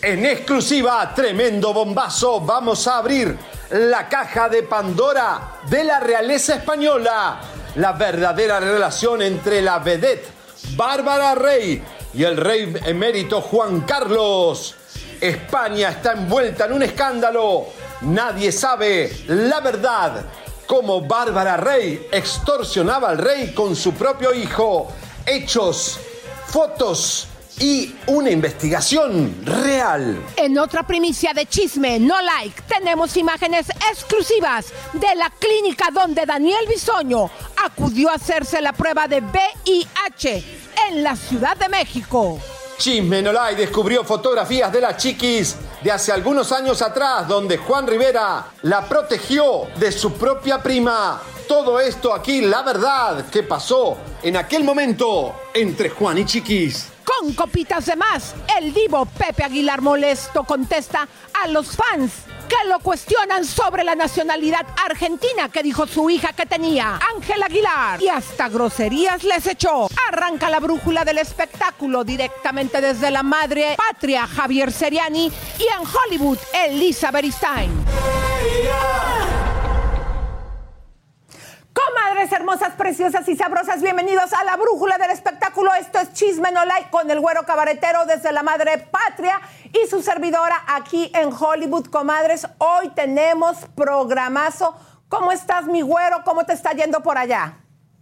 [0.00, 3.36] En exclusiva, tremendo bombazo, vamos a abrir
[3.70, 7.40] la caja de Pandora de la realeza española.
[7.74, 10.26] La verdadera relación entre la vedette
[10.76, 11.82] Bárbara Rey
[12.14, 14.74] y el rey emérito Juan Carlos.
[15.20, 17.66] España está envuelta en un escándalo.
[18.00, 20.24] Nadie sabe la verdad.
[20.66, 24.90] Cómo Bárbara Rey extorsionaba al rey con su propio hijo.
[25.26, 26.00] Hechos,
[26.46, 27.28] fotos
[27.60, 30.22] y una investigación real.
[30.36, 36.66] En otra primicia de chisme, no like, tenemos imágenes exclusivas de la clínica donde Daniel
[36.68, 37.30] Bisoño
[37.64, 40.44] acudió a hacerse la prueba de VIH
[40.88, 42.38] en la Ciudad de México.
[42.78, 48.46] Chisme Nolay descubrió fotografías de las chiquis de hace algunos años atrás, donde Juan Rivera
[48.62, 51.20] la protegió de su propia prima.
[51.48, 56.88] Todo esto aquí, la verdad que pasó en aquel momento entre Juan y Chiquis.
[57.08, 61.08] Con copitas de más, el divo Pepe Aguilar molesto contesta
[61.42, 62.12] a los fans
[62.46, 68.02] que lo cuestionan sobre la nacionalidad argentina que dijo su hija que tenía, Ángel Aguilar.
[68.02, 69.88] Y hasta groserías les echó.
[70.08, 76.38] Arranca la brújula del espectáculo directamente desde la madre patria Javier Seriani y en Hollywood
[76.52, 77.70] Elisa Beristain.
[81.78, 85.70] Comadres hermosas, preciosas y sabrosas, bienvenidos a la brújula del espectáculo.
[85.74, 89.40] Esto es Chisme No Like con el güero cabaretero desde la madre patria
[89.72, 92.48] y su servidora aquí en Hollywood, comadres.
[92.58, 94.74] Hoy tenemos programazo.
[95.08, 96.22] ¿Cómo estás, mi güero?
[96.24, 97.58] ¿Cómo te está yendo por allá?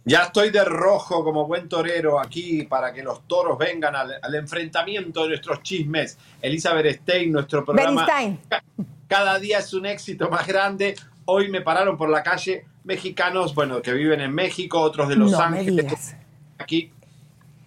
[0.07, 4.35] Ya estoy de rojo como buen torero aquí para que los toros vengan al, al
[4.37, 6.17] enfrentamiento de nuestros chismes.
[6.41, 8.07] Elizabeth Stein, nuestro programa.
[8.49, 8.63] Ca-
[9.07, 10.97] Cada día es un éxito más grande.
[11.27, 15.33] Hoy me pararon por la calle mexicanos, bueno, que viven en México, otros de Los
[15.33, 16.15] No Ángeles.
[16.59, 16.93] Aquí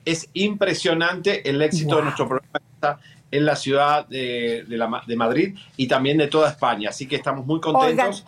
[0.05, 1.97] es impresionante el éxito Wow.
[1.97, 2.99] de nuestro programa
[3.31, 6.89] en la ciudad de, de la Ma- de Madrid y también de toda España.
[6.89, 8.25] Así que estamos muy contentos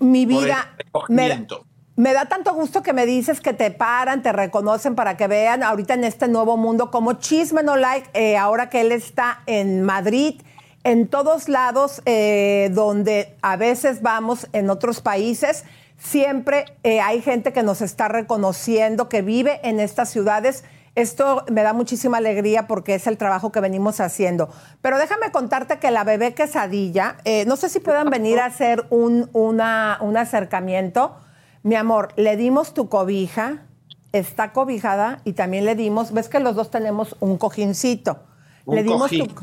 [0.00, 1.64] Mi por vida, el me, recogimiento.
[1.96, 5.62] me da tanto gusto que me dices que te paran, te reconocen para que vean
[5.62, 9.82] ahorita en este nuevo mundo como Chisme No Like, eh, ahora que él está en
[9.82, 10.42] Madrid,
[10.88, 15.64] en todos lados eh, donde a veces vamos en otros países,
[15.98, 20.64] siempre eh, hay gente que nos está reconociendo, que vive en estas ciudades.
[20.94, 24.48] Esto me da muchísima alegría porque es el trabajo que venimos haciendo.
[24.80, 28.86] Pero déjame contarte que la bebé quesadilla, eh, no sé si puedan venir a hacer
[28.90, 31.16] un, una- un acercamiento.
[31.62, 33.66] Mi amor, le dimos tu cobija,
[34.12, 38.20] está cobijada y también le dimos, ves que los dos tenemos un cojincito.
[38.64, 39.26] Un le dimos cojín.
[39.28, 39.34] tu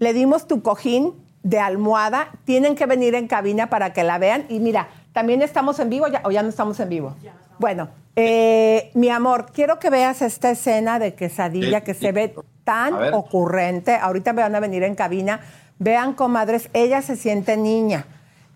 [0.00, 2.30] le dimos tu cojín de almohada.
[2.44, 4.46] Tienen que venir en cabina para que la vean.
[4.48, 7.14] Y mira, también estamos en vivo ya, o ya no estamos en vivo.
[7.58, 12.34] Bueno, eh, mi amor, quiero que veas esta escena de quesadilla Sí, que se ve
[12.64, 13.94] tan ocurrente.
[13.94, 15.40] Ahorita me van a venir en cabina.
[15.78, 18.04] Vean, comadres, ella se siente niña.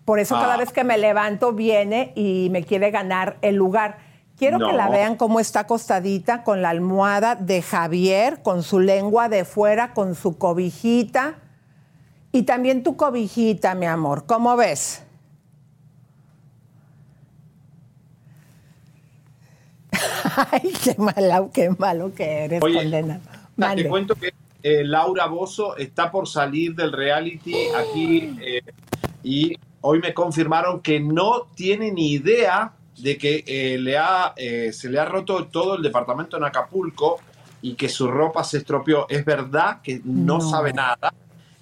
[0.05, 0.57] Por eso cada Ah.
[0.57, 3.97] vez que me levanto viene y me quiere ganar el lugar.
[4.37, 9.29] Quiero que la vean cómo está acostadita con la almohada de Javier, con su lengua
[9.29, 11.35] de fuera, con su cobijita.
[12.33, 14.25] Y también tu cobijita, mi amor.
[14.25, 15.03] ¿Cómo ves?
[20.51, 23.19] Ay, qué malo, qué malo que eres, Oye, condena.
[23.19, 23.87] Te Mande.
[23.87, 24.33] cuento que
[24.63, 28.61] eh, Laura Bozo está por salir del reality aquí eh,
[29.23, 34.71] y hoy me confirmaron que no tiene ni idea de que eh, le ha, eh,
[34.73, 37.19] se le ha roto todo el departamento en Acapulco
[37.61, 39.05] y que su ropa se estropeó.
[39.09, 40.41] Es verdad que no, No.
[40.41, 41.13] sabe nada.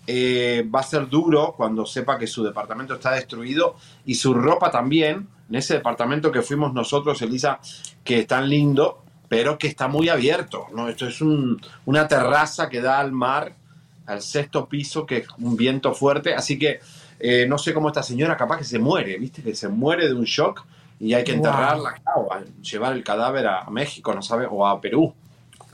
[0.06, 3.76] Eh, va a ser duro cuando sepa que su departamento está destruido
[4.06, 5.28] y su ropa también.
[5.50, 7.60] En ese departamento que fuimos nosotros, Elisa,
[8.04, 10.90] que es tan lindo, pero que está muy abierto, ¿no?
[10.90, 13.54] Esto es un- una terraza que da al mar,
[14.06, 16.80] al sexto piso, que es un viento fuerte, así que
[17.20, 19.42] eh, no sé cómo esta señora capaz que se muere, ¿viste?
[19.42, 20.66] Que se muere de un shock
[21.04, 21.46] y hay que Wow.
[21.46, 25.14] enterrarla, claro, a- llevar el cadáver a México, no sabe, o a Perú.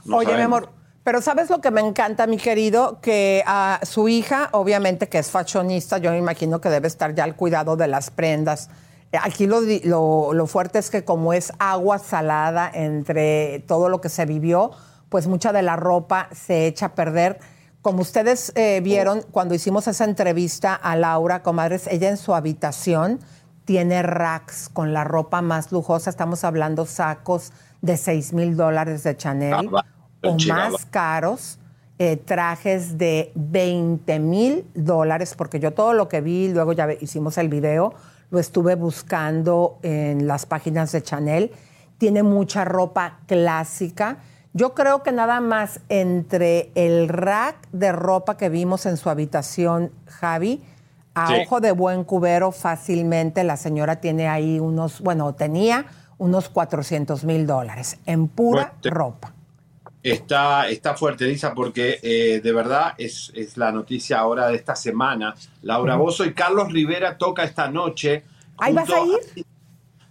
[0.05, 0.69] No Oye, mi amor,
[1.03, 2.99] pero ¿sabes lo que me encanta, mi querido?
[3.01, 7.23] Que a su hija, obviamente que es fashionista, yo me imagino que debe estar ya
[7.25, 8.69] al cuidado de las prendas.
[9.21, 14.09] Aquí lo, lo, lo fuerte es que como es agua salada entre todo lo que
[14.09, 14.71] se vivió,
[15.09, 17.39] pues mucha de la ropa se echa a perder.
[17.81, 23.19] Como ustedes eh, vieron cuando hicimos esa entrevista a Laura, comadres, ella en su habitación
[23.69, 26.09] tiene racks con la ropa más lujosa.
[26.09, 29.85] Estamos hablando sacos de 6 mil dólares de Chanel Ah,
[30.23, 31.59] o más caros,
[31.99, 37.37] eh, trajes de 20 mil dólares, porque yo todo lo que vi, luego ya hicimos
[37.37, 37.93] el video,
[38.31, 41.51] lo estuve buscando en las páginas de Chanel.
[41.99, 44.17] Tiene mucha ropa clásica.
[44.53, 49.91] Yo creo que nada más entre el rack de ropa que vimos en su habitación,
[50.07, 50.63] Javi,
[51.15, 51.33] a Sí.
[51.45, 55.85] ojo de buen cubero fácilmente, la señora tiene ahí unos, bueno, tenía
[56.17, 59.33] unos 400 mil dólares en pura ropa.
[60.01, 64.75] Está, está fuerte, Lisa, porque eh, de verdad es, es la noticia ahora de esta
[64.75, 65.35] semana.
[65.61, 68.23] Laura Bozo y Carlos Rivera toca esta noche.
[68.57, 69.45] ¿Ahí vas a ir?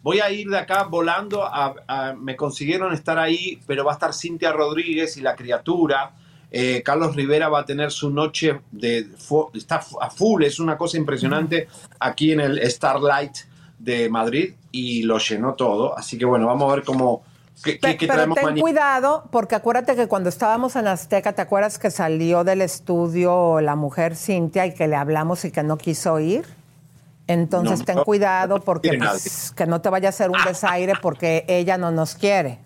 [0.02, 1.42] Voy a ir de acá volando.
[1.42, 6.12] A, a- me consiguieron estar ahí, pero va a estar Cintia Rodríguez y la criatura.
[6.50, 9.06] Eh, Carlos Rivera va a tener su noche de
[9.54, 11.68] está a full, es una cosa impresionante
[12.00, 13.36] aquí en el Starlight
[13.78, 15.96] de Madrid y lo llenó todo.
[15.96, 17.22] Así que bueno, vamos a ver cómo
[17.62, 18.62] qué, qué- Pe- qué Pero traemos ten mañana.
[18.62, 23.76] cuidado, porque acuérdate que cuando estábamos en Azteca, ¿te acuerdas que salió del estudio la
[23.76, 26.46] mujer Cintia y que le hablamos y que no quiso ir?
[27.26, 31.44] Entonces No, ten cuidado porque pues, que no te vaya a hacer un desaire porque
[31.46, 32.58] ella no nos quiere.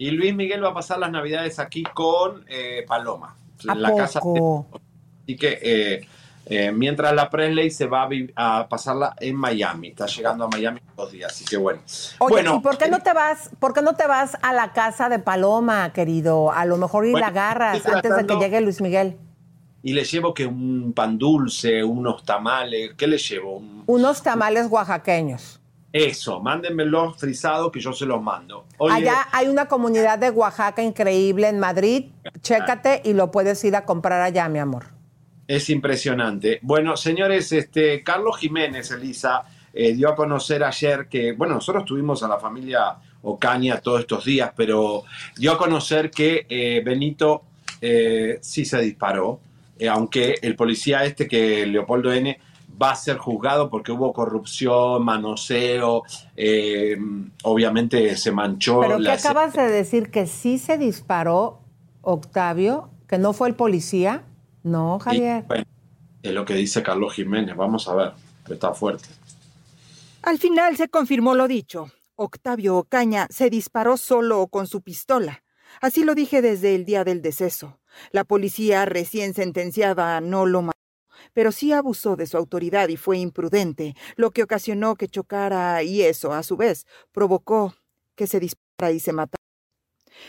[0.00, 3.36] Y Luis Miguel va a pasar las navidades aquí con eh, Paloma.
[3.68, 4.18] ¿A en la casa.
[4.18, 6.08] Así que eh,
[6.46, 9.88] eh, mientras la Presley se va a, pasarla en Miami.
[9.88, 11.82] Está llegando a Miami dos días, así que bueno.
[12.18, 14.72] Oye, bueno, ¿y por qué no te vas, por qué no te vas a la
[14.72, 16.50] casa de Paloma, querido?
[16.50, 19.18] A lo mejor y Bueno, la agarras antes de que llegue Luis Miguel.
[19.82, 22.94] Y le llevo que un pan dulce, unos tamales.
[22.96, 23.58] ¿Qué le llevo?
[23.58, 25.59] Un- Unos tamales oaxaqueños.
[25.92, 28.64] Eso, mándenmelos frisados que yo se los mando.
[28.78, 32.06] Oye, Allá hay una comunidad de Oaxaca increíble en Madrid.
[32.42, 34.86] Chécate y lo puedes ir a comprar allá, mi amor.
[35.48, 36.60] Es impresionante.
[36.62, 39.42] Bueno, señores, este Carlos Jiménez, Elisa,
[39.72, 44.24] eh, dio a conocer ayer que, bueno, nosotros tuvimos a la familia Ocaña todos estos
[44.24, 45.02] días, pero
[45.36, 47.42] dio a conocer que eh, Benito
[47.80, 49.40] eh, sí se disparó,
[49.90, 52.38] aunque el policía este, que Leopoldo N.,
[52.80, 56.02] va a ser juzgado porque hubo corrupción, manoseo,
[56.36, 56.96] eh,
[57.42, 58.80] obviamente se manchó.
[58.80, 60.10] Pero ¿qué la- acabas de decir?
[60.10, 61.60] ¿Que sí se disparó
[62.02, 62.90] Octavio?
[63.08, 64.22] ¿Que no fue el policía?
[64.62, 65.44] No, Y, Javier.
[65.48, 65.64] bueno,
[66.22, 68.12] es lo que dice Carlos Jiménez, vamos a ver,
[68.48, 69.08] está fuerte.
[70.22, 71.90] Al final se confirmó lo dicho.
[72.16, 75.42] Octavio Ocaña se disparó solo con su pistola.
[75.80, 77.78] Así lo dije desde el día del deceso.
[78.12, 80.78] La policía recién sentenciada no lo mató,
[81.32, 86.02] pero sí abusó de su autoridad y fue imprudente, lo que ocasionó que chocara y
[86.02, 87.74] eso, a su vez, provocó
[88.14, 89.40] que se disparara y se matara.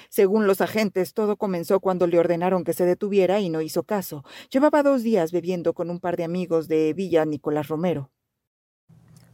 [0.09, 4.23] Según los agentes, todo comenzó cuando le ordenaron que se detuviera y no hizo caso.
[4.49, 8.11] Llevaba dos días bebiendo con un par de amigos de Villa Nicolás Romero.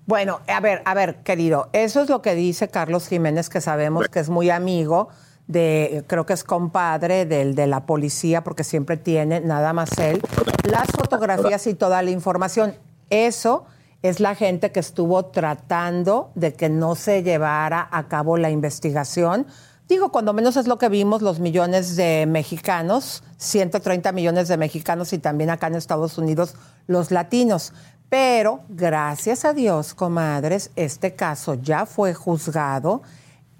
[0.05, 4.07] Bueno, a ver, a ver, querido, eso es lo que dice Carlos Jiménez, que sabemos
[4.07, 5.09] que es muy amigo
[5.47, 10.21] de, creo que es compadre del de la policía, porque siempre tiene, nada más él,
[10.67, 12.75] las fotografías y toda la información.
[13.09, 13.65] Eso
[14.01, 19.47] es la gente que estuvo tratando de que no se llevara a cabo la investigación.
[19.87, 25.13] Digo, cuando menos es lo que vimos, los millones de mexicanos, 130 millones de mexicanos
[25.13, 26.55] y también acá en Estados Unidos
[26.87, 27.73] los latinos.
[28.09, 33.01] Pero gracias a Dios, comadres, este caso ya fue juzgado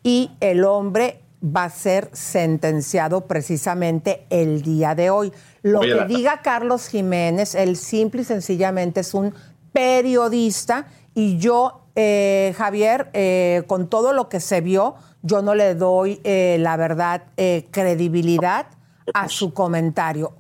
[0.03, 5.31] y el hombre va a ser sentenciado precisamente el día de hoy.
[5.63, 9.33] Lo Oye, que la- diga Carlos Jiménez, él simple y sencillamente es un
[9.73, 15.75] periodista y yo, eh, Javier, eh, con todo lo que se vio, yo no le
[15.75, 18.67] doy, eh, la verdad, eh, credibilidad
[19.13, 20.33] a su comentario.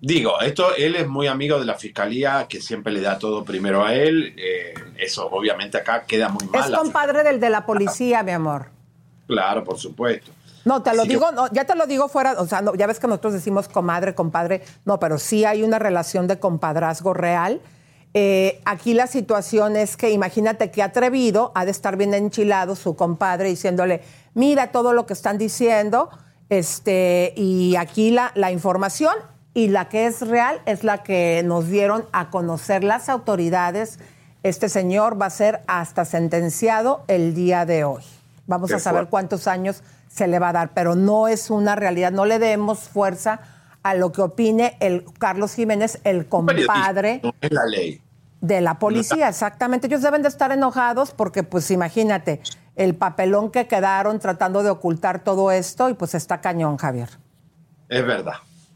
[0.00, 3.84] Digo, esto, él es muy amigo de la fiscalía, que siempre le da todo primero
[3.84, 4.34] a él.
[4.36, 6.72] eh, eso, obviamente, acá queda muy mal.
[6.72, 8.66] Es compadre del de la policía, mi amor.
[9.28, 10.30] Claro, por supuesto.
[10.68, 12.98] No, te lo digo, no, ya te lo digo fuera, o sea, no, ya ves
[12.98, 17.62] que nosotros decimos comadre, compadre, no, pero sí hay una relación de compadrazgo real.
[18.12, 22.96] Eh, aquí la situación es que imagínate que atrevido ha de estar bien enchilado su
[22.96, 24.02] compadre diciéndole,
[24.34, 26.10] mira todo lo que están diciendo,
[26.50, 29.14] este, y aquí la, la información
[29.54, 34.00] y la que es real es la que nos dieron a conocer las autoridades.
[34.42, 38.02] Este señor va a ser hasta sentenciado el día de hoy.
[38.46, 42.12] Vamos a saber cuántos años se le va a dar, pero no es una realidad.
[42.12, 43.40] No le demos fuerza
[43.82, 47.20] a lo que opine el Carlos Jiménez, el compadre.
[47.22, 48.02] No es la ley.
[48.40, 49.88] De la policía, exactamente.
[49.88, 52.40] Ellos deben de estar enojados porque, pues imagínate,
[52.76, 57.08] el papelón que quedaron tratando de ocultar todo esto y pues está cañón, Javier.
[57.88, 58.34] Es verdad.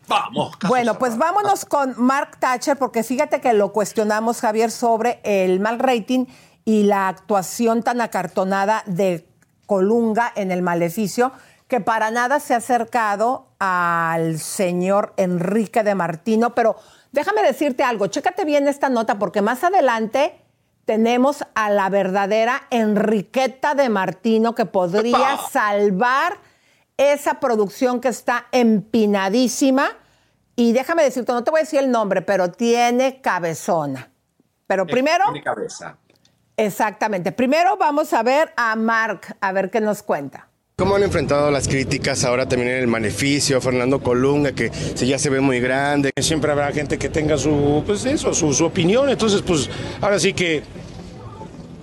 [0.08, 0.56] Vamos.
[0.66, 5.78] Bueno, pues vámonos con Mark Thatcher porque fíjate que lo cuestionamos, Javier, sobre el mal
[5.78, 6.26] rating
[6.64, 9.26] y la actuación tan acartonada de
[9.72, 11.32] Colunga en el maleficio
[11.66, 16.76] que para nada se ha acercado al señor Enrique de Martino, pero
[17.10, 20.38] déjame decirte algo, chécate bien esta nota porque más adelante
[20.84, 26.36] tenemos a la verdadera Enriqueta de Martino que podría salvar
[26.98, 29.88] esa producción que está empinadísima.
[30.54, 34.10] Y déjame decirte, no te voy a decir el nombre, pero tiene cabezona.
[34.66, 35.24] Pero primero...
[35.32, 35.96] Tiene cabeza.
[36.56, 37.32] Exactamente.
[37.32, 40.48] Primero vamos a ver a Mark, a ver qué nos cuenta.
[40.76, 43.60] ¿Cómo han enfrentado las críticas ahora también en el maleficio?
[43.60, 46.10] Fernando Colunga, que ya se ve muy grande.
[46.20, 49.08] Siempre habrá gente que tenga su, pues eso, su, su opinión.
[49.08, 50.62] Entonces, pues ahora sí que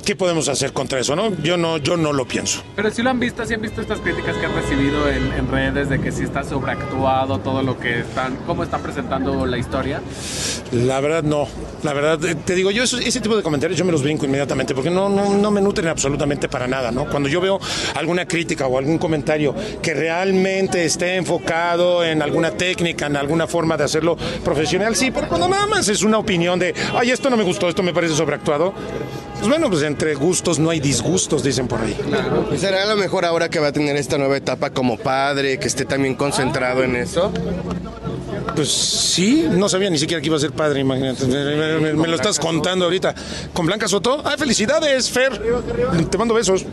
[0.10, 1.16] ¿qué podemos hacer contra eso?
[1.16, 1.40] No?
[1.44, 2.64] Yo no, yo no lo pienso.
[2.76, 5.52] Pero si lo han visto, si han visto estas críticas que han recibido en, en,
[5.52, 10.02] redes de que si está sobreactuado todo lo que están, cómo están presentando la historia.
[10.72, 11.48] La verdad no,
[11.84, 14.26] la verdad eh, te digo yo eso, ese tipo de comentarios yo me los brinco
[14.26, 17.08] inmediatamente porque no, no, no me nutren absolutamente para nada, ¿no?
[17.08, 17.60] Cuando yo veo
[17.94, 23.78] alguna crítica o algún comentario que realmente esté enfocado en alguna técnica, en alguna forma
[23.78, 27.38] de hacerlo profesional, sí, pero cuando nada más es una opinión de, ay, esto no
[27.38, 28.74] me gustó, esto me parece sobreactuado,
[29.40, 31.94] pues bueno, pues entre gustos no hay disgustos, dicen por ahí.
[31.94, 32.50] Claro.
[32.54, 35.58] ¿Y será a lo mejor ahora que va a tener esta nueva etapa como padre,
[35.60, 37.32] que esté también concentrado en eso?
[38.56, 41.26] Pues sí, no sabía ni siquiera que iba a ser padre, imagínate.
[41.26, 43.16] Me, me, me lo estás contando ahorita.
[43.54, 44.22] ¿Con Blanca Soto?
[44.26, 45.42] ¡Ay, felicidades, Fer!
[46.10, 46.66] Te mando besos.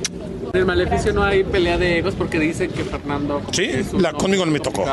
[0.52, 3.42] En el maleficio no hay pelea de egos porque dicen que Fernando.
[3.52, 4.84] Sí, la, conmigo no me tocó.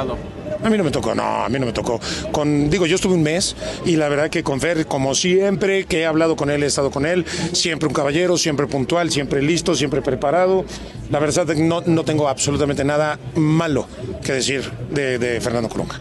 [0.64, 2.00] A mí no me tocó, no, a mí no me tocó.
[2.32, 3.56] Con, digo, yo estuve un mes
[3.86, 6.90] y la verdad que con Fer, como siempre, que he hablado con él, he estado
[6.90, 10.64] con él, siempre un caballero, siempre puntual, siempre listo, siempre preparado.
[11.10, 13.88] La verdad no, no tengo absolutamente nada malo
[14.24, 16.00] que decir de, de Fernando Colunga.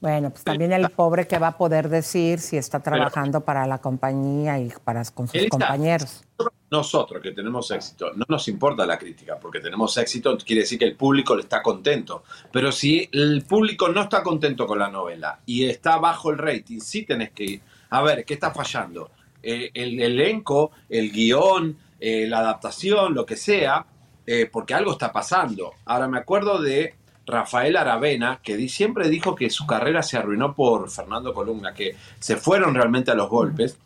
[0.00, 3.78] Bueno, pues también el pobre que va a poder decir si está trabajando para la
[3.78, 6.24] compañía y para con sus Elisa, compañeros.
[6.70, 10.84] Nosotros que tenemos éxito, no nos importa la crítica, porque tenemos éxito quiere decir que
[10.84, 12.22] el público está contento.
[12.52, 16.78] Pero si el público no está contento con la novela y está bajo el rating,
[16.78, 19.10] sí tenés que ir a ver qué está fallando.
[19.42, 23.84] Eh, el elenco, el guion, eh, la adaptación, lo que sea,
[24.26, 25.72] eh, porque algo está pasando.
[25.86, 26.94] Ahora me acuerdo de
[27.26, 32.36] Rafael Aravena, que siempre dijo que su carrera se arruinó por Fernando Columna, que se
[32.36, 33.78] fueron realmente a los golpes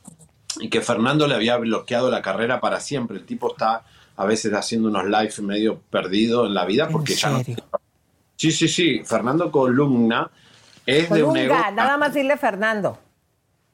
[0.60, 3.16] y que Fernando le había bloqueado la carrera para siempre.
[3.18, 3.84] El tipo está
[4.16, 7.42] a veces haciendo unos lives medio perdido en la vida porque ya no.
[8.36, 9.02] Sí, sí, sí.
[9.04, 10.30] Fernando Columna
[10.84, 11.54] es de un ego.
[11.72, 12.98] nada más dile Fernando.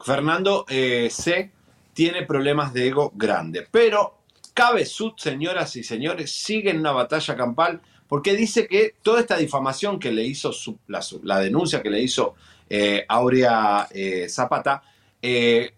[0.00, 1.50] Fernando eh, C
[1.92, 4.20] tiene problemas de ego grande, pero
[4.54, 10.00] Cabezud, señoras y señores, sigue en una batalla campal porque dice que toda esta difamación
[10.00, 12.34] que le hizo, su, la, su, la, denuncia que le hizo
[12.68, 14.82] eh, Aurea eh, Zapata,
[15.22, 15.72] eh,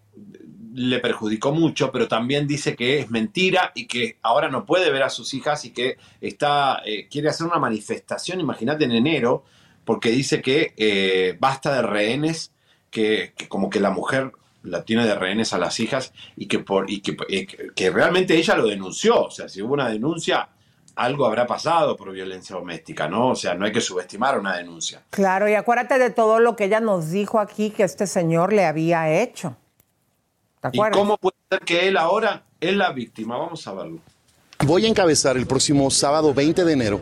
[0.73, 5.03] le perjudicó mucho, pero también dice que es mentira y que ahora no puede ver
[5.03, 9.43] a sus hijas y que está, eh, quiere hacer una manifestación, imagínate, en enero,
[9.85, 12.51] porque dice que eh, basta de rehenes,
[12.89, 14.31] que, como que la mujer
[14.63, 18.35] la tiene de rehenes a las hijas y que, por, y que, eh, que realmente
[18.35, 20.49] ella lo denunció, o sea, si hubo una denuncia,
[20.95, 23.29] algo habrá pasado por violencia doméstica, ¿no?
[23.29, 25.03] O sea, no hay que subestimar una denuncia.
[25.11, 28.65] Claro, y acuérdate de todo lo que ella nos dijo aquí que este señor le
[28.65, 29.57] había hecho.
[30.63, 30.97] ¿Te acuerdas?
[30.97, 33.37] ¿Y cómo puede ser que él ahora es la víctima?
[33.37, 33.99] Vamos a verlo.
[34.65, 37.01] Voy a encabezar el próximo sábado 20 de enero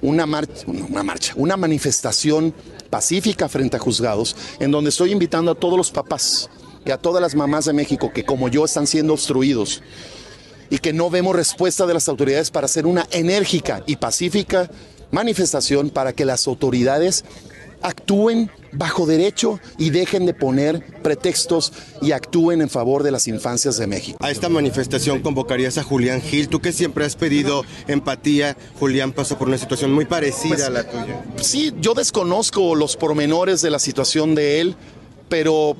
[0.00, 2.54] una marcha, una marcha, una manifestación
[2.88, 6.48] pacífica frente a juzgados, en donde estoy invitando a todos los papás
[6.86, 9.82] y a todas las mamás de México que como yo están siendo obstruidos
[10.70, 14.70] y que no vemos respuesta de las autoridades para hacer una enérgica y pacífica
[15.10, 17.24] manifestación para que las autoridades
[17.82, 23.76] actúen bajo derecho y dejen de poner pretextos y actúen en favor de las infancias
[23.78, 24.18] de México.
[24.20, 26.48] A esta manifestación convocarías a Julián Gil.
[26.48, 30.70] Tú que siempre has pedido empatía, Julián pasó por una situación muy parecida pues, a
[30.70, 31.24] la tuya.
[31.36, 34.76] Sí, yo desconozco los pormenores de la situación de él,
[35.28, 35.76] pero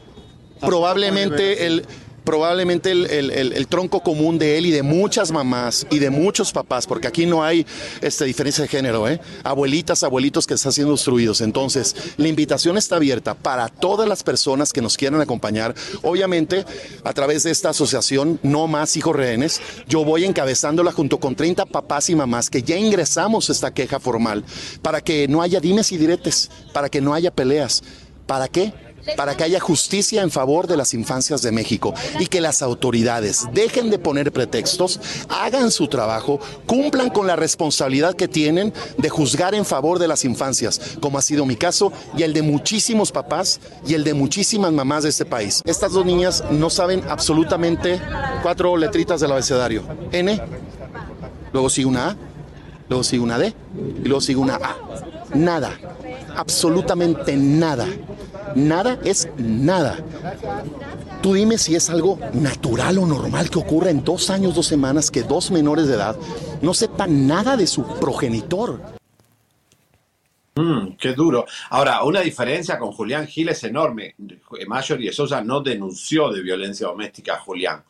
[0.61, 1.87] probablemente el
[2.31, 7.09] probablemente el, tronco común de él y de muchas mamás y de muchos papás, porque
[7.09, 7.67] aquí no hay
[8.03, 9.21] este, diferencia de género, ¿eh?
[9.43, 11.41] abuelitas, abuelitos que están siendo obstruidos.
[11.41, 15.75] Entonces, la invitación está abierta para todas las personas que nos quieran acompañar.
[16.03, 16.65] Obviamente,
[17.03, 21.67] a través de esta asociación No Más Hijos Rehenes, yo voy encabezándola junto con 30
[21.67, 24.45] papás y mamás que ya ingresamos esta queja formal
[24.83, 27.83] para que no haya dimes y diretes, para que no haya peleas.
[28.29, 28.73] ¿Para qué?
[29.17, 33.47] Para que haya justicia en favor de las infancias de México y que las autoridades
[33.53, 39.55] dejen de poner pretextos, hagan su trabajo, cumplan con la responsabilidad que tienen de juzgar
[39.55, 43.61] en favor de las infancias, como ha sido mi caso y el de muchísimos papás
[43.87, 45.63] y el de muchísimas mamás de este país.
[45.65, 48.01] Estas dos niñas no saben absolutamente
[48.43, 49.83] cuatro letritas del abecedario.
[50.13, 50.41] N,
[51.53, 52.17] luego sigue una A,
[52.89, 53.55] luego sigue una D
[54.03, 54.77] y luego sigue una A.
[55.35, 55.79] Nada,
[56.37, 57.87] absolutamente nada.
[58.55, 59.99] Nada es nada.
[61.23, 65.11] Tú dime si es algo natural o normal que ocurra en dos años, dos semanas,
[65.11, 66.17] que dos menores de edad
[66.63, 68.81] no sepan nada de su progenitor.
[70.57, 71.47] Mm, qué duro.
[71.71, 74.15] Ahora, una diferencia con Julián Gil es enorme.
[74.67, 77.83] Marjorie de Sosa no denunció de violencia doméstica a Julián.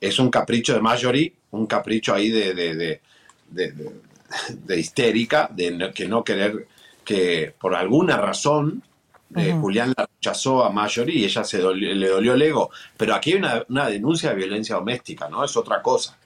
[0.00, 2.74] Es un capricho de Marjorie, un capricho ahí de, de,
[3.50, 3.72] de,
[4.64, 6.66] de- histérica, de que no querer
[7.08, 8.82] que por alguna razón
[9.34, 9.56] eh.
[9.58, 12.70] Julián la rechazó a Marjorie y ella se le dolió el ego.
[12.98, 15.42] Pero aquí hay una, una denuncia de violencia doméstica, ¿no?
[15.42, 16.18] Es otra cosa.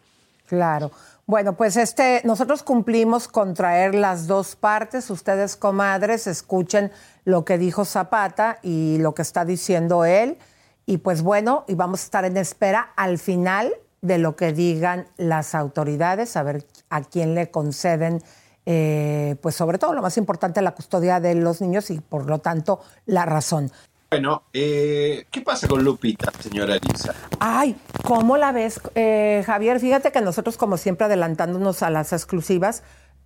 [0.49, 0.91] Claro.
[1.25, 5.09] Bueno, pues este, nosotros cumplimos con traer las dos partes.
[5.09, 6.91] Ustedes, comadres, escuchen
[7.25, 10.37] lo que dijo Zapata y lo que está diciendo él.
[10.85, 15.07] Y pues bueno, y vamos a estar en espera al final de lo que digan
[15.17, 18.21] las autoridades, a ver a quién le conceden,
[18.67, 22.39] eh, pues sobre todo lo más importante, la custodia de los niños y por lo
[22.39, 23.71] tanto la razón.
[24.11, 27.15] Bueno, eh, ¿qué pasa con Lupita, señora Elisa?
[27.41, 29.81] Ay, ¿cómo la ves, eh, Javier?
[29.81, 32.83] Fíjate que nosotros, como siempre, adelantándonos a las exclusivas,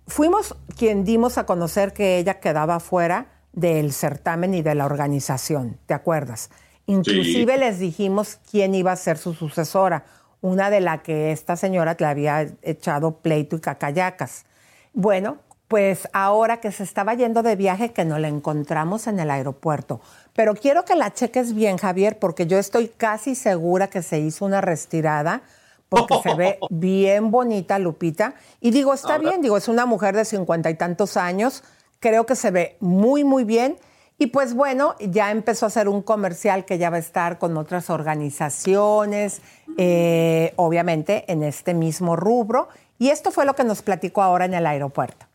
[0.07, 5.77] fuimos quien dimos a conocer que ella quedaba fuera del certamen y de la organización,
[5.87, 6.51] ¿te acuerdas?
[6.85, 10.05] Inclusive les dijimos quién iba a ser su sucesora,
[10.39, 14.45] una de la que esta señora le había echado pleito y cacayacas.
[14.99, 19.29] Bueno, pues ahora que se estaba yendo de viaje, que nos la encontramos en el
[19.29, 20.01] aeropuerto.
[20.33, 24.43] Pero quiero que la cheques bien, Javier, porque yo estoy casi segura que se hizo
[24.43, 25.43] una retirada,
[25.87, 28.33] porque se ve bien bonita Lupita.
[28.59, 31.63] Y digo, está Ahora- bien, digo, es una mujer de cincuenta y tantos años,
[31.99, 33.77] creo que se ve muy, muy bien.
[34.17, 37.55] Y pues bueno, ya empezó a hacer un comercial que ya va a estar con
[37.55, 39.43] otras organizaciones,
[39.77, 42.67] eh, obviamente en este mismo rubro.
[42.99, 45.27] Y esto fue lo que nos platicó ahora en el aeropuerto.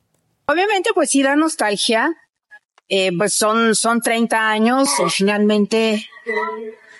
[0.46, 2.12] Obviamente, pues sí da nostalgia.
[2.88, 6.06] Eh, pues son, son 30 años, finalmente,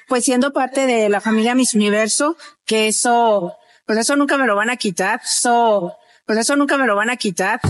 [0.09, 4.57] pues siendo parte de la familia Miss Universo, que eso, pues eso nunca me lo
[4.57, 5.21] van a quitar.
[5.23, 5.95] Eso,
[6.25, 7.61] pues eso nunca me lo van a quitar.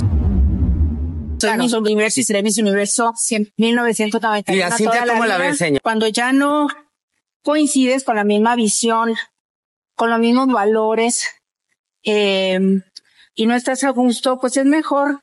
[1.41, 3.13] Soy Miss Universo y seré Miss Universo
[3.57, 4.57] 1991.
[4.57, 5.49] ¿Y a Cintia toda cómo la vida.
[5.49, 5.83] ves, señor?
[5.83, 6.69] Cuando ya no
[7.43, 9.15] coincides con la misma visión,
[9.97, 11.29] con los mismos valores,
[12.05, 12.83] eh,
[13.35, 15.21] y no estás a gusto, pues es mejor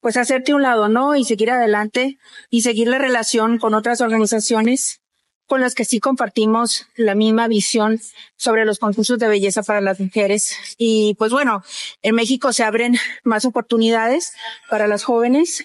[0.00, 1.16] pues hacerte un lado, ¿no?
[1.16, 2.18] Y seguir adelante
[2.50, 5.00] y seguir la relación con otras organizaciones
[5.46, 8.00] con las que sí compartimos la misma visión
[8.36, 10.56] sobre los concursos de belleza para las mujeres.
[10.78, 11.62] Y pues bueno,
[12.02, 14.32] en México se abren más oportunidades
[14.68, 15.64] para las jóvenes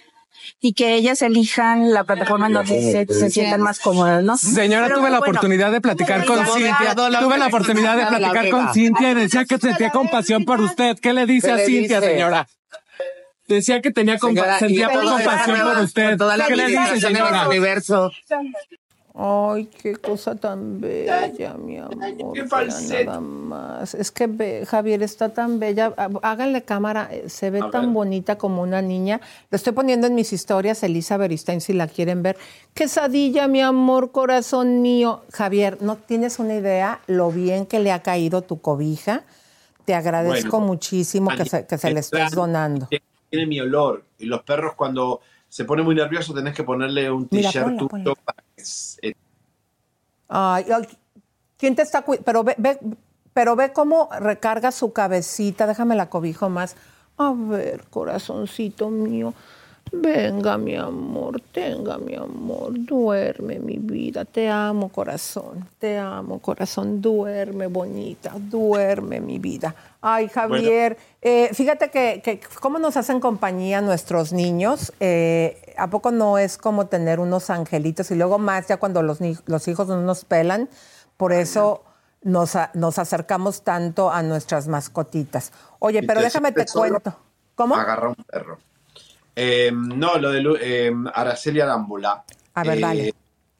[0.60, 4.38] y que ellas elijan la plataforma en donde se, se sientan más cómodas, ¿no?
[4.38, 6.95] Señora, Pero, tuve la bueno, oportunidad de platicar con Cintia.
[6.95, 10.97] Tuve la oportunidad de la platicar con Cintia y decía que sentía compasión por usted.
[10.99, 12.47] ¿Qué le dice ¿Qué a Cintia, señora?
[13.47, 16.17] Decía que tenía compa- Señora, sentía compasión por usted.
[16.17, 17.47] toda la ¿Qué le dice, señora?
[17.47, 18.12] Universo.
[19.21, 22.34] Ay, qué cosa tan bella, mi amor.
[22.34, 23.03] qué falsete.
[23.05, 23.93] nada más.
[23.93, 25.93] Es que Javier está tan bella.
[25.97, 27.93] Há- Háganle cámara, eh, se ve A tan ver.
[27.93, 29.19] bonita como una niña.
[29.51, 32.38] Lo estoy poniendo en mis historias, Elisa Beristain, si la quieren ver.
[32.73, 35.23] Quesadilla, mi amor, corazón mío.
[35.34, 39.23] Javier, no tienes una idea lo bien que le ha caído tu cobija.
[39.84, 42.88] Te agradezco Bueno, muchísimo que se, que se le estés donando.
[43.29, 44.03] Tiene mi olor.
[44.17, 48.43] Y los perros cuando se ponen muy nerviosos tenés que ponerle un t-shirt tuyo para
[50.28, 50.65] Ay,
[51.58, 52.26] ¿quién te está cuidando?
[52.26, 52.80] Pero ve, ve-
[53.34, 55.65] pero ve cómo recarga su cabecita.
[55.67, 56.76] Déjame la cobijo más.
[57.17, 59.34] A ver, corazoncito mío.
[59.91, 62.74] Venga, mi amor, tenga, mi amor.
[62.76, 64.24] Duerme, mi vida.
[64.24, 65.67] Te amo, corazón.
[65.80, 67.02] Te amo, corazón.
[67.02, 68.34] Duerme, bonita.
[68.38, 69.74] Duerme, mi vida.
[70.02, 74.93] Ay, Javier, eh, fíjate que, que cómo nos hacen compañía nuestros niños.
[75.00, 79.20] Eh, ¿A poco no es como tener unos angelitos y luego más ya cuando los,
[79.46, 80.70] los hijos no nos pelan?
[81.18, 81.84] Por eso
[82.22, 85.52] nos, nos acercamos tanto a nuestras mascotitas.
[85.80, 87.15] Oye, pero déjame te cuento.
[87.56, 87.76] ¿Cómo?
[87.76, 88.60] Agarra un perro.
[89.36, 92.24] Eh, no, lo de eh, Araceli Arámbula.
[92.54, 93.13] A ver, dale.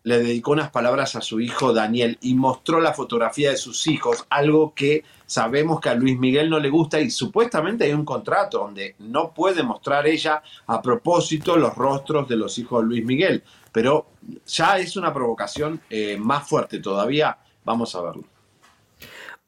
[0.04, 4.26] Le dedicó unas palabras a su hijo Daniel y mostró la fotografía de sus hijos,
[4.30, 8.60] algo que sabemos que a Luis Miguel no le gusta y supuestamente hay un contrato
[8.60, 13.44] donde no puede mostrar ella a propósito los rostros de los hijos de Luis Miguel,
[13.72, 14.08] pero
[14.48, 18.39] ya es una provocación eh, más fuerte todavía, vamos a verlo.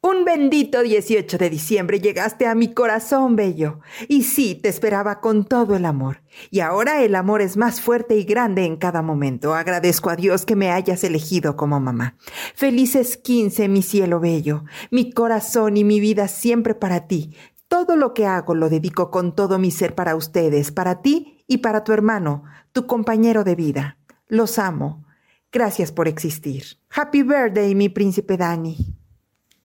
[0.04, 3.78] Un bendito 18 de diciembre llegaste a mi corazón, bello.
[4.08, 6.24] Y sí, te esperaba con todo el amor.
[6.50, 9.54] Y ahora el amor es más fuerte y grande en cada momento.
[9.54, 12.16] Agradezco a Dios que me hayas elegido como mamá.
[12.56, 14.64] Felices 15, mi cielo bello.
[14.90, 17.36] Mi corazón y mi vida siempre para ti.
[17.68, 21.58] Todo lo que hago lo dedico con todo mi ser para ustedes, para ti y
[21.58, 23.98] para tu hermano, tu compañero de vida.
[24.26, 25.04] Los amo.
[25.52, 26.64] Gracias por existir.
[26.90, 28.91] Happy birthday, mi príncipe Dani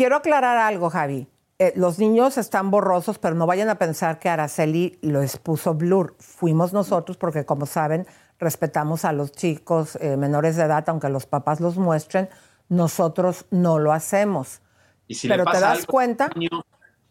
[0.00, 1.28] Quiero aclarar algo, Javi.
[1.58, 6.16] Eh, los niños están borrosos, pero no vayan a pensar que Araceli lo expuso blur.
[6.18, 8.06] Fuimos nosotros porque, como saben,
[8.38, 12.30] respetamos a los chicos eh, menores de edad, aunque los papás los muestren.
[12.70, 14.62] Nosotros no lo hacemos.
[15.06, 16.30] Y si pero le pasa te das algo cuenta.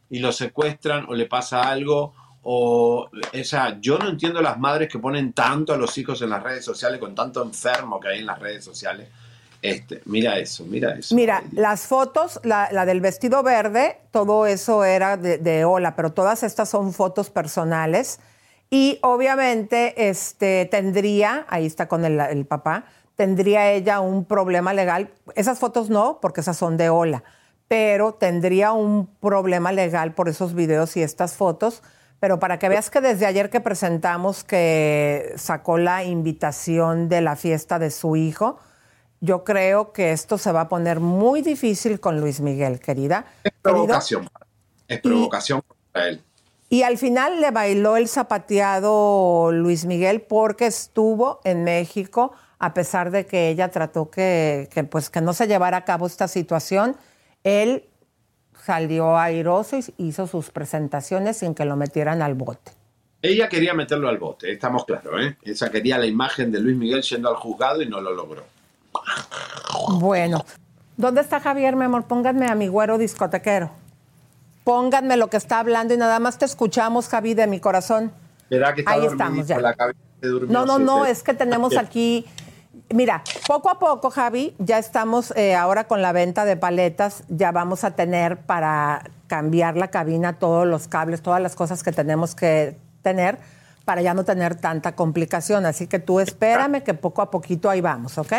[0.09, 2.15] Y lo secuestran o le pasa algo.
[2.41, 6.31] O, o sea, yo no entiendo las madres que ponen tanto a los hijos en
[6.31, 9.09] las redes sociales, con tanto enfermo que hay en las redes sociales.
[9.61, 11.13] Este, mira eso, mira eso.
[11.15, 16.13] Mira, las fotos, la, la del vestido verde, todo eso era de, de Ola, pero
[16.13, 18.19] todas estas son fotos personales.
[18.69, 25.11] Y obviamente este, tendría, ahí está con el, el papá, tendría ella un problema legal.
[25.35, 27.23] Esas fotos no, porque esas son de Ola,
[27.67, 31.83] pero tendría un problema legal por esos videos y estas fotos.
[32.21, 37.35] Pero para que veas que desde ayer que presentamos que sacó la invitación de la
[37.35, 38.59] fiesta de su hijo,
[39.21, 43.25] yo creo que esto se va a poner muy difícil con Luis Miguel, querida.
[43.43, 44.29] Es provocación.
[44.87, 46.21] Es provocación para él.
[46.69, 53.09] Y al final le bailó el zapateado Luis Miguel porque estuvo en México, a pesar
[53.09, 56.95] de que ella trató que, que, pues, que no se llevara a cabo esta situación.
[57.43, 57.85] Él
[58.63, 62.71] salió airoso y hizo sus presentaciones sin que lo metieran al bote.
[63.21, 65.37] Ella quería meterlo al bote, estamos claros, ¿eh?
[65.43, 68.43] Ella quería la imagen de Luis Miguel yendo al juzgado y no lo logró.
[69.99, 70.45] Bueno,
[70.97, 72.05] ¿dónde está Javier, mi amor?
[72.05, 73.71] Pónganme a mi güero discotequero.
[74.63, 78.11] Pónganme lo que está hablando y nada más te escuchamos, Javi, de mi corazón.
[78.49, 79.59] ¿Verdad que está Ahí estamos ya.
[79.59, 79.75] La
[80.47, 82.25] No, no, no, es que tenemos aquí.
[82.91, 87.51] Mira, poco a poco, Javi, ya estamos eh, ahora con la venta de paletas, ya
[87.51, 92.33] vamos a tener para cambiar la cabina todos los cables, todas las cosas que tenemos
[92.33, 93.37] que tener
[93.85, 95.65] para ya no tener tanta complicación.
[95.65, 98.33] Así que tú espérame que poco a poquito ahí vamos, ¿ok?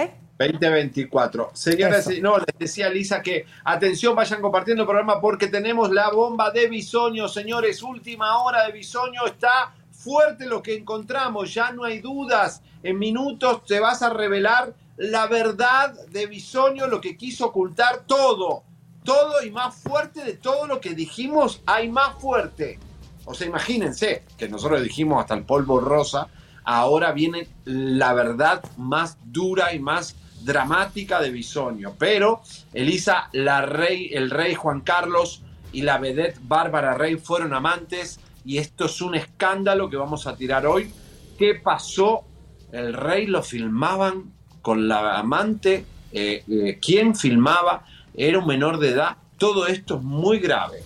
[0.48, 1.50] 2024.
[1.52, 6.50] Señoras no, les decía Lisa que atención, vayan compartiendo el programa porque tenemos la bomba
[6.50, 7.82] de bisoño, señores.
[7.82, 9.26] Última hora de bisoño.
[9.26, 12.62] Está fuerte lo que encontramos, ya no hay dudas.
[12.82, 18.62] En minutos te vas a revelar la verdad de bisoño, lo que quiso ocultar todo.
[19.04, 22.78] Todo y más fuerte de todo lo que dijimos, hay más fuerte.
[23.26, 26.28] O sea, imagínense que nosotros dijimos hasta el polvo rosa,
[26.64, 31.94] ahora viene la verdad más dura y más dramática de Bisoño.
[31.98, 38.18] Pero Elisa, la rey, el rey Juan Carlos y la vedette Bárbara Rey fueron amantes
[38.44, 40.92] y esto es un escándalo que vamos a tirar hoy.
[41.38, 42.24] ¿Qué pasó?
[42.72, 45.84] El rey lo filmaban con la amante.
[46.12, 47.84] Eh, eh, ¿Quién filmaba?
[48.14, 49.16] Era un menor de edad.
[49.38, 50.82] Todo esto es muy grave.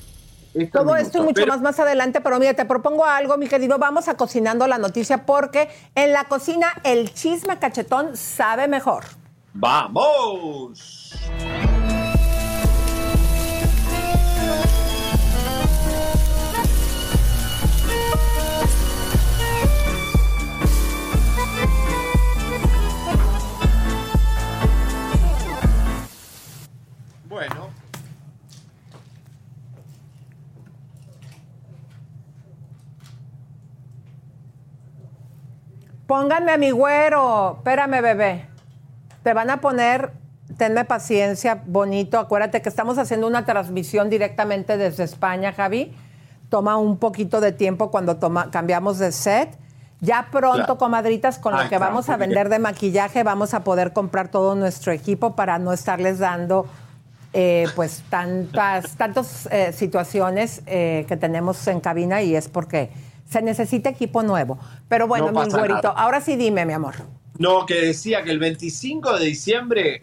[0.72, 3.78] Todo esto y mucho Pero- más más adelante, pero mira, te propongo algo, mi querido.
[3.78, 9.04] Vamos a cocinando la noticia porque en la cocina el chisme cachetón sabe mejor.
[9.56, 11.14] ¡Vamos!
[27.28, 27.70] Bueno,
[36.06, 37.56] Pónganme a mi güero.
[37.58, 38.53] Espérame, bebé.
[39.24, 40.12] Te van a poner,
[40.58, 42.18] tenme paciencia, bonito.
[42.18, 45.92] Acuérdate que estamos haciendo una transmisión directamente desde España, Javi.
[46.50, 49.58] Toma un poquito de tiempo cuando toma, cambiamos de set.
[50.00, 50.78] Ya pronto, Claro.
[50.78, 54.28] comadritas, con lo Ay, que claro, vamos a vender de maquillaje, vamos a poder comprar
[54.28, 56.66] todo nuestro equipo para no estarles dando
[57.32, 62.90] eh, pues tantas tantas eh, situaciones eh, que tenemos en cabina y es porque
[63.28, 64.58] se necesita equipo nuevo.
[64.88, 65.94] Pero bueno, No mi güerito, nada.
[66.02, 66.94] ahora sí dime, mi amor.
[67.38, 70.02] No, que decía que el 25 de diciembre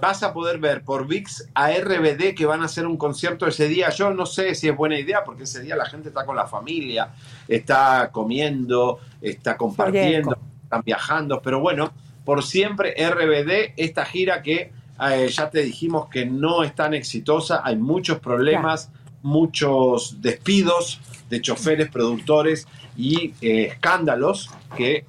[0.00, 3.68] vas a poder ver por VIX a RBD que van a hacer un concierto ese
[3.68, 3.90] día.
[3.90, 6.46] Yo no sé si es buena idea porque ese día la gente está con la
[6.46, 7.10] familia,
[7.48, 11.92] está comiendo, está compartiendo, están viajando, pero bueno,
[12.24, 17.62] por siempre RBD, esta gira que eh, ya te dijimos que no es tan exitosa,
[17.64, 18.90] hay muchos problemas,
[19.22, 25.04] muchos despidos de choferes, productores y eh, escándalos que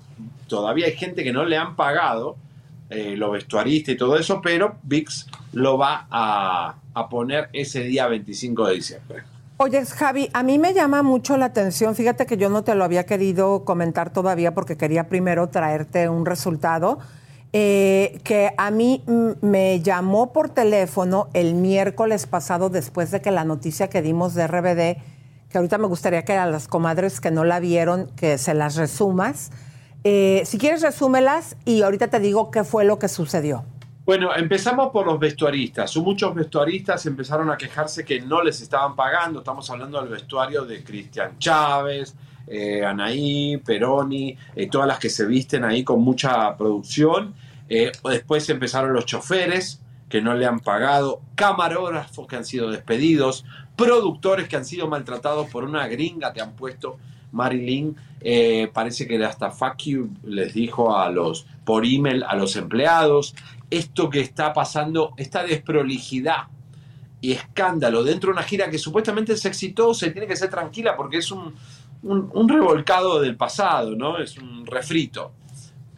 [0.50, 2.36] todavía hay gente que no le han pagado
[2.90, 8.08] eh, los vestuaristas y todo eso, pero VIX lo va a, a poner ese día
[8.08, 9.24] 25 de diciembre.
[9.58, 12.84] Oye, Javi, a mí me llama mucho la atención, fíjate que yo no te lo
[12.84, 17.00] había querido comentar todavía porque quería primero traerte un resultado,
[17.52, 19.04] eh, que a mí
[19.42, 24.48] me llamó por teléfono el miércoles pasado después de que la noticia que dimos de
[24.48, 25.02] RBD,
[25.50, 28.76] que ahorita me gustaría que a las comadres que no la vieron, que se las
[28.76, 29.52] resumas.
[30.04, 33.66] Eh, si quieres, resúmelas y ahorita te digo qué fue lo que sucedió.
[34.10, 35.96] Bueno, empezamos por los vestuaristas.
[35.98, 39.40] Muchos vestuaristas empezaron a quejarse que no les estaban pagando.
[39.40, 42.16] Estamos hablando del vestuario de Cristian Chávez,
[42.48, 47.36] eh, Anaí, Peroni, eh, todas las que se visten ahí con mucha producción.
[47.70, 53.46] Eh, después empezaron los choferes que no le han pagado, camarógrafos que han sido despedidos,
[53.76, 56.98] productores que han sido maltratados por una gringa que han puesto
[57.32, 57.96] Marilyn.
[58.22, 59.78] eh, parece que hasta fuck
[60.26, 63.34] les dijo a los por email a los empleados.
[63.70, 66.48] Esto que está pasando, esta desprolijidad
[67.22, 70.96] y escándalo dentro de una gira que supuestamente es exitosa y tiene que ser tranquila
[70.98, 71.54] porque es un,
[72.04, 74.18] un- un revolcado del pasado, ¿no?
[74.18, 75.32] Es un refrito.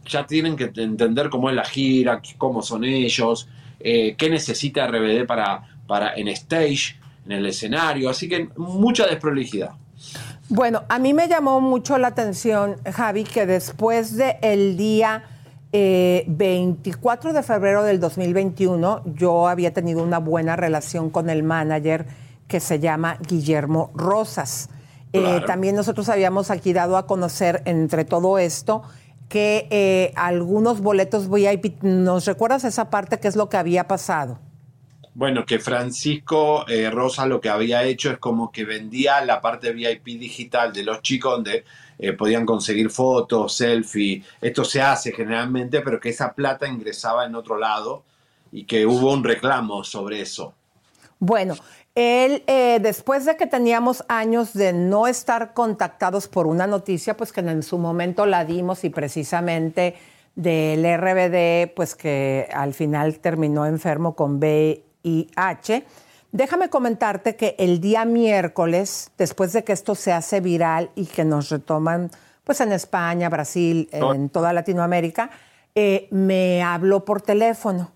[0.08, 3.48] Ya tienen que entender cómo es la gira, cómo son ellos,
[3.80, 8.10] eh, qué necesita RBD para, para en stage, en el escenario.
[8.10, 9.72] Así que mucha desprolijidad.
[10.54, 15.24] Bueno, a mí me llamó mucho la atención, Javi, que después del día
[15.72, 22.06] eh, 24 de febrero del 2021, yo había tenido una buena relación con el manager
[22.50, 24.68] que se llama Guillermo Rosas.
[25.14, 25.46] Eh, Claro.
[25.46, 28.84] también nosotros habíamos aquí dado a conocer entre todo esto
[29.30, 33.22] que eh, algunos boletos VIP, ¿nos recuerdas esa parte?
[33.22, 34.38] ¿Qué es lo que había pasado?
[35.14, 39.74] Bueno, que Francisco eh, Rosa lo que había hecho es como que vendía la parte
[39.74, 41.66] VIP digital de los chicos donde
[42.00, 44.24] eh, podían conseguir fotos, selfie.
[44.40, 48.04] Esto se hace generalmente, pero que esa plata ingresaba en otro lado
[48.54, 50.54] y que hubo un reclamo sobre eso.
[51.20, 51.56] Bueno,
[51.94, 57.34] él, eh, después de que teníamos años de no estar contactados por una noticia, pues
[57.34, 59.96] que en su momento la dimos y precisamente
[60.36, 64.91] del RBD, pues que al final terminó enfermo con VIH.
[66.32, 71.26] Déjame comentarte que el día miércoles, después de que esto se hace viral y que
[71.26, 72.10] nos retoman,
[72.44, 75.30] pues en España, Brasil, en toda Latinoamérica,
[75.76, 77.92] eh, me habló por teléfono.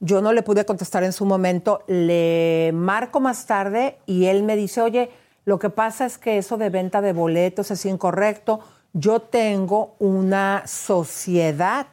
[0.00, 4.54] Yo no le pude contestar en su momento, le marco más tarde y él me
[4.54, 5.10] dice, oye,
[5.44, 8.60] lo que pasa es que eso de venta de boletos es incorrecto.
[8.92, 11.86] Yo tengo una sociedad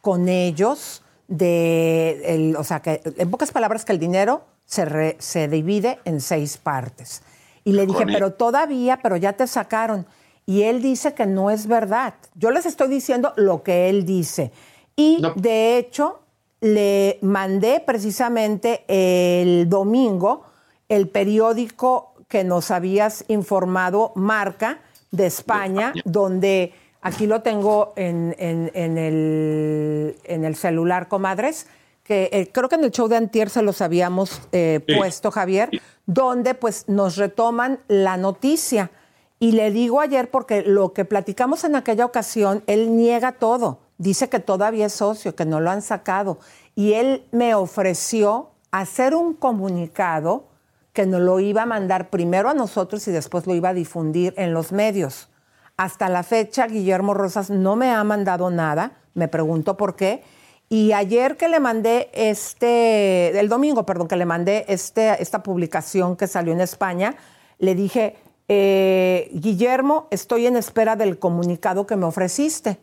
[0.00, 5.16] con ellos de, el- o sea, que en pocas palabras que el dinero se, re-
[5.18, 7.22] se divide en seis partes.
[7.64, 10.06] Y le dije, pero todavía, pero ya te sacaron.
[10.44, 12.14] Y él dice que no es verdad.
[12.34, 14.50] Yo les estoy diciendo lo que él dice.
[14.96, 16.20] Y de hecho,
[16.60, 20.44] le mandé precisamente el domingo
[20.88, 24.80] el periódico que nos habías informado, Marca,
[25.12, 31.66] de España, donde aquí lo tengo en, en- en el, en el celular, comadres,
[32.02, 34.96] que eh, creo que en el show de Antier se los habíamos eh, Sí.
[34.96, 35.70] puesto, Javier,
[36.06, 38.90] donde pues nos retoman la noticia.
[39.38, 43.78] Y le digo ayer, porque lo que platicamos en aquella ocasión, él niega todo.
[43.96, 46.38] Dice que todavía es socio, que no lo han sacado.
[46.74, 50.44] Y él me ofreció hacer un comunicado
[50.92, 54.34] que nos lo iba a mandar primero a nosotros y después lo iba a difundir
[54.36, 55.29] en los medios.
[55.80, 60.22] Hasta la fecha, Guillermo Rosas no me ha mandado nada, me pregunto por qué.
[60.68, 66.16] Y ayer que le mandé este, el domingo, perdón, que le mandé este, esta publicación
[66.16, 67.16] que salió en España,
[67.58, 68.16] le dije,
[68.48, 72.78] eh, Guillermo, estoy en espera del comunicado que me ofreciste.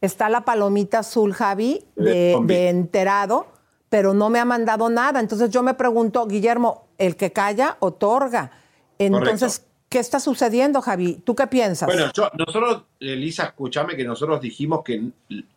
[0.00, 3.46] Está la palomita azul, Javi, de, de enterado,
[3.88, 5.20] pero no me ha mandado nada.
[5.20, 8.50] Entonces yo me pregunto, Guillermo, el que calla, otorga.
[8.98, 11.16] Entonces, ¿qué está sucediendo, Javi?
[11.24, 11.88] ¿Tú qué piensas?
[11.88, 15.02] Bueno, yo- nosotros, Elisa, escúchame que nosotros dijimos que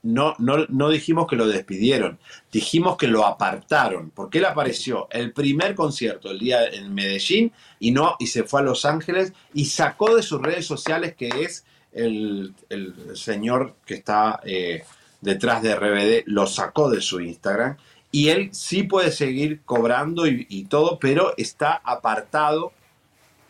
[0.02, 2.18] no, no, no dijimos que lo despidieron,
[2.52, 7.92] dijimos que lo apartaron, porque él apareció el primer concierto el día en Medellín y
[7.92, 11.64] no, y se fue a Los Ángeles y sacó de sus redes sociales que es
[11.92, 14.84] el, el señor que está eh,
[15.22, 17.78] detrás de RBD, lo sacó de su Instagram
[18.12, 22.74] y él sí puede seguir cobrando y todo, pero está apartado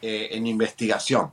[0.03, 1.31] eh, en investigación.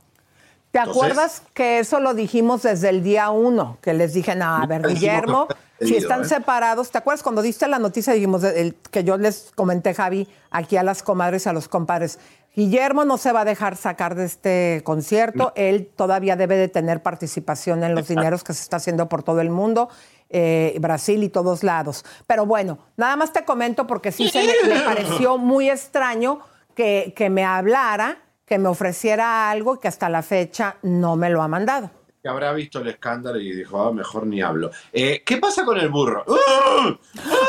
[0.71, 3.77] ¿Te Entonces- acuerdas que eso lo dijimos desde el día uno?
[3.81, 5.47] Que les dije, a ver, Guillermo,
[5.81, 6.25] si están ¿eh?
[6.25, 8.13] separados, ¿te acuerdas cuando diste la noticia?
[8.13, 12.19] Dijimos el- que yo les comenté, Javi, aquí a las comadres y a los compadres.
[12.55, 15.51] Guillermo no se va a dejar sacar de este concierto.
[15.57, 18.21] Él todavía debe de tener participación en los Exacto.
[18.21, 19.89] dineros que se está haciendo por todo el mundo,
[20.29, 22.05] eh, Brasil y todos lados.
[22.27, 26.39] Pero bueno, nada más te comento porque sí se le, le pareció muy extraño
[26.75, 28.17] que, que me hablara,
[28.51, 31.89] que me ofreciera algo y que hasta la fecha no me lo ha mandado.
[32.21, 34.71] que habrá visto el escándalo y dijo, ah, mejor ni hablo.
[34.91, 36.25] Eh, ¿Qué pasa con el burro?
[36.27, 36.93] ¡Ah!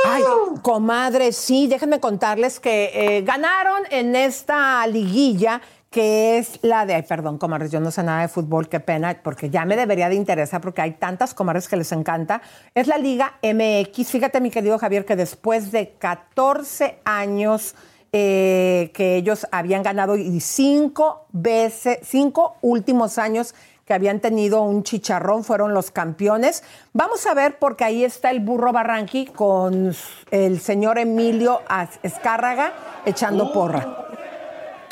[0.06, 0.22] Ay,
[0.62, 5.60] comadre, sí, déjenme contarles que eh, ganaron en esta liguilla
[5.90, 9.20] que es la de, ay, perdón, comadres, yo no sé nada de fútbol, qué pena,
[9.24, 12.42] porque ya me debería de interesar porque hay tantas comadres que les encanta.
[12.76, 14.08] Es la Liga MX.
[14.08, 17.74] Fíjate, mi querido Javier, que después de 14 años
[18.12, 23.54] eh, que ellos habían ganado y cinco veces, cinco últimos años
[23.86, 26.62] que habían tenido un chicharrón, fueron los campeones.
[26.92, 29.92] Vamos a ver, porque ahí está el burro Barranqui con
[30.30, 31.62] el señor Emilio
[32.02, 32.72] Escárraga
[33.06, 34.06] echando porra.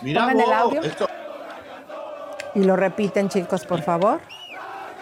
[0.02, 0.80] Mirá Pongan el audio.
[0.82, 1.06] esto-
[2.54, 4.20] Y lo repiten, chicos, por favor.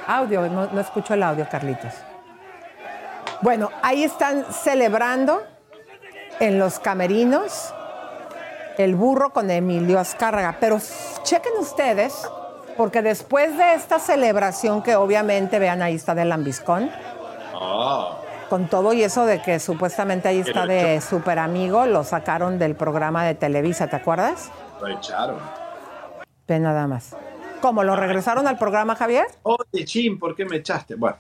[0.07, 1.93] Audio, no, no escucho el audio, Carlitos.
[3.41, 5.43] Bueno, ahí están celebrando
[6.41, 7.73] en los camerinos
[8.79, 10.57] el burro con Emilio Azcárraga.
[10.61, 10.79] Pero
[11.25, 12.15] chequen ustedes,
[12.77, 16.91] porque después de esta celebración que obviamente, vean, ahí está del lambiscón,
[17.61, 18.17] Ah,
[18.49, 22.77] con todo y eso de que supuestamente ahí está de super amigo, lo sacaron del
[22.77, 24.51] programa de Televisa, ¿te acuerdas?
[24.81, 25.39] lo echaron.
[26.47, 27.17] Ve nada más.
[27.61, 29.27] ¿Cómo lo regresaron al programa, Javier?
[29.43, 30.95] Oye, Chin, ¿por qué me echaste?
[30.95, 31.17] Bueno,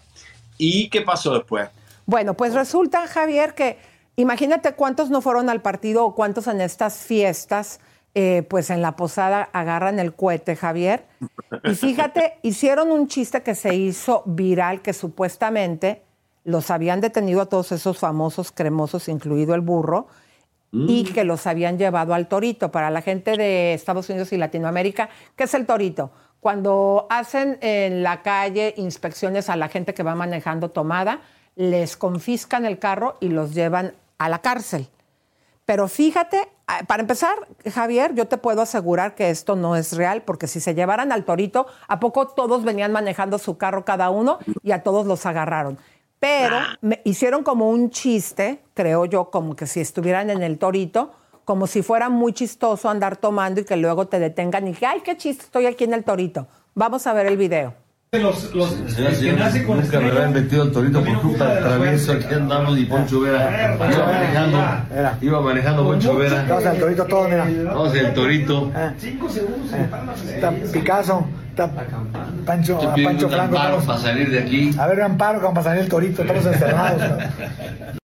[0.57, 1.68] ¿y qué pasó después?
[2.07, 3.79] Bueno, pues resulta, Javier, que
[4.18, 7.81] imagínate cuántos no fueron al partido o cuántos en estas fiestas,
[8.14, 11.07] eh, pues en la posada agarran el cohete, Javier.
[11.62, 16.02] Y fíjate, hicieron un chiste que se hizo viral, que supuestamente
[16.44, 20.09] los habían detenido a todos esos famosos cremosos, incluido el burro,
[20.72, 22.70] y que los habían llevado al torito.
[22.70, 26.11] Para la gente de Estados Unidos y Latinoamérica, ¿qué es el torito?
[26.40, 31.20] Cuando hacen en la calle inspecciones a la gente que va manejando tomada,
[31.57, 34.88] les confiscan el carro y los llevan a la cárcel.
[35.64, 37.37] Pero fíjate, ah, para empezar,
[37.70, 41.24] Javier, yo te puedo asegurar que esto no es real, porque si se llevaran al
[41.24, 45.78] torito, ¿a poco todos venían manejando su carro cada uno y a todos los agarraron?
[46.20, 51.12] Pero me hicieron como un chiste, creo yo, como que si estuvieran en el torito,
[51.44, 55.00] como si fuera muy chistoso andar tomando y que luego te detengan y que, ay,
[55.02, 56.46] qué chiste, estoy aquí en el torito.
[56.74, 57.74] Vamos a ver el video.
[58.12, 61.62] Los, los, el que nace con nunca me habían metido el torito por culpa del
[61.62, 62.12] travieso.
[62.12, 64.59] Aquí andamos y Poncho Vera iba manejando,
[65.21, 66.47] iba manejando Poncho Vera.
[66.49, 67.47] Vamos al torito todo, mira.
[67.66, 68.73] Vamos el torito.
[68.99, 69.71] Cinco segundos.
[70.27, 71.71] Está Picasso, está
[72.47, 73.59] Pancho, a Pancho Franco.
[73.59, 74.71] amparo estamos- para salir de aquí.
[74.79, 77.03] A ver, amparo, para salir el torito, estamos encerrados.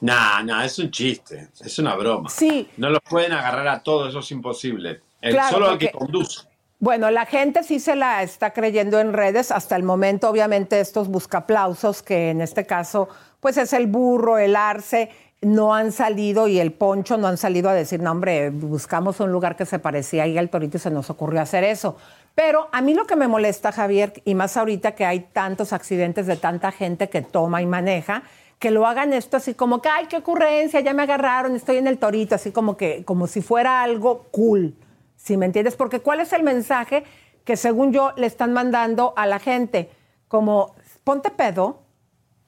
[0.00, 2.28] Nah, nah, es un chiste, es una broma.
[2.28, 2.68] Sí.
[2.76, 5.00] No los pueden agarrar a todos, eso es imposible.
[5.20, 6.40] El, Claro, solo al que conduce.
[6.82, 9.52] Bueno, la gente sí se la está creyendo en redes.
[9.52, 13.08] Hasta el momento, obviamente, estos buscaplausos, que en este caso,
[13.38, 15.08] pues es el burro, el arce,
[15.42, 19.30] no han salido y el poncho no han salido a decir, no, hombre, buscamos un
[19.30, 21.96] lugar que se parecía ahí al torito y se nos ocurrió hacer eso.
[22.34, 26.26] Pero a mí lo que me molesta, Javier, y más ahorita que hay tantos accidentes
[26.26, 28.24] de tanta gente que toma y maneja,
[28.58, 31.86] que lo hagan esto así como que, ay, qué ocurrencia, ya me agarraron, estoy en
[31.86, 34.74] el torito, así como que, como si fuera algo cool,
[35.22, 35.76] ¿sí me entiendes?
[35.76, 37.04] Porque ¿cuál es el mensaje
[37.44, 39.90] que según yo le están mandando a la gente?
[40.28, 41.82] Como, ponte pedo,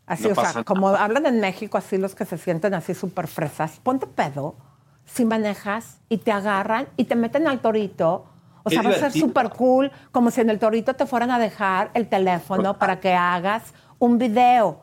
[0.06, 3.28] así, No o sea, como hablan en México, así los que se sienten así súper
[3.28, 4.56] fresas, ponte pedo,
[5.04, 8.26] si manejas y te agarran y te meten al torito.
[8.66, 11.30] O Qué sea, va a ser súper cool, como si en el torito te fueran
[11.30, 14.80] a dejar el teléfono para que hagas un video.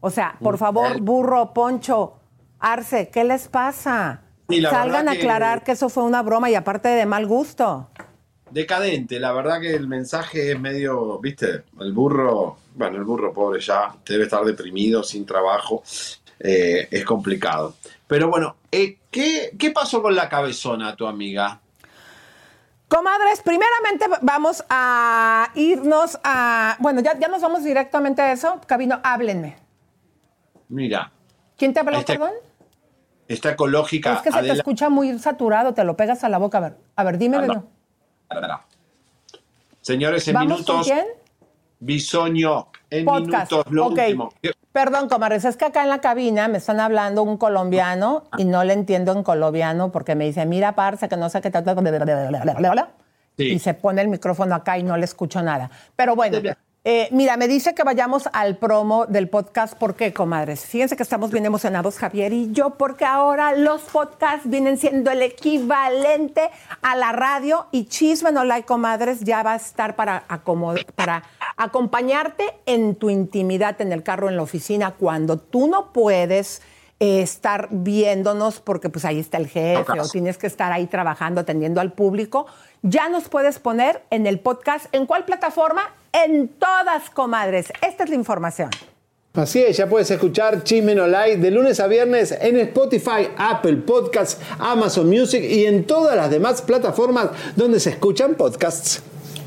[0.00, 2.20] O sea, por favor, burro, poncho,
[2.60, 4.23] arce, ¿qué les pasa?
[4.70, 7.88] Salgan a que- aclarar que eso fue una broma y aparte de mal gusto.
[8.50, 13.60] Decadente, la verdad que el mensaje es medio, viste, el burro, bueno, el burro pobre
[13.60, 15.82] ya debe estar deprimido, sin trabajo,
[16.38, 17.74] eh, es complicado.
[18.06, 21.58] Pero bueno, eh, ¿qué, ¿qué pasó con la cabezona, tu amiga?
[22.86, 26.76] Comadres, primeramente vamos a irnos a.
[26.78, 28.60] Bueno, ya, ya nos vamos directamente a eso.
[28.66, 29.56] Cabino, háblenme.
[30.68, 31.10] Mira,
[31.56, 32.32] ¿Quién te habló, Este- perdón?
[33.34, 34.14] Está ecológica.
[34.14, 36.58] Es que se te escucha muy saturado, te lo pegas a la boca.
[36.58, 37.36] A ver, a ver dime.
[37.36, 37.68] Ah, no.
[39.80, 41.06] Señores, en ¿Vamos con minutos, quién?
[41.80, 43.52] Bisoño, en Podcast.
[43.52, 43.98] minutos, lo ok.
[43.98, 44.32] último.
[44.72, 48.64] Perdón, comadres, es que acá en la cabina me están hablando un colombiano y no
[48.64, 51.64] le entiendo en colombiano porque me dice, mira, parce, que no sé qué tal.
[53.36, 53.44] Sí.
[53.44, 55.70] Y se pone el micrófono acá y no le escucho nada.
[55.96, 56.38] Pero bueno,
[56.86, 59.72] eh, mira, me dice que vayamos al promo del podcast.
[59.72, 60.66] ¿Por qué, comadres?
[60.66, 65.22] Fíjense que estamos bien emocionados, Javier y yo, porque ahora los podcasts vienen siendo el
[65.22, 66.50] equivalente
[66.82, 70.24] a la radio y Chisme No Like, comadres, ya va a estar para,
[70.94, 71.22] para
[71.56, 76.60] acompañarte en tu intimidad, en el carro, en la oficina, cuando tú no puedes
[77.00, 81.40] eh, estar viéndonos porque pues ahí está el jefe o tienes que estar ahí trabajando,
[81.40, 82.44] atendiendo al público,
[82.82, 84.94] ya nos puedes poner en el podcast.
[84.94, 85.82] ¿En cuál plataforma?
[86.14, 87.72] En todas, comadres.
[87.82, 88.70] Esta es la información.
[89.34, 93.78] Así es, ya puedes escuchar Chisme No Like de lunes a viernes en Spotify, Apple
[93.78, 99.02] Podcasts, Amazon Music y en todas las demás plataformas donde se escuchan podcasts.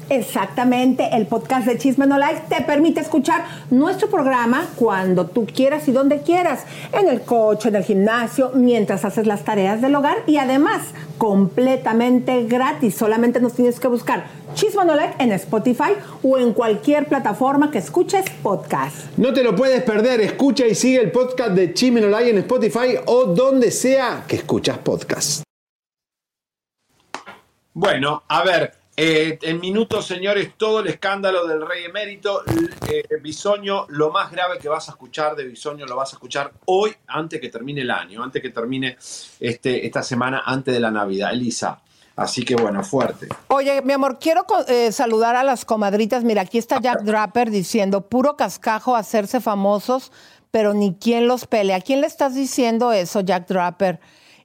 [0.09, 5.87] Exactamente, el podcast de Chisme No Like te permite escuchar nuestro programa cuando tú quieras
[5.87, 6.63] y donde quieras,
[6.93, 10.81] en el coche, en el gimnasio, mientras haces las tareas del hogar y además
[11.17, 12.95] completamente gratis.
[12.95, 14.25] Solamente nos tienes que buscar
[14.57, 15.91] Chisme No Like en Spotify
[16.23, 19.15] o en cualquier plataforma que escuches podcast.
[19.15, 22.39] No te lo puedes perder, escucha y sigue el podcast de Chisme No Like en
[22.39, 25.43] Spotify o donde sea que escuchas podcasts.
[27.71, 32.41] Bueno, a ver, eh, en minutos, señores, todo el escándalo del rey emérito,
[32.89, 36.51] eh, Bisoño, lo más grave que vas a escuchar de Bisoño lo vas a escuchar
[36.65, 38.97] hoy, antes que termine el año, antes que termine
[39.39, 41.31] este, esta semana, antes de la Navidad.
[41.31, 41.79] Elisa,
[42.17, 43.29] así que bueno, fuerte.
[43.47, 46.25] Oye, mi amor, quiero eh, saludar a las comadritas.
[46.25, 50.11] Mira, aquí está Jack Draper diciendo, puro cascajo hacerse famosos,
[50.51, 51.73] pero ni quien los pele.
[51.73, 54.01] ¿A quién le estás diciendo eso, Jack Draper?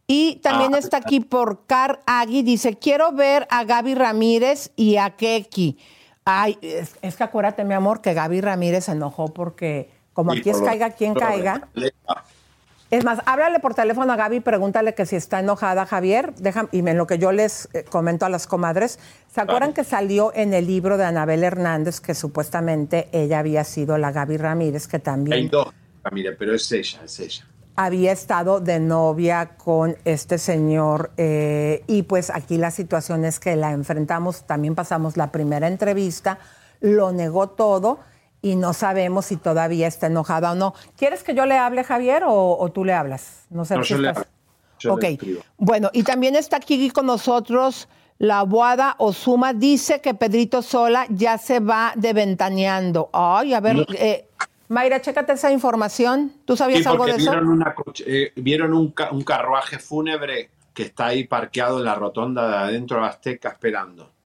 [0.06, 4.96] Y también Ah, está aquí por Car Agui, dice, quiero ver a Gaby Ramírez y
[4.96, 5.78] a Keki.
[6.24, 10.50] Ay, es, es que acuérdate, mi amor, que Gaby Ramírez se enojó porque como aquí
[10.50, 11.68] es caiga quien caiga.
[12.92, 16.34] Es más, háblale por teléfono a Gaby, pregúntale que si está enojada, Javier.
[16.34, 18.98] Deja, y en lo que yo les eh, comento a las comadres,
[19.34, 23.96] ¿se acuerdan que salió en el libro de Anabel Hernández que supuestamente ella había sido
[23.96, 25.68] la Gaby Ramírez, que Hay también dos,
[26.12, 27.46] mire, pero es ella, es ella.
[27.76, 31.12] había estado de novia con este señor?
[31.16, 36.40] eh, y pues aquí la situación es que la enfrentamos, también pasamos la primera entrevista,
[36.82, 38.00] lo negó todo
[38.42, 40.74] y no sabemos si todavía está enojada o no.
[40.98, 43.46] ¿Quieres que yo le hable, Javier, o, o tú le hablas?
[43.50, 44.26] No sé No, si yo estás-
[44.80, 45.04] yo ok,
[45.58, 47.88] bueno, y también está aquí con nosotros
[48.18, 49.52] la Boada Osuma.
[49.52, 53.08] Dice que Pedrito Sola ya se va de ventaneando.
[53.12, 53.84] Ay, a ver, No.
[53.94, 54.26] eh,
[54.68, 56.32] Mayra, chécate esa información.
[56.44, 57.30] ¿Tú sabías Sí, algo de eso?
[57.30, 57.74] una
[58.06, 62.56] eh, vieron un, ca- un carruaje fúnebre que está ahí parqueado en la rotonda de
[62.56, 64.10] adentro de Azteca esperando.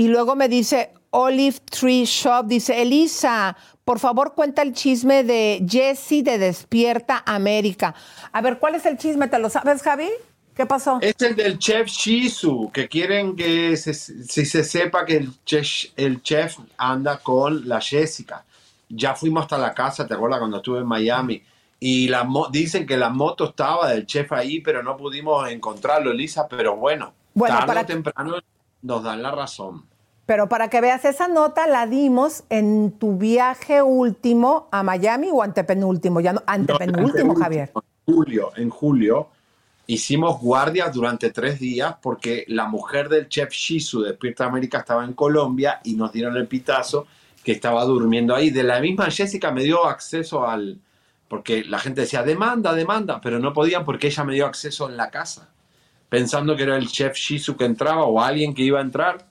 [0.00, 5.62] Y luego me dice Olive Tree Shop, dice, Elisa, por favor cuenta el chisme de
[5.68, 7.94] Jesse de Despierta América.
[8.32, 9.28] A ver, ¿cuál es el chisme?
[9.28, 10.08] ¿Te lo sabes, Javi?
[10.56, 10.96] ¿Qué pasó?
[11.02, 15.68] Es el del chef Shizu, que quieren que se, si se sepa que el chef,
[15.98, 18.42] el chef anda con la Jessica.
[18.88, 21.42] Ya fuimos hasta la casa, ¿te acuerdas cuando estuve en Miami?
[21.78, 26.48] Y la dicen que la moto estaba del chef ahí, pero no pudimos encontrarlo, Elisa.
[26.48, 28.36] Pero bueno, Bueno, tarde para- o temprano
[28.80, 29.89] nos dan la razón.
[30.30, 35.42] Pero para que veas, esa nota la dimos en tu viaje último a Miami o
[35.42, 37.72] antepenúltimo, ya no, antepenúltimo, Javier.
[38.06, 39.28] En julio, en julio
[39.88, 45.04] hicimos guardias durante tres días porque la mujer del chef Shizu de Despierta América estaba
[45.04, 47.08] en Colombia y nos dieron el pitazo
[47.42, 48.50] que estaba durmiendo ahí.
[48.50, 50.78] De la misma Jessica me dio acceso al...
[51.26, 54.96] Porque la gente decía, demanda, demanda, pero no podían porque ella me dio acceso en
[54.96, 55.48] la casa,
[56.08, 59.29] pensando que era el chef Shizu que entraba o alguien que iba a entrar,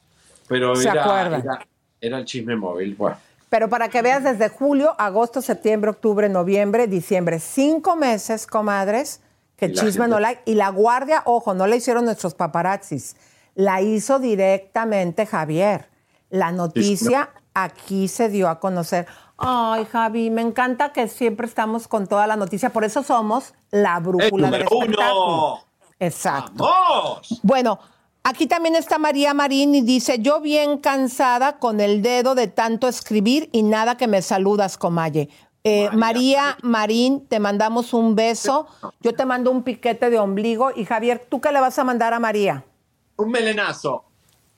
[0.50, 1.42] pero Se era, acuerdan.
[1.42, 1.66] era,
[2.02, 2.96] era el chisme móvil.
[2.96, 3.16] Bueno.
[3.50, 9.22] Pero para que veas desde julio, agosto, septiembre, octubre, noviembre, diciembre, cinco meses, comadres,
[9.56, 10.36] que chisme gente- no la...
[10.46, 13.16] Y la guardia, ojo, no la hicieron nuestros paparazzis,
[13.56, 15.88] la hizo directamente Javier.
[16.30, 19.08] La noticia aquí se dio a conocer.
[19.38, 24.00] Ay, Javi, me encanta que siempre estamos con toda la noticia, por eso somos la
[24.00, 25.56] brújula del espectáculo.
[25.56, 25.60] uno!
[26.00, 26.64] Exacto.
[26.66, 27.40] ¡Vamos!
[27.42, 27.80] Bueno,
[28.24, 32.88] aquí también está María Marín y dice, yo bien cansada con el dedo de tanto
[32.88, 35.30] escribir y nada que me saludas, Comalle.
[35.64, 38.68] Eh, María Marín, te mandamos un beso.
[39.02, 40.72] Yo te mando un piquete de ombligo.
[40.76, 42.66] Y Javier, ¿tú qué le vas a mandar a María?
[43.18, 44.06] Un melenazo.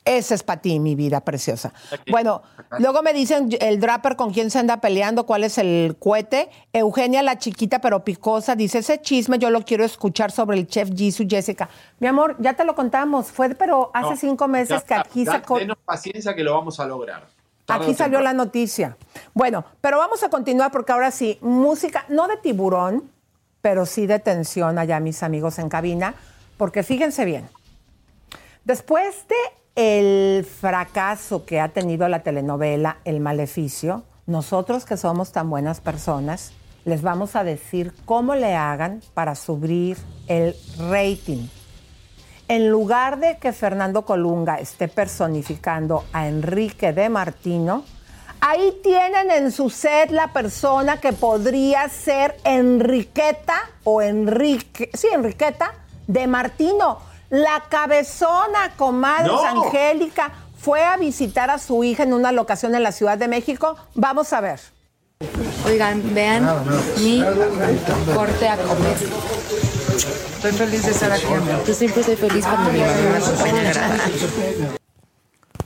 [0.04, 1.74] Ese es para ti, mi vida preciosa.
[2.10, 2.41] Bueno,
[2.80, 6.49] luego me dicen el draper con quién se anda peleando, cuál es el cohete.
[6.74, 10.89] Eugenia, la chiquita pero picosa, dice ese chisme, yo lo quiero escuchar sobre el chef
[10.95, 11.70] Jisoo Jessica.
[11.99, 15.24] Mi amor, ya te lo contamos, fue pero hace No, cinco meses ya que aquí
[15.24, 15.60] Da- sacó.
[15.60, 17.28] Denos paciencia que lo vamos a lograr.
[17.66, 18.97] Tarde Aquí salió la noticia.
[19.36, 23.12] Bueno, pero vamos a continuar porque ahora sí, música, no de tiburón,
[23.62, 26.16] pero sí de tensión allá, mis amigos en cabina,
[26.58, 27.47] porque fíjense bien.
[28.66, 29.36] Después de
[29.76, 36.53] el fracaso que ha tenido la telenovela El Maleficio, nosotros que somos tan buenas personas,
[36.86, 39.97] les vamos a decir cómo le hagan para subir
[40.28, 40.55] el
[40.89, 41.47] rating.
[42.47, 47.86] En lugar de que Fernando Colunga esté personificando a Enrique de Martino,
[48.41, 55.74] ahí tienen en su set la persona que podría ser Enriqueta o Enrique, sí, Enriqueta
[56.07, 57.11] de Martino.
[57.32, 59.63] La cabezona, comadres No.
[59.63, 63.77] Angélica, fue a visitar a su hija en una locación en la Ciudad de México.
[63.95, 64.59] Vamos a ver.
[65.65, 66.45] Oigan, vean
[66.97, 67.23] mi
[68.13, 68.97] corte a comer.
[70.36, 71.23] Estoy feliz de estar aquí.
[71.65, 73.71] Yo siempre estoy feliz cuando mi mamá me acompaña.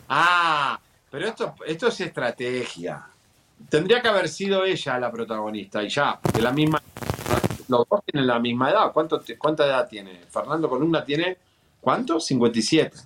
[0.07, 3.07] Ah, pero esto, esto es estrategia.
[3.69, 6.79] Tendría que haber sido ella la protagonista y ya, de la misma.
[7.69, 8.91] Los dos tienen la misma edad.
[8.93, 10.21] ¿Cuánto, ¿Cuánta edad tiene?
[10.29, 11.37] Fernando Columna tiene.
[11.85, 12.19] ¿Cuánto?
[12.19, 12.97] 57.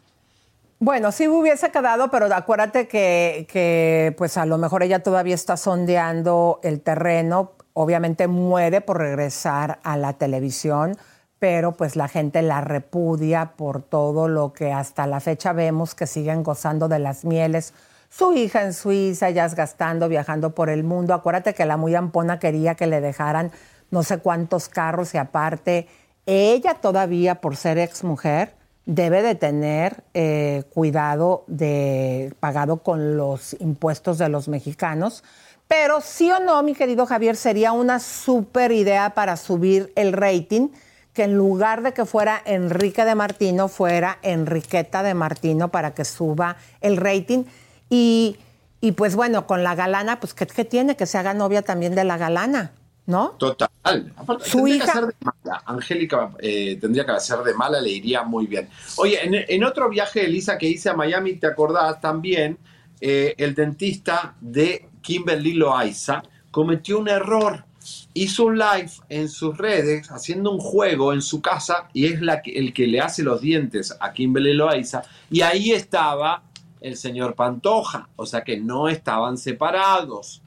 [0.80, 5.58] Bueno, sí hubiese quedado, pero acuérdate que, que, pues a lo mejor ella todavía está
[5.58, 7.52] sondeando el terreno.
[7.74, 10.96] Obviamente muere por regresar a la televisión,
[11.40, 16.08] pero pues la gente la repudia por todo lo que hasta la fecha vemos que
[16.08, 17.74] siguen gozando de las mieles.
[18.08, 21.14] Su hija en Suiza, ellas gastando, viajando por el mundo.
[21.14, 23.52] Acuérdate que la muy ampona quería que le dejaran
[23.92, 25.90] no sé cuántos carros y aparte,
[26.26, 28.58] ella todavía, por ser exmujer,
[28.90, 35.24] debe de tener eh, cuidado de pagado con los impuestos de los mexicanos.
[35.68, 40.70] Pero sí o no, mi querido Javier, sería una súper idea para subir el rating,
[41.14, 46.04] que en lugar de que fuera Enrique de Martino, fuera Enriqueta de Martino para que
[46.04, 47.44] suba el rating.
[47.92, 48.40] Y,
[48.82, 50.96] y pues bueno, con la galana, pues ¿qué, qué tiene?
[50.96, 52.72] Que se haga novia también de la galana,
[53.10, 53.32] ¿no?
[53.40, 53.70] Total.
[54.16, 55.64] Aparte, Su tendría hija- que ser de mala.
[55.66, 58.70] Angélica eh, tendría que ser de mala, le iría muy bien.
[58.98, 62.58] Oye, en, en otro viaje, Elisa, que hice a Miami, ¿te acordás también?
[63.02, 67.66] Eh, el dentista de Kimberly Loaiza cometió un error.
[68.14, 72.42] Hizo un live en sus redes haciendo un juego en su casa y es la
[72.42, 75.02] que- el que le hace los dientes a Kimberly Loaiza.
[75.32, 76.44] Y ahí estaba
[76.82, 80.42] el señor Pantoja, o sea que no estaban separados.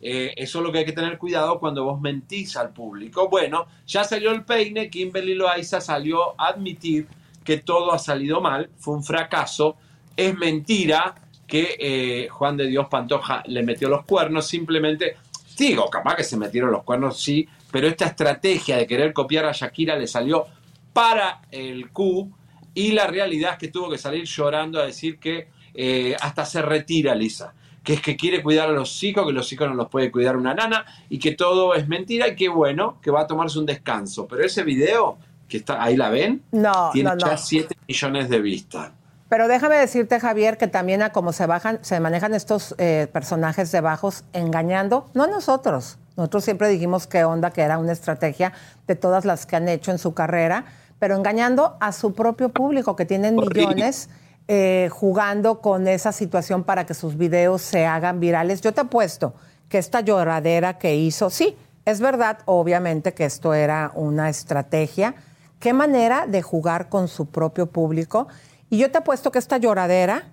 [0.00, 3.28] Eh, eso es lo que hay que tener cuidado cuando vos mentís al público.
[3.28, 7.06] Bueno, ya salió el peine, Kimberly Loaiza salió a admitir
[7.44, 9.76] que todo ha salido mal, fue un fracaso,
[10.16, 11.14] es mentira
[11.46, 15.16] que eh, Juan de Dios Pantoja le metió los cuernos, simplemente,
[15.56, 19.52] digo, capaz que se metieron los cuernos, sí, pero esta estrategia de querer copiar a
[19.52, 20.46] Shakira le salió
[20.92, 22.30] para el Q
[22.74, 26.60] y la realidad es que tuvo que salir llorando a decir que eh, hasta se
[26.60, 27.54] retira Lisa,
[27.88, 30.36] que es que quiere cuidar a los hijos, que los hijos no los puede cuidar
[30.36, 33.64] una nana y que todo es mentira y que bueno, que va a tomarse un
[33.64, 34.28] descanso.
[34.28, 35.16] Pero ese video,
[35.48, 37.30] que está ahí la ven, No, tiene no, no.
[37.30, 38.90] ya 7 millones de vistas.
[39.30, 43.72] Pero déjame decirte, Javier, que también a cómo se bajan, se manejan estos eh, personajes
[43.72, 45.96] de bajos engañando, no a nosotros.
[46.18, 48.52] Nosotros siempre dijimos que onda, que era una estrategia
[48.86, 50.66] de todas las que han hecho en su carrera,
[50.98, 54.10] pero engañando a su propio público, que tienen millones,
[54.48, 58.60] eh, jugando con esa situación para que sus videos se hagan virales.
[58.62, 59.34] Yo te apuesto
[59.68, 65.14] que esta lloradera que hizo, sí, es verdad, obviamente, que esto era una estrategia.
[65.60, 68.28] Qué manera de jugar con su propio público.
[68.70, 70.32] Y yo te apuesto que esta lloradera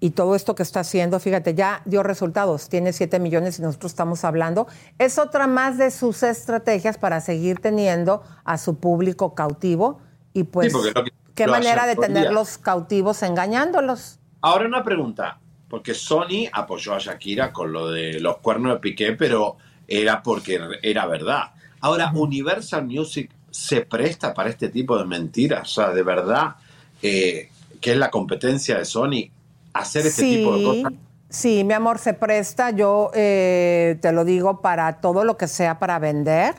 [0.00, 3.92] y todo esto que está haciendo, fíjate, ya dio resultados, tiene 7 millones y nosotros
[3.92, 4.66] estamos hablando,
[4.98, 10.00] es otra más de sus estrategias para seguir teniendo a su público cautivo
[10.34, 14.18] y pues Sí, porque lo que- qué manera de tenerlos cautivos engañándolos.
[14.40, 19.12] Ahora una pregunta, porque Sony apoyó a Shakira con lo de los cuernos de Piqué,
[19.12, 19.56] pero
[19.88, 21.52] era porque era verdad.
[21.80, 26.56] Ahora, Universal Music se presta para este tipo de mentiras, o sea, de verdad,
[27.02, 29.30] eh, que es la competencia de Sony,
[29.72, 30.92] hacer este tipo de cosas.
[31.28, 35.78] Sí, mi amor, se presta, yo eh, te lo digo, para todo lo que sea
[35.78, 36.54] para vender.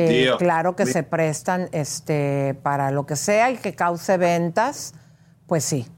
[0.00, 4.94] Eh, claro que se prestan este, para lo que sea y que cause ventas,
[5.48, 5.88] pues sí.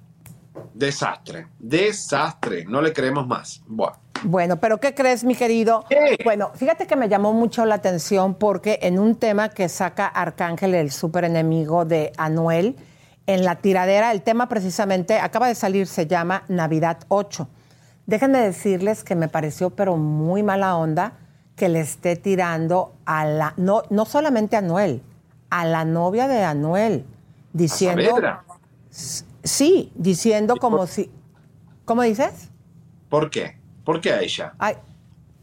[0.72, 3.62] Desastre, desastre, no le creemos más.
[3.66, 5.84] Bueno, Bueno, pero ¿qué crees, mi querido?
[6.24, 10.74] Bueno, fíjate que me llamó mucho la atención porque en un tema que saca Arcángel,
[10.74, 12.76] el súper enemigo de Anuel,
[13.26, 17.48] en la tiradera, el tema precisamente acaba de salir, se llama Navidad 8.
[18.06, 21.18] Déjenme decirles que me pareció, pero muy mala onda,
[21.60, 25.02] que le esté tirando a la, no, no solamente a Anuel,
[25.50, 27.04] a la novia de Anuel,
[27.52, 28.18] diciendo.
[28.88, 31.10] Sí, diciendo como si.
[31.84, 32.48] ¿Cómo dices?
[33.10, 33.58] ¿por qué?
[33.84, 34.54] ¿Por qué a ella?
[34.58, 34.76] Ay,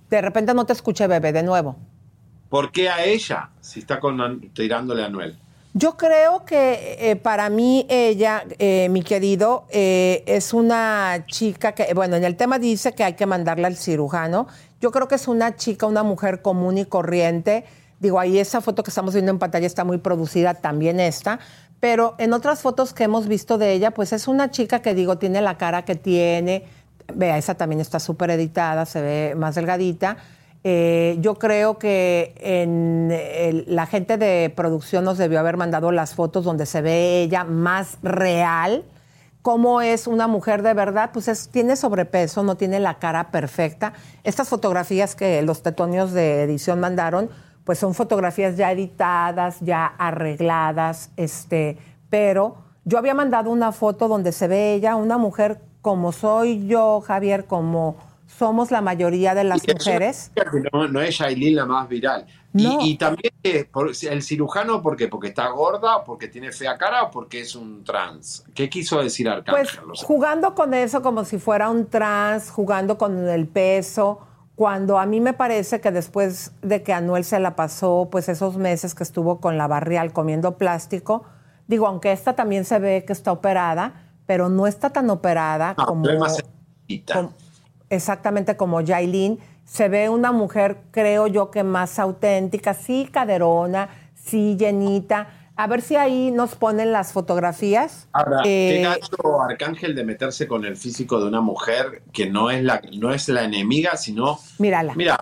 [0.09, 1.75] de repente no te escuché, bebé, de nuevo.
[2.49, 5.37] ¿Por qué a ella si está con, tirándole a Anuel?
[5.75, 11.93] Yo creo que eh, para mí ella, eh, mi querido, eh, es una chica que,
[11.93, 14.47] bueno, en el tema dice que hay que mandarla al cirujano.
[14.79, 17.65] Yo creo que es una chica, una mujer común y corriente.
[17.99, 21.39] Digo, ahí esa foto que estamos viendo en pantalla está muy producida, también esta.
[21.79, 25.17] Pero en otras fotos que hemos visto de ella, pues es una chica que, digo,
[25.17, 26.63] tiene la cara que tiene.
[27.13, 30.17] Vea, esa también está súper editada, se ve más delgadita.
[30.63, 33.13] Eh, yo creo que en
[33.67, 37.97] la gente de producción nos debió haber mandado las fotos donde se ve ella más
[38.03, 38.83] real.
[39.41, 43.93] Cómo es una mujer de verdad, pues es- tiene sobrepeso, no tiene la cara perfecta.
[44.23, 47.29] Estas fotografías que los tetonios de edición mandaron,
[47.63, 51.77] pues son fotografías ya editadas, ya arregladas, este,
[52.09, 57.01] pero yo había mandado una foto donde se ve ella, una mujer como soy yo,
[57.01, 60.31] Javier, como somos la mayoría de las mujeres.
[60.73, 62.25] No, no es Yailin la más viral.
[62.63, 62.81] No.
[62.81, 63.69] Y, y también eh,
[64.09, 65.07] el cirujano, ¿por qué?
[65.07, 68.43] ¿Porque está gorda, porque tiene fea cara o porque es un trans?
[68.53, 69.37] ¿Qué quiso decir Pues
[69.69, 69.95] Arcángel?
[69.95, 74.19] Sea, jugando con eso como si fuera un trans, jugando con el peso,
[74.55, 78.57] cuando a mí me parece que después de que Anuel se la pasó, pues esos
[78.57, 81.25] meses que estuvo con la barrial comiendo plástico,
[81.67, 85.85] digo, aunque esta también se ve que está operada, pero no está tan operada no,
[85.85, 86.07] como...
[87.13, 87.33] como-
[87.89, 89.39] exactamente como Yailin.
[89.67, 95.27] Se ve una mujer, creo yo, que más auténtica, sí caderona, sí llenita.
[95.57, 98.07] A ver si ahí nos ponen las fotografías.
[98.13, 102.49] Ahora, qué Eh, gacho Arcángel de meterse con el físico de una mujer que no
[102.49, 104.39] es la, no es la enemiga, sino.
[104.57, 104.93] Mírala.
[104.95, 105.17] Mira,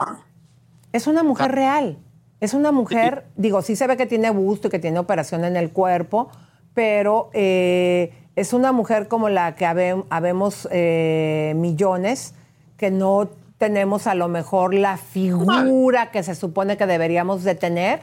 [0.91, 1.97] Es una mujer real.
[2.39, 5.55] Es una mujer, digo, sí se ve que tiene busto y que tiene operación en
[5.55, 6.29] el cuerpo,
[6.73, 12.35] pero eh, es una mujer como la que habe- habemos eh, millones,
[12.77, 18.01] que no tenemos a lo mejor la figura que se supone que deberíamos de tener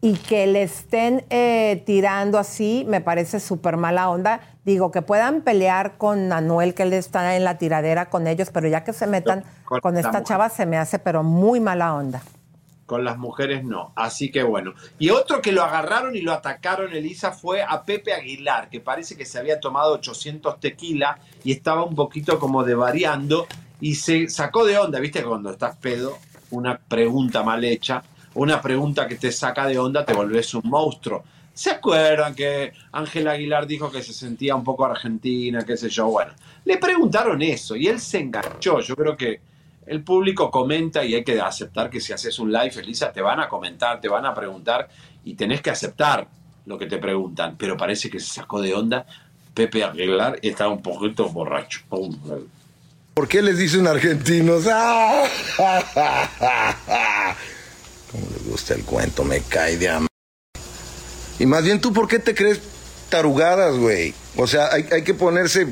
[0.00, 4.40] y que le estén eh, tirando así, me parece súper mala onda.
[4.64, 8.68] Digo, que puedan pelear con Anuel, que él está en la tiradera con ellos, pero
[8.68, 10.24] ya que se metan Con esta mujer.
[10.24, 12.22] chava se me hace, pero muy mala onda.
[12.84, 13.92] con las mujeres no.
[13.96, 14.74] Así que bueno.
[14.98, 19.16] Y otro que lo agarraron y lo atacaron, Elisa, fue a Pepe Aguilar, que parece
[19.16, 23.48] que se había tomado 800 tequila y estaba un poquito como devariando
[23.80, 25.00] y se sacó de onda.
[25.00, 25.22] ¿Viste?
[25.22, 26.18] Cuando estás pedo,
[26.50, 28.02] una pregunta mal hecha,
[28.34, 31.24] una pregunta que te saca de onda, te volvés un monstruo.
[31.52, 36.08] ¿Se acuerdan que Ángel Aguilar dijo que se sentía un poco argentina, qué sé yo?
[36.08, 36.32] Bueno,
[36.64, 38.80] le preguntaron eso y él se enganchó.
[38.80, 39.40] Yo creo que
[39.86, 43.40] el público comenta y hay que aceptar que si haces un live, Elisa, te van
[43.40, 44.88] a comentar, te van a preguntar
[45.24, 46.28] y tenés que aceptar
[46.66, 47.56] lo que te preguntan.
[47.56, 49.06] Pero parece que se sacó de onda
[49.56, 51.80] Pepe Aguilar estaba un poquito borracho.
[53.16, 54.64] ¿Por qué les dicen argentinos?
[54.70, 55.24] ¡Ah!
[58.12, 60.06] Como les gusta el cuento, me cae de am...
[61.38, 62.60] Y más bien tú, ¿por qué te crees
[63.08, 64.12] tarugadas, güey?
[64.36, 65.68] O sea, hay, hay que ponerse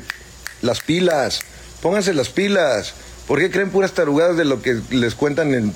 [0.63, 1.41] las pilas.
[1.83, 2.95] Pónganse las pilas.
[3.27, 5.71] ¿Por qué creen puras tarugadas de lo que les cuentan en...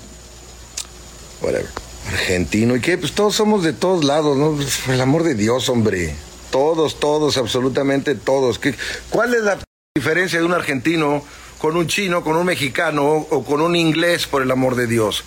[1.43, 1.67] Whatever.
[2.07, 2.75] Argentino.
[2.77, 2.97] ¿Y qué?
[2.97, 4.53] Pues todos somos de todos lados, ¿no?
[4.55, 6.15] Pues, Por el amor de Dios, hombre.
[6.49, 8.57] Todos, todos, absolutamente todos.
[8.57, 8.73] ¿Qué-
[9.11, 9.59] ¿Cuál es la
[9.95, 11.23] diferencia de un argentino
[11.59, 15.23] con un chino, con un mexicano o con un inglés, por el amor de Dios?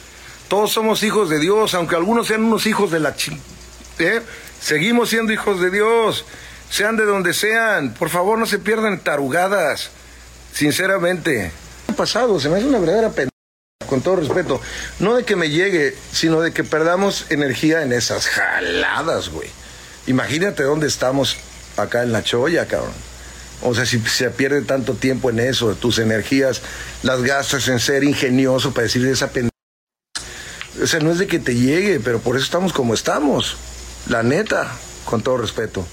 [0.48, 3.14] Todos somos hijos de Dios, aunque algunos sean unos hijos de la.
[3.98, 4.20] ¿eh?
[4.60, 6.24] Seguimos siendo hijos de Dios,
[6.68, 7.94] sean de donde sean.
[7.94, 9.90] Por favor, no se pierdan tarugadas,
[10.52, 11.52] sinceramente.
[11.96, 13.30] Pasado, se me hace una verdadera pena,
[13.88, 14.60] con todo respeto.
[14.98, 19.48] No de que me llegue, sino de que perdamos energía en esas jaladas, güey.
[20.06, 21.36] Imagínate dónde estamos
[21.76, 23.11] acá en la cholla, cabrón.
[23.62, 26.62] O sea, si se pierde tanto tiempo en eso, tus energías
[27.02, 29.52] las gastas en ser ingenioso para decir esa pendeja.
[30.82, 33.56] O sea, no es de que te llegue, pero por eso estamos como estamos.
[34.08, 34.66] La neta,
[35.04, 35.86] con todo respeto.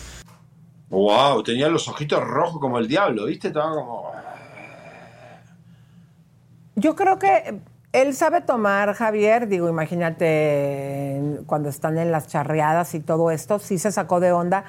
[0.89, 3.49] Wow, tenía los ojitos rojos como el diablo, ¿viste?
[3.49, 4.11] Estaba como.
[6.75, 7.59] Yo creo que
[7.91, 13.77] él sabe tomar, Javier, digo, imagínate cuando están en las charreadas y todo esto, sí
[13.77, 14.63] se sacó de onda.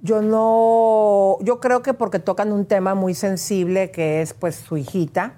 [0.00, 4.76] Yo no, yo creo que porque tocan un tema muy sensible que es pues su
[4.76, 5.32] hijita,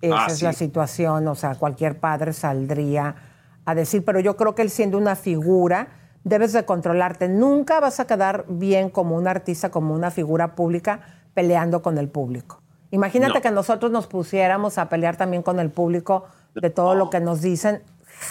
[0.00, 0.44] esa Ah, es sí.
[0.44, 3.16] la situación, o sea, cualquier padre saldría
[3.64, 5.88] a decir, pero yo creo que él siendo una figura,
[6.22, 7.28] debes de controlarte.
[7.28, 11.00] Nunca vas a quedar bien como un artista, como una figura pública,
[11.32, 12.60] peleando con el público.
[12.90, 13.40] Imagínate No.
[13.40, 16.24] que nosotros nos pusiéramos a pelear también con el público
[16.54, 17.82] de todo lo que nos dicen.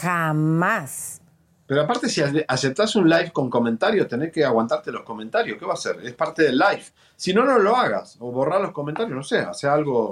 [0.02, 1.12] Jamás.
[1.66, 5.57] Pero aparte, si ace- aceptás un live con comentarios, tenés que aguantarte los comentarios.
[5.57, 5.97] ¿Qué va a hacer?
[6.03, 6.84] Es parte del live.
[7.16, 8.18] Si no, no lo hagas.
[8.20, 9.39] O borrar los comentarios, no sé.
[9.39, 10.11] Hace algo.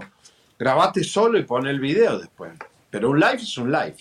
[0.58, 2.54] Grabate solo y pon el video después.
[2.90, 3.98] Pero un live es un live.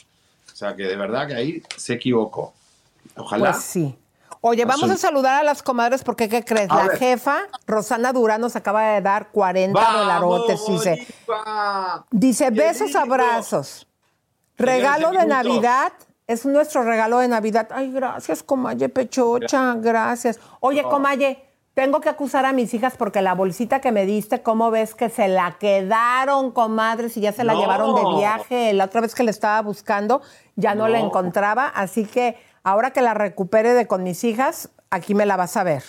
[0.52, 2.54] O sea que de verdad que ahí se equivocó.
[3.16, 3.52] Ojalá.
[3.52, 3.96] Pues sí.
[4.42, 6.70] Oye, vamos a saludar a las comadres porque, ¿qué crees?
[6.70, 6.98] A la ver.
[6.98, 10.60] jefa, Rosana Durán, nos acaba de dar 40 dolarotes.
[10.66, 11.06] Dice,
[12.10, 13.86] dice besos, abrazos.
[14.56, 16.06] Regalo de minutos.
[16.30, 17.66] Es nuestro regalo de Navidad.
[17.72, 20.38] Ay, gracias, Comaye Pechocha, gracias.
[20.60, 20.88] Oye, Oh.
[20.88, 21.42] Comaye,
[21.74, 25.08] tengo que acusar a mis hijas porque la bolsita que me diste, ¿cómo ves que
[25.10, 27.16] se la quedaron, comadres?
[27.16, 27.60] Y ya se la No.
[27.60, 28.72] llevaron de viaje.
[28.74, 30.22] La otra vez que la estaba buscando,
[30.54, 31.06] ya no, la No.
[31.06, 31.66] encontraba.
[31.66, 35.64] Así que ahora que la recupere de con mis hijas, aquí me la vas a
[35.64, 35.82] ver.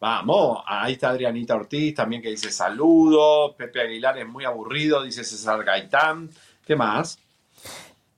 [0.00, 3.54] Vamos, ahí está Adrianita Ortiz también que dice saludo.
[3.58, 6.30] Pepe Aguilar es muy aburrido, dice César Gaitán.
[6.64, 7.18] ¿Qué más?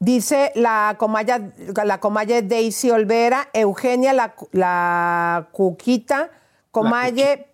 [0.02, 1.52] Dice la comaya,
[1.84, 6.28] la comaya Daisy Olvera, Eugenia la, la Cuquita,
[6.72, 7.46] Comaye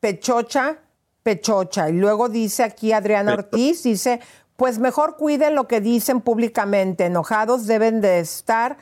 [0.00, 0.80] Pechocha,
[1.22, 1.88] Pechocha.
[1.88, 4.20] Y luego dice aquí Adriana Ortiz, dice,
[4.56, 8.76] pues mejor cuiden lo que dicen públicamente, enojados deben de estar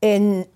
[0.00, 0.48] en,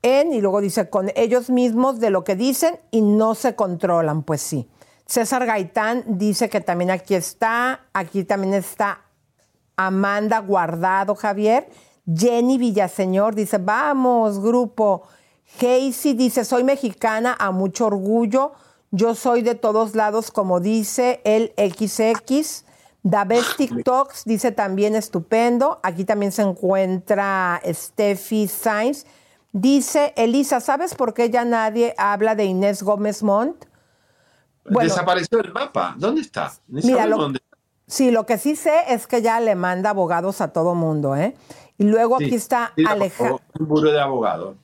[0.00, 4.22] en, y luego dice, con ellos mismos de lo que dicen y no se controlan,
[4.22, 4.70] pues sí.
[5.04, 9.02] César Gaitán dice que también aquí está, aquí también está
[9.76, 11.68] Amanda Guardado, Javier.
[12.06, 15.02] Jenny Villaseñor dice, vamos, grupo.
[15.58, 18.52] Casey dice, soy mexicana a mucho orgullo.
[18.90, 22.64] Yo soy de todos lados, como dice el XX.
[23.02, 25.80] Daves TikToks dice también estupendo.
[25.82, 29.04] Aquí también se encuentra Steffi Sainz.
[29.52, 33.66] Dice, Elisa, ¿sabes por qué ya nadie habla de Inés Gómez Montt?
[34.64, 34.88] Bueno.
[34.88, 35.94] Desapareció el mapa.
[35.98, 36.52] ¿Dónde está?
[36.66, 37.40] Ni Mira, sabemos lo- dónde
[37.86, 41.34] Sí, lo que sí sé es que ya le manda abogados a todo mundo, ¿eh?
[41.76, 43.36] Y luego Sí, aquí está por Alejandra.
[43.58, 44.56] Un buró de abogado.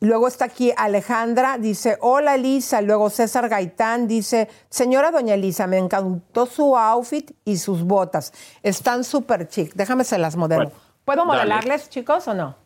[0.00, 2.82] Luego está aquí Alejandra, dice, hola Elisa.
[2.82, 8.32] Luego César Gaitán dice, señora doña Elisa, me encantó su outfit y sus botas.
[8.62, 9.72] Están súper chic.
[9.74, 10.64] Déjame se las modelo.
[10.64, 11.38] Bueno, ¿Puedo dale.
[11.38, 12.56] modelarles, chicos, o no?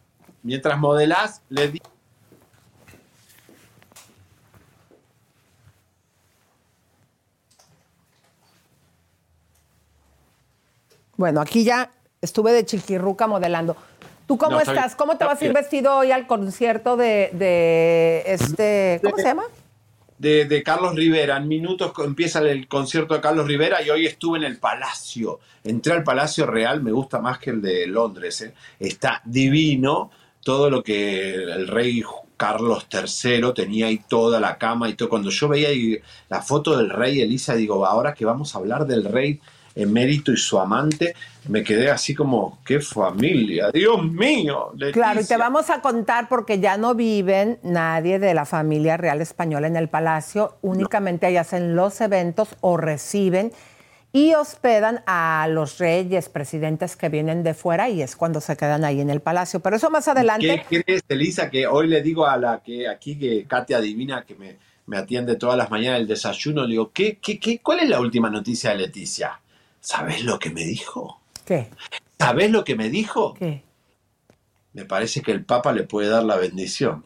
[0.43, 1.83] Mientras modelás, le di.
[11.21, 11.91] Bueno, aquí ya
[12.23, 13.77] estuve de chiquirruca modelando.
[14.27, 14.97] ¿Tú cómo No, estás?
[14.97, 19.43] ¿Cómo te vas a ir vestido hoy al concierto de, de este, ¿cómo se llama?
[20.17, 21.37] de, de Carlos Rivera.
[21.37, 25.41] En minutos empieza el concierto de Carlos Rivera y hoy estuve en el Palacio.
[25.63, 28.41] Entré al Palacio Real, me gusta más que el de Londres.
[28.41, 28.55] ¿eh?
[28.79, 30.11] Está divino
[30.43, 32.03] todo lo que el rey
[32.39, 35.11] Carlos III tenía ahí toda la cama y todo.
[35.11, 35.99] Cuando yo veía ahí
[36.31, 39.39] la foto del rey Elisa, digo, ahora que vamos a hablar del rey
[39.75, 41.15] emérito y su amante,
[41.49, 44.71] me quedé así como, qué familia, Dios mío.
[44.75, 44.93] Leticia.
[44.93, 49.21] Claro, y te vamos a contar porque ya no viven nadie de la familia real
[49.21, 53.53] española en el palacio, únicamente ahí hacen los eventos o reciben
[54.13, 58.85] y hospedan a los reyes, presidentes que vienen de fuera y es cuando se quedan
[58.85, 59.61] ahí en el palacio.
[59.61, 60.65] Pero eso más adelante.
[60.69, 61.49] ¿Qué crees, Elisa?
[61.49, 64.57] Que hoy le digo a la que aquí, que Katia Adivina, que me,
[64.87, 68.01] me atiende todas las mañanas el desayuno, le digo, ¿qué, qué, qué, ¿cuál es la
[68.01, 69.39] última noticia de Leticia?
[69.81, 71.21] ¿Sabes lo que me dijo?
[71.47, 71.69] ¿Qué?
[72.19, 73.35] ¿Sabes lo que me dijo?
[73.35, 73.63] ¿Qué?
[74.73, 77.05] Me parece que el Papa le puede dar la bendición.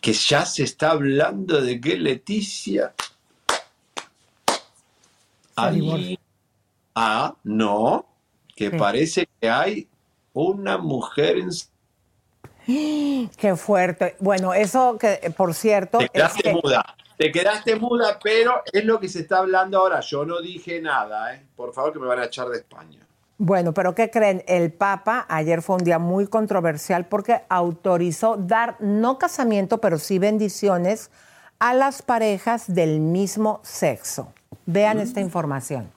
[0.00, 2.94] Que ya se está hablando de que Leticia.
[6.94, 8.06] Ah, no,
[8.56, 8.76] que ¿Qué?
[8.78, 9.88] parece que hay
[10.32, 11.50] una mujer en.
[13.36, 14.16] Qué fuerte.
[14.20, 16.96] Bueno, eso que, por cierto, Te es quedaste que- muda.
[17.20, 20.00] Te quedaste muda, pero es lo que se está hablando ahora.
[20.00, 21.44] Yo no dije nada, ¿eh?
[21.54, 23.06] Por favor, que me van a echar de España.
[23.36, 24.42] Bueno, pero ¿qué creen?
[24.46, 30.18] El Papa ayer fue un día muy controversial porque autorizó dar no casamiento, pero sí
[30.18, 31.10] bendiciones
[31.58, 34.32] a las parejas del mismo sexo.
[34.64, 35.92] Vean esta información.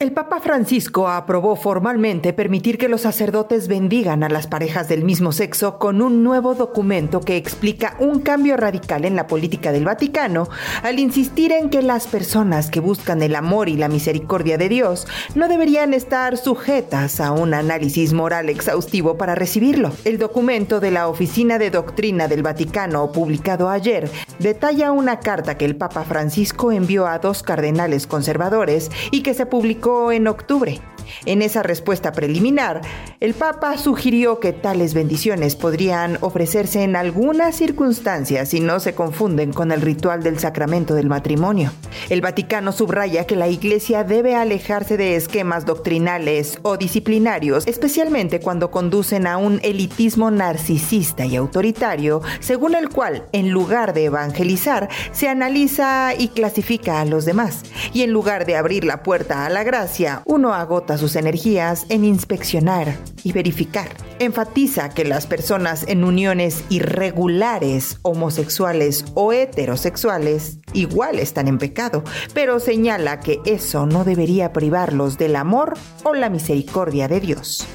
[0.00, 5.30] El Papa Francisco aprobó formalmente permitir que los sacerdotes bendigan a las parejas del mismo
[5.30, 10.48] sexo con un nuevo documento que explica un cambio radical en la política del Vaticano
[10.82, 15.06] al insistir en que las personas que buscan el amor y la misericordia de Dios
[15.34, 19.92] no deberían estar sujetas a un análisis moral exhaustivo para recibirlo.
[20.06, 25.66] El documento de la Oficina de Doctrina del Vaticano publicado ayer detalla una carta que
[25.66, 30.78] el Papa Francisco envió a dos cardenales conservadores y que se publicó en octubre.
[31.26, 32.80] En esa respuesta preliminar,
[33.20, 39.52] el Papa sugirió que tales bendiciones podrían ofrecerse en algunas circunstancias si no se confunden
[39.52, 41.72] con el ritual del sacramento del matrimonio.
[42.08, 48.70] El Vaticano subraya que la Iglesia debe alejarse de esquemas doctrinales o disciplinarios, especialmente cuando
[48.70, 55.28] conducen a un elitismo narcisista y autoritario, según el cual, en lugar de evangelizar, se
[55.28, 59.64] analiza y clasifica a los demás, y en lugar de abrir la puerta a la
[59.64, 63.88] gracia, uno agota sus energías en inspeccionar y verificar.
[64.20, 72.60] Enfatiza que las personas en uniones irregulares, homosexuales o heterosexuales, igual están en pecado, pero
[72.60, 75.74] señala que eso no debería privarlos del amor
[76.04, 77.66] o la misericordia de Dios.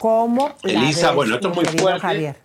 [0.00, 2.00] ¿Cómo Elisa, ves, bueno, esto es muy fuerte.
[2.00, 2.36] Javier?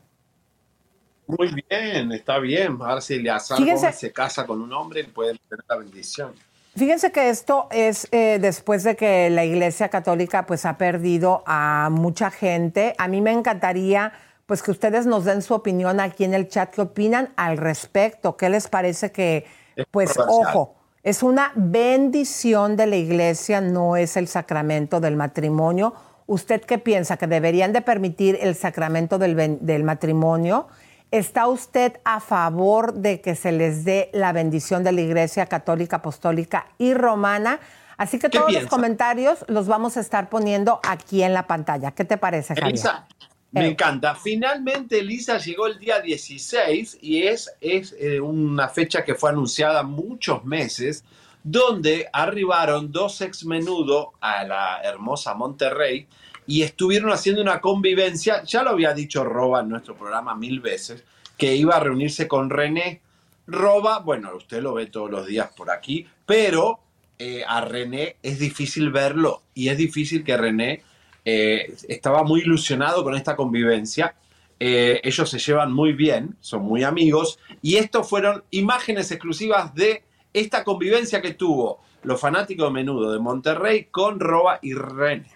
[1.28, 2.78] Muy bien, está bien.
[2.82, 6.34] A ver si Gómez se casa con un hombre y puede tener la bendición.
[6.76, 11.90] Fíjense que esto es eh, después de que la Iglesia Católica pues ha perdido a
[11.90, 12.94] mucha gente.
[12.98, 14.12] A mí me encantaría
[14.46, 16.70] pues que ustedes nos den su opinión aquí en el chat.
[16.72, 18.36] ¿Qué opinan al respecto?
[18.36, 19.46] ¿Qué les parece que
[19.78, 25.94] Es pues ojo, es una bendición de la Iglesia, no es el sacramento del matrimonio?
[26.28, 27.16] ¿Usted qué piensa?
[27.16, 30.68] ¿Que deberían de permitir el sacramento del, del matrimonio?
[31.12, 35.98] ¿Está usted a favor de que se les dé la bendición de la Iglesia Católica,
[35.98, 37.60] Apostólica y Romana?
[37.98, 41.92] Así que ¿Qué todos los comentarios los vamos a estar poniendo aquí en la pantalla.
[41.92, 42.70] ¿Qué te parece, Javier?
[42.72, 43.08] Elisa,
[43.52, 44.16] me encanta.
[44.16, 49.84] Finalmente, Elisa llegó el día 16 y es, es eh, una fecha que fue anunciada
[49.84, 51.06] muchos meses,
[51.42, 56.08] donde arribaron dos ex menudo a la hermosa Monterrey
[56.48, 58.44] y estuvieron haciendo una convivencia.
[58.44, 61.04] Ya lo había dicho Roba en nuestro programa mil veces,
[61.38, 63.02] que iba a reunirse con René.
[63.48, 66.80] Roba, bueno, usted lo ve todos los días por aquí, pero
[67.18, 70.84] eh, a René es difícil verlo y es difícil que René
[71.24, 74.16] eh, estaba muy ilusionado con esta convivencia.
[74.60, 80.04] Eh, ellos se llevan muy bien, son muy amigos y estos fueron imágenes exclusivas de
[80.34, 85.36] esta convivencia que tuvo los fanáticos de menudo de Monterrey con Roba y René.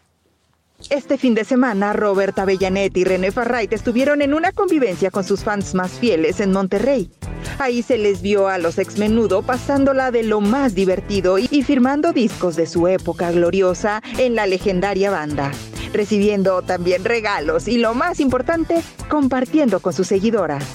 [0.90, 5.44] Este fin de semana, Robert Avellanet y René Farrait estuvieron en una convivencia con sus
[5.44, 7.12] fans más fieles en Monterrey.
[7.60, 12.14] Ahí se les vio a los ex menudo pasándola de lo más divertido y, firmando
[12.14, 15.52] discos de su época gloriosa en la legendaria banda,
[15.94, 20.66] recibiendo también regalos y lo más importante, compartiendo con sus seguidoras.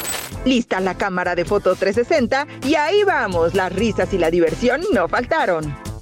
[0.45, 5.09] Lista la cámara de foto 360 y ahí vamos, las risas y la diversión no
[5.09, 5.94] faltaron.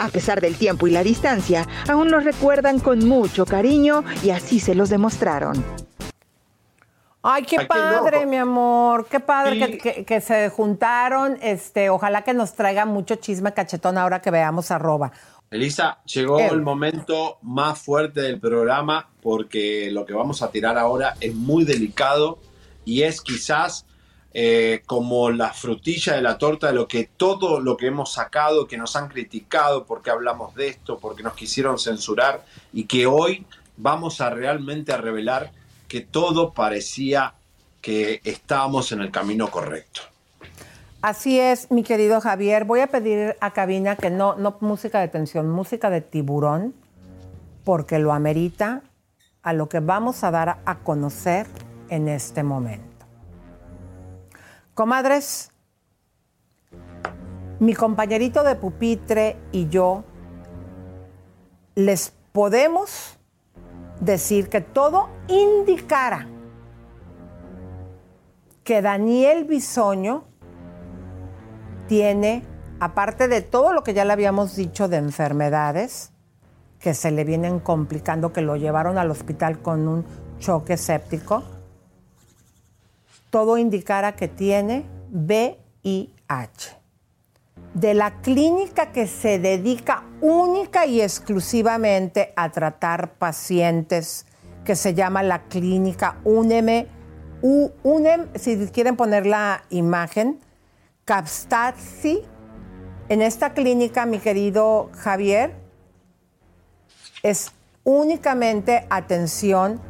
[0.00, 4.58] A pesar del tiempo y la distancia, aún nos recuerdan con mucho cariño y así
[4.58, 5.62] se los demostraron.
[7.22, 9.60] Ay, qué Ay, qué padre, mi amor, qué padre Sí.
[9.60, 11.36] que, que- que se juntaron.
[11.42, 15.12] Este, ojalá que nos traiga mucho chisme cachetón ahora que veamos arroba.
[15.50, 16.48] Elisa, llegó Eh.
[16.50, 21.64] el momento más fuerte del programa porque lo que vamos a tirar ahora es muy
[21.64, 22.38] delicado
[22.86, 23.84] y es quizás
[24.32, 28.68] eh, como la frutilla de la torta de lo que todo lo que hemos sacado,
[28.68, 33.44] que nos han criticado porque hablamos de esto, porque nos quisieron censurar y que hoy
[33.76, 35.50] vamos a realmente a revelar
[35.88, 37.34] que todo parecía
[37.80, 40.02] que estábamos en el camino correcto.
[41.02, 42.64] Así es, mi querido Javier.
[42.64, 46.74] Voy a pedir a cabina que no, no música de tensión, música de tiburón,
[47.64, 48.82] porque lo amerita
[49.42, 51.46] a lo que vamos a dar a conocer
[51.88, 52.89] en este momento.
[54.80, 55.50] Comadres,
[57.58, 60.04] mi compañerito de pupitre y yo
[61.74, 63.18] les podemos
[64.00, 66.26] decir que todo indicara
[68.64, 70.24] que Daniel Bisoño
[71.86, 72.42] tiene,
[72.80, 76.10] aparte de todo lo que ya le habíamos dicho de enfermedades
[76.78, 80.06] que se le vienen complicando, que lo llevaron al hospital con un
[80.38, 81.44] choque séptico,
[83.30, 86.76] todo indicara que tiene VIH.
[87.74, 94.26] De la clínica que se dedica única y exclusivamente a tratar pacientes,
[94.64, 96.86] que se llama la clínica UNEM,
[97.42, 100.40] U- UNEM, si quieren poner la imagen,
[101.04, 102.22] Capstasi.
[103.08, 105.54] En esta clínica, mi querido Javier,
[107.22, 107.52] es
[107.84, 109.80] únicamente atención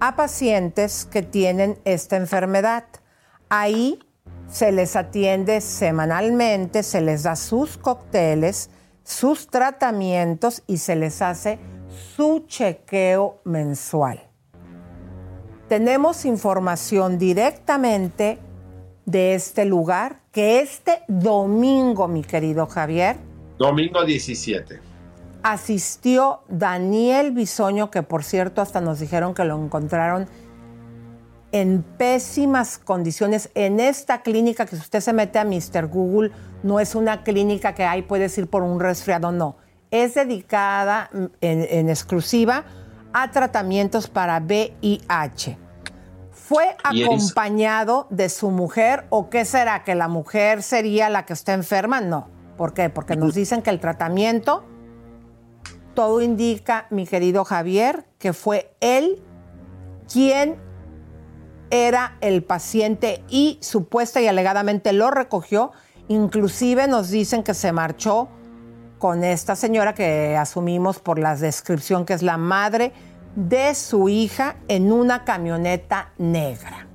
[0.00, 2.84] a pacientes que tienen esta enfermedad.
[3.48, 3.98] Ahí
[4.48, 8.70] se les atiende semanalmente, se les da sus cócteles,
[9.04, 11.58] sus tratamientos y se les hace
[12.16, 14.20] su chequeo mensual.
[15.68, 18.38] Tenemos información directamente
[19.04, 23.16] de este lugar que este domingo, mi querido Javier,
[23.58, 24.85] Domingo 17.
[25.52, 30.26] Asistió Daniel Bisoño, que por cierto hasta nos dijeron que lo encontraron
[31.52, 35.86] en pésimas condiciones en esta clínica, que si usted se mete a Mr.
[35.86, 36.32] Google,
[36.64, 39.56] no es una clínica que ahí puedes ir por un resfriado, no.
[39.92, 42.64] Es dedicada en, en exclusiva
[43.12, 45.58] a tratamientos para VIH.
[46.32, 49.84] ¿Fue acompañado de su mujer o qué será?
[49.84, 52.00] ¿Que la mujer sería la que está enferma?
[52.00, 52.28] No.
[52.56, 52.90] ¿Por qué?
[52.90, 54.64] Porque nos dicen que el tratamiento,
[55.96, 59.20] todo indica, mi querido Javier, que fue él
[60.12, 60.56] quien
[61.70, 65.72] era el paciente y supuesta y alegadamente lo recogió.
[66.06, 68.28] Inclusive nos dicen que se marchó
[68.98, 72.92] con esta señora que asumimos por la descripción que es la madre
[73.34, 76.86] de su hija en una camioneta negra.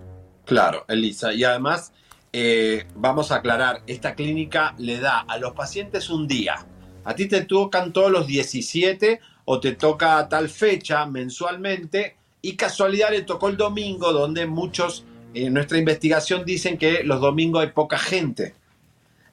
[0.46, 1.34] Claro, Elisa.
[1.34, 1.92] Y además,
[2.34, 6.66] eh, vamos a aclarar, esta clínica le da a los pacientes un día.
[7.04, 12.56] A ti te tocan todos los 17 o te toca a tal fecha mensualmente y
[12.56, 17.72] casualidad le tocó el domingo donde muchos en nuestra investigación dicen que los domingos hay
[17.72, 18.56] poca gente.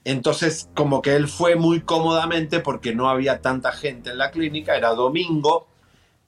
[0.04, 4.76] Entonces, como que él fue muy cómodamente porque no había tanta gente en la clínica,
[4.76, 5.66] era domingo,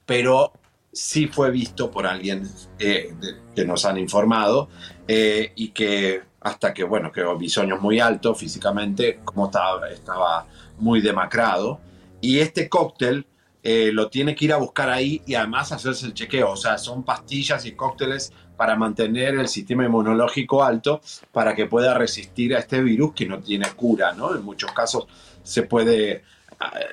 [0.05, 0.51] pero
[0.91, 2.47] sí fue visto por alguien
[2.79, 3.15] eh,
[3.55, 4.69] que nos han informado
[5.07, 10.47] eh, y que hasta que, bueno, que Bisoño es muy alto físicamente, como estaba, estaba
[10.81, 11.79] muy demacrado.
[12.19, 13.25] Y este cóctel
[13.63, 16.51] eh, lo tiene que ir a buscar ahí y además hacerse el chequeo.
[16.51, 21.01] O sea, son pastillas y cócteles para mantener el sistema inmunológico alto
[21.31, 24.35] para que pueda resistir a este virus que no tiene cura, ¿no?
[24.35, 25.07] En muchos casos
[25.43, 26.23] se puede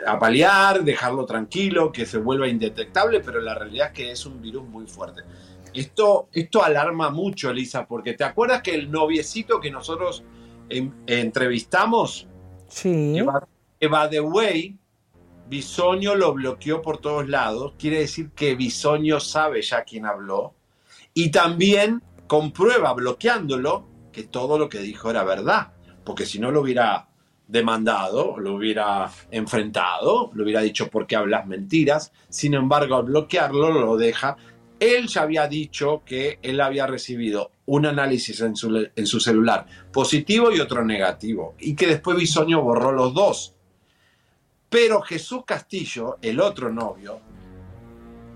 [0.06, 4.66] apalear, dejarlo tranquilo, que se vuelva indetectable, pero la realidad es que es un virus
[4.66, 5.22] muy fuerte.
[5.74, 10.24] Esto, esto alarma mucho, Elisa, porque ¿te acuerdas que el noviecito que nosotros
[11.06, 12.26] entrevistamos,
[12.68, 13.12] Sí.
[13.14, 13.46] que va,
[13.80, 14.76] que de way,
[15.48, 20.54] Bisoño lo bloqueó por todos lados, quiere decir que Bisoño sabe ya quién habló,
[21.14, 25.72] y también comprueba bloqueándolo que todo lo que dijo era verdad,
[26.04, 27.08] porque si no lo hubiera
[27.48, 33.72] demandado, lo hubiera enfrentado, lo hubiera dicho por qué hablas mentiras, sin embargo al bloquearlo
[33.72, 34.36] lo deja.
[34.78, 40.60] Él ya había dicho que él había recibido un análisis en su, celular positivo y
[40.60, 43.54] otro negativo, y que después Bisoño borró los dos.
[44.70, 47.20] Pero Jesús Castillo, el otro novio,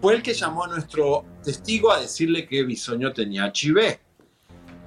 [0.01, 3.99] fue el que llamó a nuestro testigo a decirle que Bisoño tenía HIV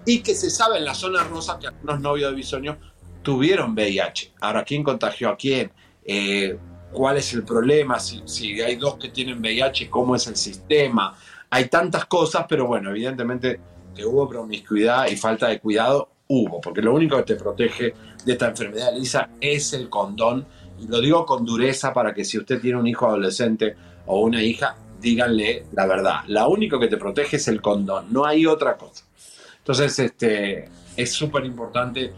[0.06, 2.78] y que se sabe en la zona rosa que algunos novios de Bisoño
[3.22, 4.34] tuvieron VIH.
[4.42, 5.72] Ahora, ¿quién contagió a quién?
[6.04, 6.58] Eh,
[6.92, 8.00] ¿Cuál es el problema?
[8.00, 11.18] Si, si hay dos que tienen VIH, ¿cómo es el sistema?
[11.50, 13.60] Hay tantas cosas, pero bueno, evidentemente
[13.96, 17.94] que hubo promiscuidad y falta de cuidado, hubo, porque lo único que te protege
[18.26, 20.46] de esta enfermedad, Lisa, es el condón
[20.88, 24.76] lo digo con dureza para que si usted tiene un hijo adolescente o una hija,
[25.00, 26.20] díganle la verdad.
[26.28, 29.06] La único que te protege es el condón, no hay otra cosa.
[29.58, 32.14] Entonces, este, es súper importante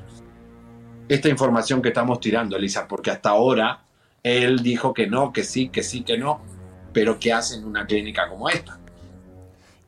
[1.07, 3.83] esta información que estamos tirando, Elisa, porque hasta ahora
[4.23, 6.41] él dijo que no, que sí, que sí, que no,
[6.91, 8.77] pero ¿qué hace en una clínica como esta?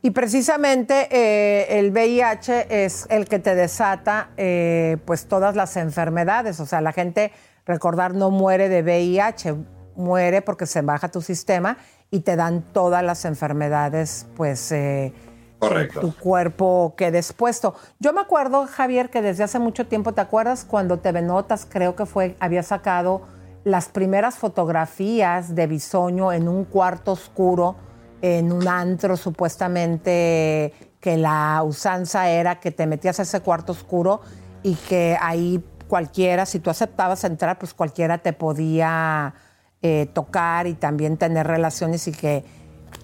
[0.02, 6.62] Y precisamente eh, el VIH es el que te desata eh, pues todas las enfermedades.
[6.62, 7.34] O sea, la gente,
[7.70, 9.56] recordar, no muere de VIH,
[9.96, 11.78] muere porque se baja tu sistema
[12.10, 15.14] y te dan todas las enfermedades, pues, eh,
[15.60, 16.00] Correcto.
[16.00, 17.76] tu cuerpo quede expuesto.
[18.00, 21.96] Yo me acuerdo, Javier, que desde hace mucho tiempo, ¿te acuerdas cuando TV Notas, creo
[21.96, 23.22] que fue, había sacado
[23.64, 27.76] las primeras fotografías de Bisoño en un cuarto oscuro,
[28.22, 34.22] en un antro supuestamente que la usanza era que te metías a ese cuarto oscuro
[34.64, 39.34] y que ahí cualquiera, si tú aceptabas entrar, pues cualquiera te podía
[39.82, 42.46] eh, tocar y también tener relaciones y que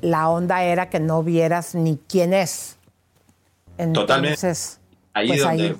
[0.02, 2.78] la onda era que no vieras ni quién es.
[3.94, 4.30] Totalmente.
[4.36, 4.80] Entonces,
[5.14, 5.78] Ahí pues donde ahí-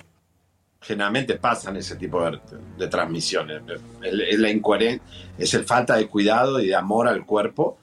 [0.82, 2.40] generalmente pasan ese tipo de,
[2.78, 3.62] de transmisiones.
[4.04, 5.02] Es la incoherencia,
[5.38, 7.78] es el falta de cuidado y de amor al cuerpo,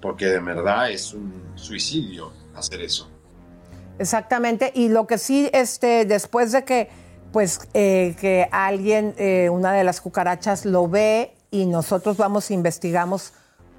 [0.00, 3.10] porque de verdad es un suicidio hacer eso.
[3.98, 6.88] Exactamente, y lo que sí, este, después de que,
[7.32, 13.32] pues, eh, que alguien, eh, una de las cucarachas lo ve y nosotros vamos, investigamos,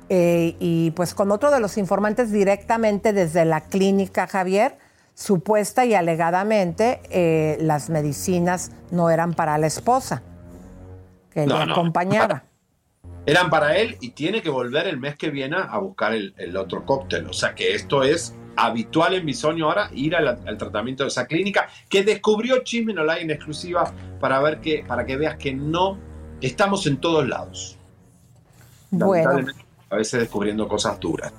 [0.10, 4.78] eh, y pues con otro de los informantes directamente desde la clínica Javier,
[5.14, 10.24] supuesta y alegadamente eh, las medicinas no eran para la esposa,
[11.32, 11.74] que No, le no.
[11.74, 12.43] acompañaba.
[13.26, 16.58] Eran para él y tiene que volver el mes que viene a buscar el, el
[16.58, 17.28] otro cóctel.
[17.28, 21.26] O sea que esto es habitual en Bisoño ahora, ir al, al tratamiento de esa
[21.28, 25.97] clínica que descubrió Chismen Online en exclusiva para, ver que, para que veas que no
[26.41, 27.78] estamos en todos lados.
[28.91, 29.45] Bueno.
[29.89, 31.34] A veces descubriendo cosas duras.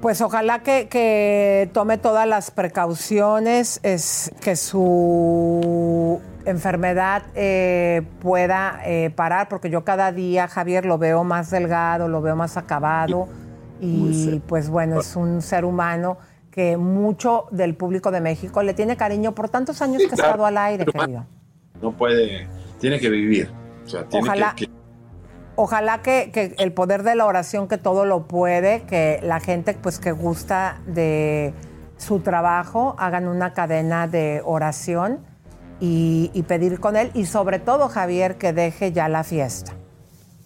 [0.00, 9.10] Pues ojalá que, que tome todas las precauciones, es, que su enfermedad eh, pueda eh,
[9.14, 13.28] parar, porque yo cada día, Javier, lo veo más delgado, lo veo más acabado
[13.80, 16.18] y pues bueno, es un ser humano
[16.50, 20.16] que mucho del público de México le tiene cariño por tantos años Sí, que ha
[20.24, 21.26] estado al aire, querido.
[21.82, 22.48] No puede,
[22.80, 23.50] tiene que vivir.
[23.84, 24.54] O sea, tiene Ojalá.
[24.56, 24.72] que- que
[25.58, 29.72] Ojalá que, que el poder de la oración, que todo lo puede, que la gente
[29.74, 31.54] pues que gusta de
[31.96, 35.20] su trabajo, hagan una cadena de oración
[35.80, 37.10] y, y pedir con él.
[37.14, 39.72] Y sobre todo, Javier, que deje ya la fiesta.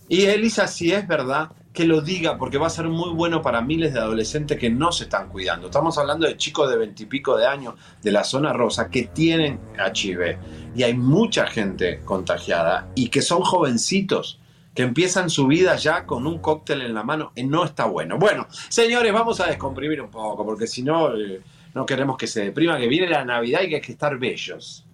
[0.09, 3.61] Y Elisa, si es verdad, que lo diga, porque va a ser muy bueno para
[3.61, 5.66] miles de adolescentes que no se están cuidando.
[5.66, 10.39] Estamos hablando de chicos de veintipico de años de la zona rosa que tienen HIV.
[10.75, 14.41] Y hay mucha gente contagiada y que son jovencitos
[14.75, 18.18] que empiezan su vida ya con un cóctel en la mano y no está bueno.
[18.18, 21.41] Bueno, señores, vamos a descomprimir un poco, porque si no, eh,
[21.75, 24.85] no queremos que se deprima, que viene la Navidad y que hay que estar bellos.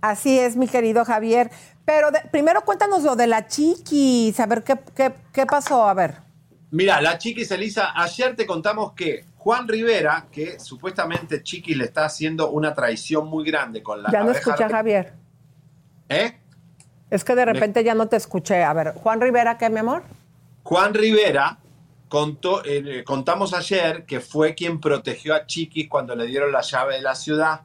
[0.00, 1.50] Así es, mi querido Javier.
[1.84, 5.94] Pero de- primero cuéntanos lo de la chiquis, a ver qué, qué, qué pasó, a
[5.94, 6.24] ver.
[6.70, 12.04] Mira, la Chiquis Elisa, ayer te contamos que Juan Rivera, que supuestamente Chiquis le está
[12.06, 15.12] haciendo una traición muy grande con la Ya no escuché a Javier.
[16.08, 16.36] ¿Eh?
[17.10, 18.64] Es que de repente ya no te escuché.
[18.64, 20.02] A ver, Juan Rivera, ¿qué, mi amor?
[20.64, 21.58] Juan Rivera
[22.08, 26.96] contó, eh, contamos ayer que fue quien protegió a Chiquis cuando le dieron la llave
[26.96, 27.60] de la ciudad.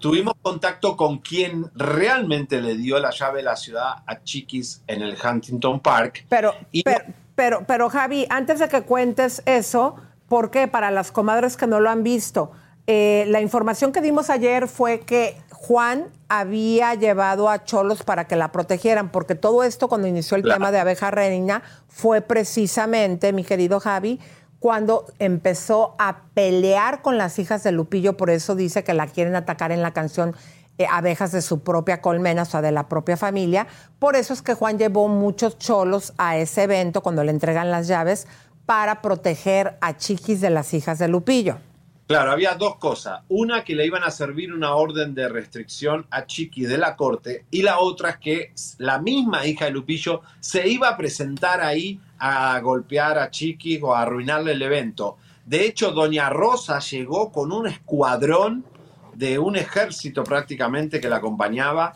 [0.00, 5.02] Tuvimos contacto con quien realmente le dio la llave de la ciudad a Chiquis en
[5.02, 6.26] el Huntington Park.
[6.28, 9.96] Pero, pero, pero, pero, Javi, antes de que cuentes eso,
[10.28, 12.50] porque para las comadres que no lo han visto,
[12.86, 18.36] eh, la información que dimos ayer fue que Juan había llevado a Cholos para que
[18.36, 20.56] la protegieran, porque todo esto cuando inició el Claro.
[20.58, 24.20] tema de abeja reina fue precisamente, mi querido Javi,
[24.64, 29.36] cuando empezó a pelear con las hijas de Lupillo, por eso dice que la quieren
[29.36, 30.34] atacar en la canción
[30.78, 33.66] eh, abejas de su propia colmena, o sea, de la propia familia.
[33.98, 37.88] Por eso es que Juan llevó muchos cholos a ese evento cuando le entregan las
[37.88, 38.26] llaves
[38.64, 41.58] para proteger a Chiquis de las hijas de Lupillo.
[42.06, 43.20] Claro, había dos cosas.
[43.28, 47.44] Una, que le iban a servir una orden de restricción a Chiqui de la corte.
[47.50, 52.00] Y la otra es que la misma hija de Lupillo se iba a presentar ahí
[52.26, 55.18] a golpear a Chiqui o a arruinarle el evento.
[55.44, 58.64] De hecho, Doña Rosa llegó con un escuadrón
[59.12, 61.92] de un ejército prácticamente que la acompañaba.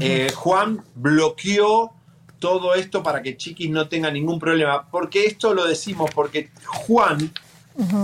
[0.00, 1.92] Eh, Juan bloqueó
[2.40, 4.88] todo esto para que Chiquis no tenga ningún problema.
[4.90, 7.32] Porque esto lo decimos porque Juan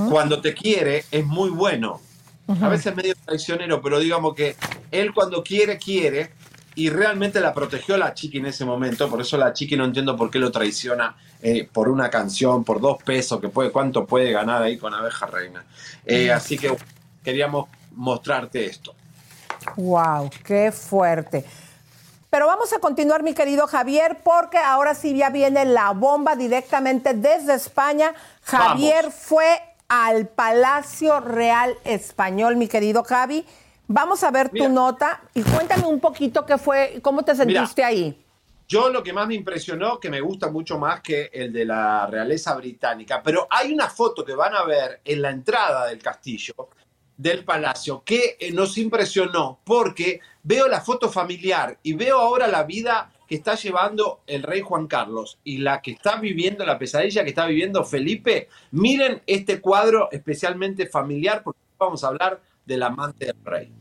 [0.08, 2.00] cuando te quiere es muy bueno.
[2.46, 4.54] A veces medio traicionero, pero digamos que
[4.92, 6.30] él cuando quiere, quiere.
[6.74, 10.16] Y realmente la protegió la chiqui en ese momento, por eso la chiqui no entiendo
[10.16, 14.32] por qué lo traiciona eh, por una canción, por dos pesos, que puede, cuánto puede
[14.32, 15.64] ganar ahí con abeja reina.
[16.04, 16.76] Eh, así que
[17.22, 18.94] queríamos mostrarte esto.
[19.76, 21.44] Wow, qué fuerte.
[22.30, 27.14] Pero vamos a continuar, mi querido Javier, porque ahora sí ya viene la bomba directamente
[27.14, 28.12] desde España.
[28.42, 33.46] Javier fue al Palacio Real Español, mi querido Javi.
[33.86, 38.24] Vamos a ver tu nota y cuéntame un poquito qué fue, cómo te sentiste ahí.
[38.66, 42.06] Yo lo que más me impresionó, que me gusta mucho más que el de la
[42.06, 46.54] realeza británica, pero hay una foto que van a ver en la entrada del castillo,
[47.14, 52.64] del palacio, que eh, nos impresionó porque veo la foto familiar y veo ahora la
[52.64, 57.22] vida que está llevando el rey Juan Carlos y la que está viviendo, la pesadilla
[57.22, 58.48] que está viviendo Felipe.
[58.70, 63.72] Miren este cuadro especialmente familiar porque vamos a hablar del amante del rey.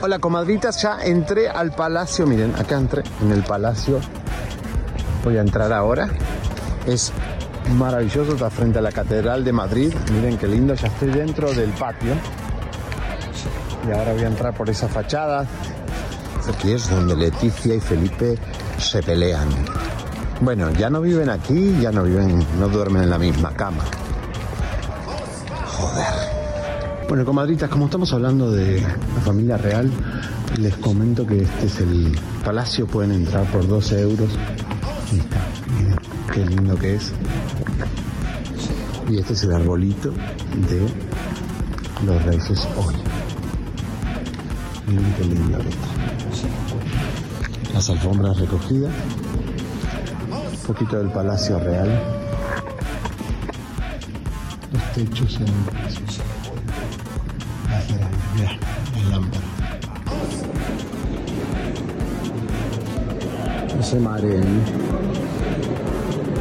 [0.00, 4.00] Hola comadritas, ya entré al palacio, miren, acá entré en el palacio.
[5.24, 6.08] Voy a entrar ahora.
[6.86, 7.12] Es
[7.76, 9.94] maravilloso, está frente a la Catedral de Madrid.
[10.12, 12.14] Miren qué lindo, ya estoy dentro del patio.
[13.88, 15.46] Y ahora voy a entrar por esa fachada.
[16.46, 18.38] Aquí es donde Leticia y Felipe
[18.78, 19.48] se pelean.
[20.40, 23.84] Bueno, ya no viven aquí, ya no viven, no duermen en la misma cama.
[25.66, 26.33] Joder.
[27.14, 29.88] Bueno, comadritas, como estamos hablando de la familia real,
[30.58, 34.30] les comento que este es el palacio, pueden entrar por 12 euros.
[35.12, 35.46] Ahí está,
[35.78, 35.96] miren
[36.32, 37.12] qué lindo que es.
[39.08, 40.88] Y este es el arbolito de
[42.04, 42.96] los Reyes hoy.
[44.88, 45.86] Miren qué lindo que está.
[47.74, 48.92] Las alfombras recogidas.
[50.32, 51.96] Un poquito del palacio real.
[54.72, 56.33] Los techos en
[58.34, 58.58] Mira,
[59.02, 59.44] la lámpara.
[63.76, 64.62] No se mareen.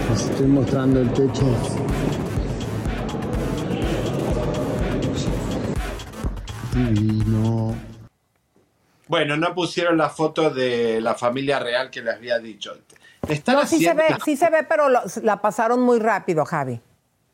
[0.09, 1.45] Les estoy mostrando el techo.
[6.73, 7.75] Divino.
[9.07, 12.75] Bueno, no pusieron la foto de la familia real que les había dicho.
[13.27, 16.81] Están No, sí se ve, sí se ve, pero lo- la pasaron muy rápido, Javi.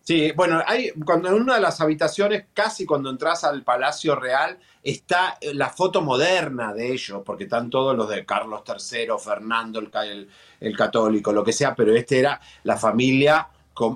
[0.10, 4.58] Sí, bueno, hay, cuando en una de las habitaciones, casi cuando entras al Palacio Real,
[4.82, 9.78] está eh, la foto moderna de ellos, porque están todos los de Carlos III, Fernando
[9.80, 10.28] el, ca- el-
[10.62, 13.50] el católico, lo que sea, pero este era la familia.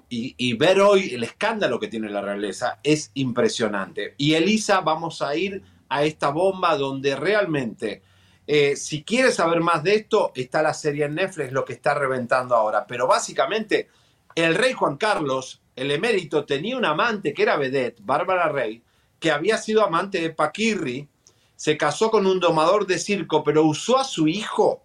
[0.09, 4.13] y, y ver hoy el escándalo que tiene la realeza es impresionante.
[4.17, 8.03] Y Elisa, vamos a ir a esta bomba donde realmente,
[8.47, 11.95] eh, si quieres saber más de esto, está la serie en Netflix, lo que está
[11.95, 12.85] reventando ahora.
[12.87, 13.89] Pero básicamente,
[14.35, 18.81] el rey Juan Carlos, el emérito, tenía un amante que era vedette, Bárbara Rey,
[19.19, 21.07] que había sido amante de Paquirri,
[21.55, 24.83] se casó con un domador de circo, pero usó a su hijo,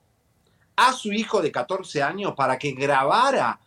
[0.76, 3.58] a su hijo de 14 años, para que grabara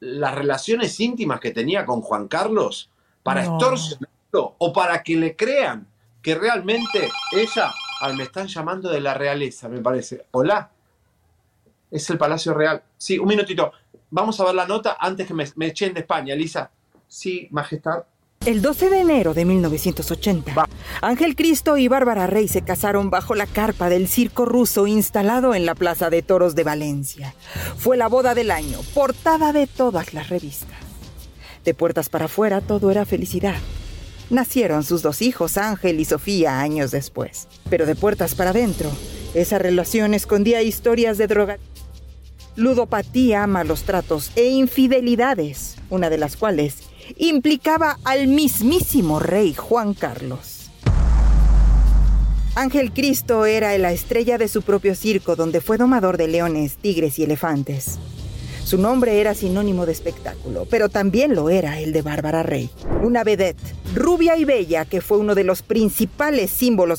[0.00, 2.90] las relaciones íntimas que tenía con Juan Carlos,
[3.22, 3.52] para No.
[3.52, 5.86] extorsionarlo o para que le crean
[6.22, 10.26] que realmente ella, ay, me están llamando de la realeza, me parece.
[10.30, 10.70] Hola,
[11.90, 12.82] es el Palacio Real.
[12.96, 13.72] Sí, un minutito.
[14.10, 16.70] Vamos a ver la nota antes que me, me echen de España, Elisa.
[17.06, 18.04] Sí, Majestad.
[18.46, 20.68] El 12 de enero de 1980,
[21.02, 25.66] Ángel Cristo y Bárbara Rey se casaron bajo la carpa del circo ruso instalado en
[25.66, 27.34] la Plaza de Toros de Valencia.
[27.76, 30.78] Fue la boda del año, portada de todas las revistas.
[31.64, 33.56] De puertas para afuera todo era felicidad.
[34.30, 37.48] Nacieron sus dos hijos, Ángel y Sofía, años después.
[37.68, 38.90] Pero de puertas para adentro,
[39.34, 41.58] esa relación escondía historias de droga,
[42.58, 46.78] ludopatía, malos tratos e infidelidades, una de las cuales
[47.16, 50.68] implicaba al mismísimo rey Juan Carlos.
[52.56, 57.20] Ángel Cristo era la estrella de su propio circo donde fue domador de leones, tigres
[57.20, 57.98] y elefantes.
[58.64, 62.70] Su nombre era sinónimo de espectáculo, pero también lo era el de Bárbara Rey,
[63.02, 63.62] una vedette,
[63.94, 66.98] rubia y bella que fue uno de los principales símbolos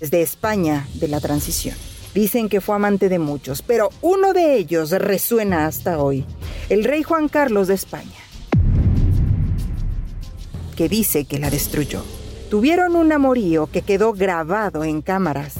[0.00, 1.76] de España de la transición.
[2.14, 6.24] Dicen que fue amante de muchos, pero uno de ellos resuena hasta hoy,
[6.68, 8.20] el rey Juan Carlos de España,
[10.76, 12.04] que dice que la destruyó.
[12.50, 15.54] Tuvieron un amorío que quedó grabado en cámaras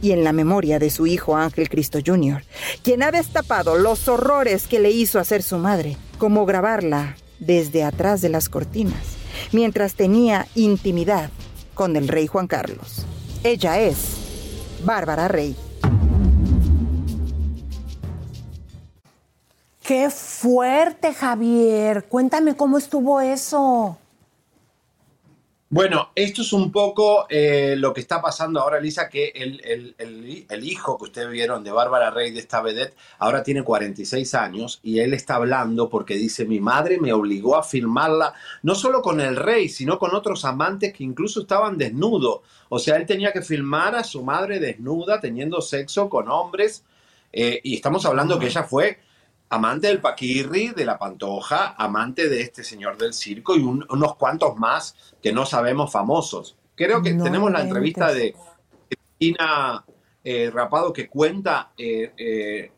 [0.00, 2.42] y en la memoria de su hijo Ángel Cristo Jr.,
[2.82, 8.22] quien ha destapado los horrores que le hizo hacer su madre, como grabarla desde atrás
[8.22, 9.02] de las cortinas,
[9.52, 11.30] mientras tenía intimidad
[11.74, 13.04] con el rey Juan Carlos.
[13.44, 14.19] Ella es
[14.84, 15.56] Bárbara Rey.
[19.82, 22.04] Qué fuerte, Javier.
[22.08, 23.96] Cuéntame cómo estuvo eso.
[25.72, 29.94] Bueno, esto es un poco eh, lo que está pasando ahora, Lisa, que el, el-
[30.48, 34.80] el- hijo que ustedes vieron de Bárbara Rey, de esta vedette, ahora tiene 46 años
[34.82, 39.20] y él está hablando porque dice, mi madre me obligó a filmarla, no solo con
[39.20, 42.40] el rey, sino con otros amantes que incluso estaban desnudos.
[42.68, 46.84] O sea, él tenía que filmar a su madre desnuda, teniendo sexo con hombres.
[47.32, 48.98] eh, y estamos hablando que ella fue
[49.50, 54.16] amante del Paquirri, de la Pantoja, amante de este señor del circo y un- unos
[54.16, 56.56] cuantos más que no sabemos famosos.
[56.74, 58.34] Creo que No tenemos la entrevista de
[58.88, 59.84] Cristina
[60.22, 62.72] eh, Rapado que cuenta eh, eh,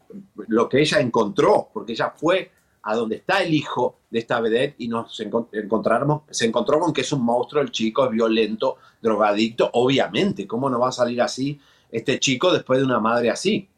[0.48, 2.50] lo que ella encontró, porque ella fue
[2.84, 6.92] a donde está el hijo de esta vedette y nos encon- encontramos, se encontró con
[6.92, 11.20] que es un monstruo, el chico es violento, drogadicto, obviamente, ¿cómo no va a salir
[11.22, 13.68] así este chico después de una madre así?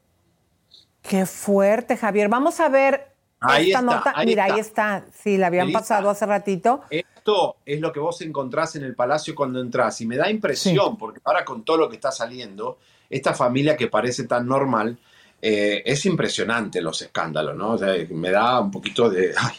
[1.06, 2.28] Qué fuerte, Javier.
[2.28, 3.09] Vamos a ver
[3.40, 4.12] Ahí esta está, nota.
[4.16, 4.55] ahí Mira, está.
[4.55, 5.05] ahí está.
[5.12, 5.81] Sí, la habían Elisa.
[5.81, 6.82] pasado hace ratito.
[6.89, 10.97] Esto es lo que vos encontrás en el palacio cuando entras y me da impresión,
[10.97, 12.78] porque ahora con todo lo que está saliendo,
[13.10, 14.97] esta familia que parece tan normal,
[15.43, 17.72] eh, es impresionante los escándalos, ¿no?
[17.72, 19.56] O sea, me da un poquito de, ay,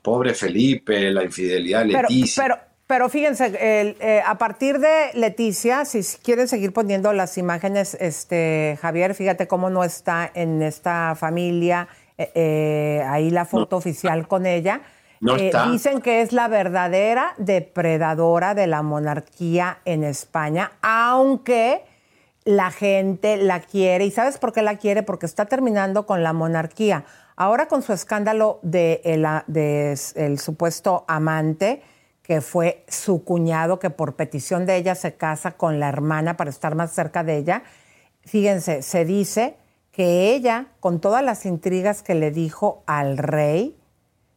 [0.00, 2.42] pobre Felipe, la infidelidad de Leticia.
[2.44, 2.73] pero, pero
[3.08, 9.14] fíjense, el, eh, a partir de Leticia, si quieren seguir poniendo las imágenes, este Javier,
[9.14, 11.88] fíjate cómo no está en esta familia,
[12.18, 14.82] eh, eh, ahí la foto oficial con ella.
[15.20, 15.70] No está.
[15.70, 21.82] Dicen que es la verdadera depredadora de la monarquía en España, aunque
[22.44, 24.04] la gente la quiere.
[24.04, 25.02] ¿Y sabes por qué la quiere?
[25.02, 27.04] Porque está terminando con la monarquía.
[27.36, 31.82] Ahora con su escándalo de el, a- de s- el supuesto amante,
[32.24, 36.48] que fue su cuñado, que por petición de ella se casa con la hermana para
[36.48, 37.62] estar más cerca de ella.
[38.22, 39.58] Fíjense, se dice
[39.92, 43.78] que ella, con todas las intrigas que le dijo al rey,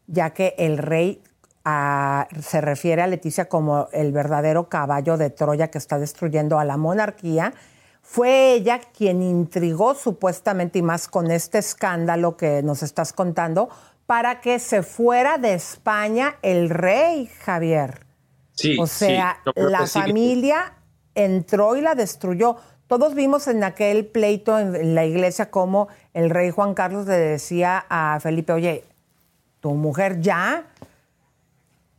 [0.05, 1.23] ya que el rey
[1.63, 6.65] ah, se refiere a Leticia como el verdadero caballo de Troya que está destruyendo a
[6.65, 7.53] la monarquía,
[8.01, 13.69] fue ella quien intrigó supuestamente y más con este escándalo que nos estás contando
[14.07, 18.05] para que se fuera de España el rey Javier.
[18.53, 20.73] Sí, o sea, sí, la sí que- familia
[21.13, 22.55] entró y la destruyó.
[22.87, 27.85] Todos vimos en aquel pleito en, la iglesia cómo el rey Juan Carlos le decía
[27.89, 28.85] a Felipe, oye,
[29.59, 30.65] tu mujer ya,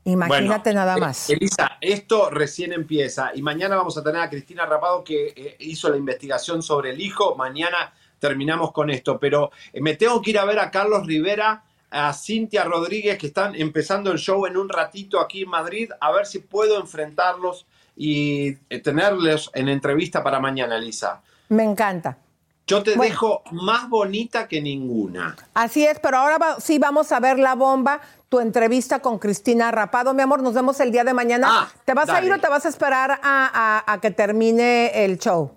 [0.05, 1.29] imagínate Bueno, nada eh, más.
[1.29, 5.91] Elisa, esto recién empieza y mañana vamos a tener a Cristina Rapado que eh, hizo
[5.91, 7.37] la investigación sobre el hijo.
[7.37, 11.65] Mañana terminamos con esto, pero eh, me tengo que ir a ver a Carlos Rivera,
[11.91, 16.11] a Cintia Rodríguez que están empezando el show en un ratito aquí en Madrid, a
[16.13, 17.67] ver si puedo enfrentarlos
[17.97, 21.23] y eh, tenerlos en entrevista para mañana, Elisa.
[21.49, 22.19] Me encanta.
[22.67, 23.11] Yo te Bueno.
[23.11, 25.35] dejo más bonita que ninguna.
[25.55, 29.71] Así es, pero ahora va- sí vamos a ver la bomba, tu entrevista con Cristina
[29.71, 30.13] Rapado.
[30.13, 31.71] Mi amor, nos vemos el día de mañana.
[31.87, 35.19] ¿Te vas a ir o te vas a esperar a, a- a que termine el
[35.19, 35.53] show?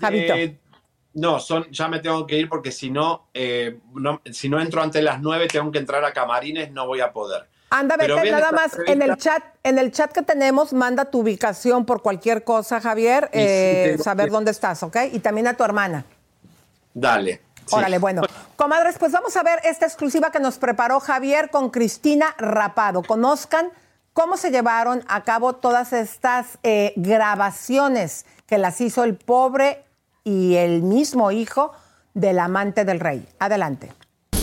[0.00, 0.34] Javito.
[1.16, 4.82] No, son, ya me tengo que ir porque si no, eh, no- si no entro
[4.82, 7.48] antes de las 9, tengo que entrar a camarines, no voy a poder.
[7.70, 11.86] Anda, vete nada más en el chat, en el chat que tenemos, manda tu ubicación
[11.86, 14.96] por cualquier cosa, Javier, sí, eh, saber que- dónde estás, ¿ok?
[15.12, 16.04] Y también a tu hermana.
[16.94, 17.40] Dale.
[17.66, 17.74] sí.
[17.74, 18.22] Órale, bueno.
[18.54, 23.02] Comadres, pues vamos a ver esta exclusiva que nos preparó Javier con Cristina Rapado.
[23.02, 23.70] Conozcan
[24.12, 29.82] cómo se llevaron a cabo todas estas eh, grabaciones que las hizo el pobre
[30.26, 31.72] y el mismo hijo
[32.12, 33.24] del amante del rey.
[33.38, 33.92] Adelante.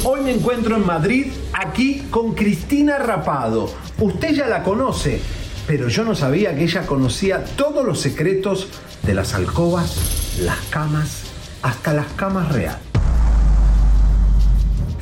[0.05, 3.69] Hoy me encuentro en Madrid, aquí con Cristina Rapado.
[3.99, 5.19] Usted ya la conoce,
[5.67, 8.69] pero yo no sabía que ella conocía todos los secretos
[9.03, 11.23] de las alcobas, las camas,
[11.61, 12.92] hasta las camas reales.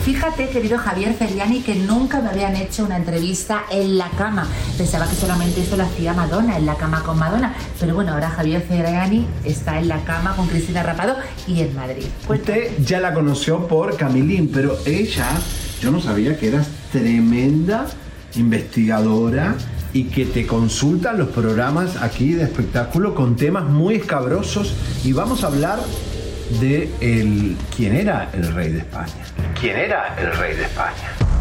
[0.03, 4.47] Fíjate, querido Javier Feriani, que nunca me habían hecho una entrevista en la cama.
[4.75, 7.53] Pensaba que solamente eso lo hacía Madonna, en la cama con Madonna.
[7.79, 11.17] Pero bueno, ahora Javier Feriani está en la cama con Cristina Rapado
[11.47, 12.05] y en Madrid.
[12.27, 15.27] Usted ya la conoció por Camilín, pero ella,
[15.81, 17.85] yo no sabía que eras tremenda
[18.35, 19.55] investigadora
[19.93, 24.73] y que te consultan los programas aquí de espectáculo con temas muy escabrosos
[25.03, 25.79] y vamos a hablar
[26.59, 29.13] de el, quién era el rey de España.
[29.59, 31.31] ¿Quién era el rey de España?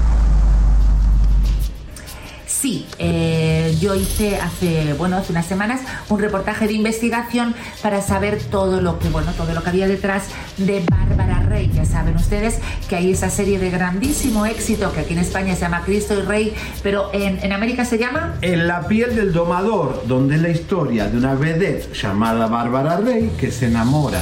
[2.61, 5.81] Sí, eh, yo hice hace, bueno, hace unas semanas
[6.11, 10.25] un reportaje de investigación para saber todo lo que, bueno, todo lo que había detrás
[10.59, 11.71] de Bárbara Rey.
[11.73, 15.63] Ya saben ustedes que hay esa serie de grandísimo éxito que aquí en España se
[15.63, 18.37] llama Cristo y Rey, pero en, en América se llama...
[18.43, 23.33] En la piel del domador, donde es la historia de una vedette llamada Bárbara Rey
[23.41, 24.21] que se enamora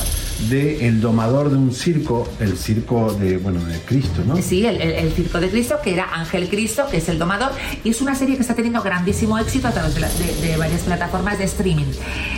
[0.48, 4.36] de el domador de un circo, el circo de, bueno, de Cristo, ¿no?
[4.36, 7.50] Sí, el, el- Circo de Cristo, que era Ángel Cristo, que es el domador,
[7.82, 11.44] y es una serie que está teniendo grandísimo éxito a través de varias plataformas de
[11.44, 11.90] streaming.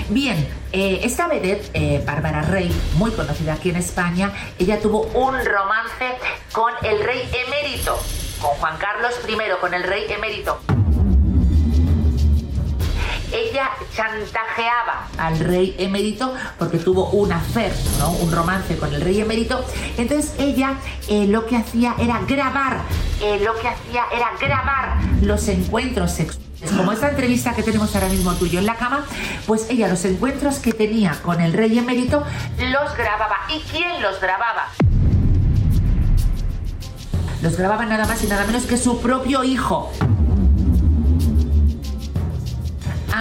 [0.08, 5.34] Bien, eh, esta vedette, eh, Bárbara Rey, muy conocida aquí en España, ella tuvo un
[5.44, 6.06] romance
[6.52, 7.98] con el rey emérito,
[8.40, 10.58] con Juan Carlos I, con el rey emérito.
[13.32, 18.10] Ella chantajeaba al rey emérito porque tuvo un affair, ¿no?
[18.10, 19.64] un romance con el rey emérito.
[19.96, 20.74] Entonces ella
[21.08, 22.80] eh, lo que hacía era grabar,
[23.22, 26.50] eh, lo que hacía era grabar los encuentros sexuales.
[26.76, 29.06] Como esta entrevista que tenemos ahora mismo tú y yo en la cama,
[29.46, 32.22] pues ella los encuentros que tenía con el rey emérito
[32.58, 33.36] los grababa.
[33.48, 34.68] ¿Y quién los grababa?
[37.42, 39.90] Los grababa nada más y nada menos que su propio hijo.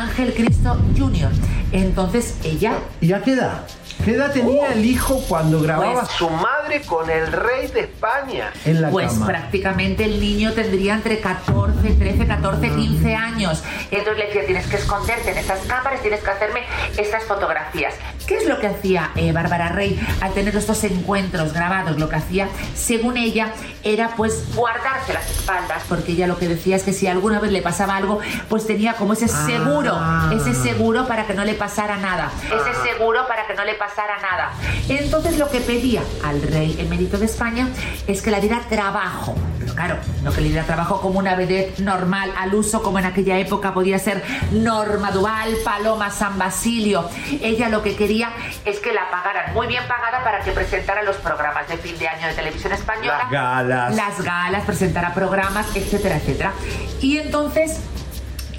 [0.02, 1.30] Ángel Cristo Jr.
[1.72, 3.62] Entonces ella ¿Y a qué edad?
[4.06, 8.52] ¿Qué edad tenía el hijo cuando grababa Pues- su madre con el rey de España
[8.64, 9.26] en la Pues cama?
[9.28, 13.62] prácticamente el niño tendría entre 14, 13, 14, 15 años.
[13.92, 16.62] Entonces le decía, tienes que esconderte en estas cámaras, tienes que hacerme
[16.98, 17.94] estas fotografías.
[18.30, 21.98] ¿Qué es lo que hacía eh, Bárbara Rey al tener estos encuentros grabados?
[21.98, 23.54] Lo que hacía, según ella,
[23.84, 27.52] era pues guardarse las espaldas, porque ella lo que decía es que si alguna vez
[27.52, 30.30] le pasaba algo, pues tenía como ese seguro, Ah.
[30.32, 34.20] ese seguro para que no le pasara nada, ese seguro para que no le pasara
[34.22, 34.52] nada.
[34.90, 37.68] Entonces lo que pedía al rey emérito de España
[38.06, 39.34] es que le diera trabajo.
[39.60, 43.06] Pero claro, no que le diera trabajo como una vedette normal, al uso como en
[43.06, 47.10] aquella época podía ser Norma Duval, Paloma San Basilio.
[47.42, 48.19] Ella lo que quería
[48.66, 52.08] es que la pagaran muy bien pagada para que presentara los programas de fin de
[52.08, 53.20] año de televisión española.
[53.24, 53.96] Las galas.
[53.96, 56.54] Las galas, presentara programas, etcétera, etcétera.
[57.02, 57.80] Y entonces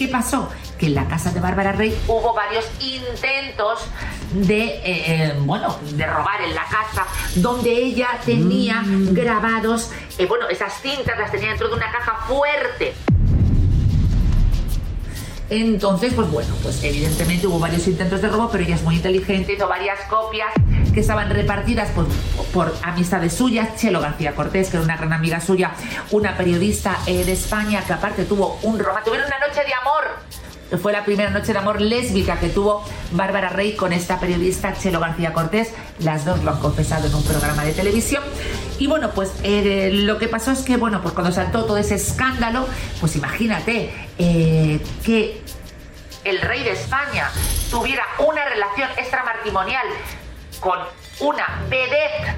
[0.01, 0.49] ¿Qué pasó?
[0.79, 3.81] Que en la casa de Bárbara Rey hubo varios intentos
[4.33, 10.49] de, eh, eh, bueno, de robar en la casa, donde ella tenía grabados, eh, bueno,
[10.49, 12.95] esas cintas las tenía dentro de una caja fuerte.
[15.51, 19.55] Entonces, pues bueno, pues evidentemente hubo varios intentos de robo, pero ella es muy inteligente,
[19.55, 20.49] hizo varias copias
[20.95, 22.07] que estaban repartidas por,
[22.53, 25.73] por amistades suyas, Chelo García Cortés, que era una gran amiga suya,
[26.13, 30.30] una periodista eh, de España que aparte tuvo un romance, tuvieron una noche de amor.
[30.79, 35.01] Fue la primera noche de amor lésbica que tuvo Bárbara Rey con esta periodista Chelo
[35.01, 35.73] García Cortés.
[35.99, 38.23] Las dos lo han confesado en un programa de televisión.
[38.79, 41.97] Y bueno, pues eh, lo que pasó es que, bueno, pues cuando saltó todo ese
[41.97, 42.67] escándalo,
[43.01, 45.43] pues imagínate eh, que
[46.25, 47.31] el rey de España
[47.71, 49.87] tuviera una relación extramatrimonial
[50.61, 50.79] con
[51.21, 52.37] una vedette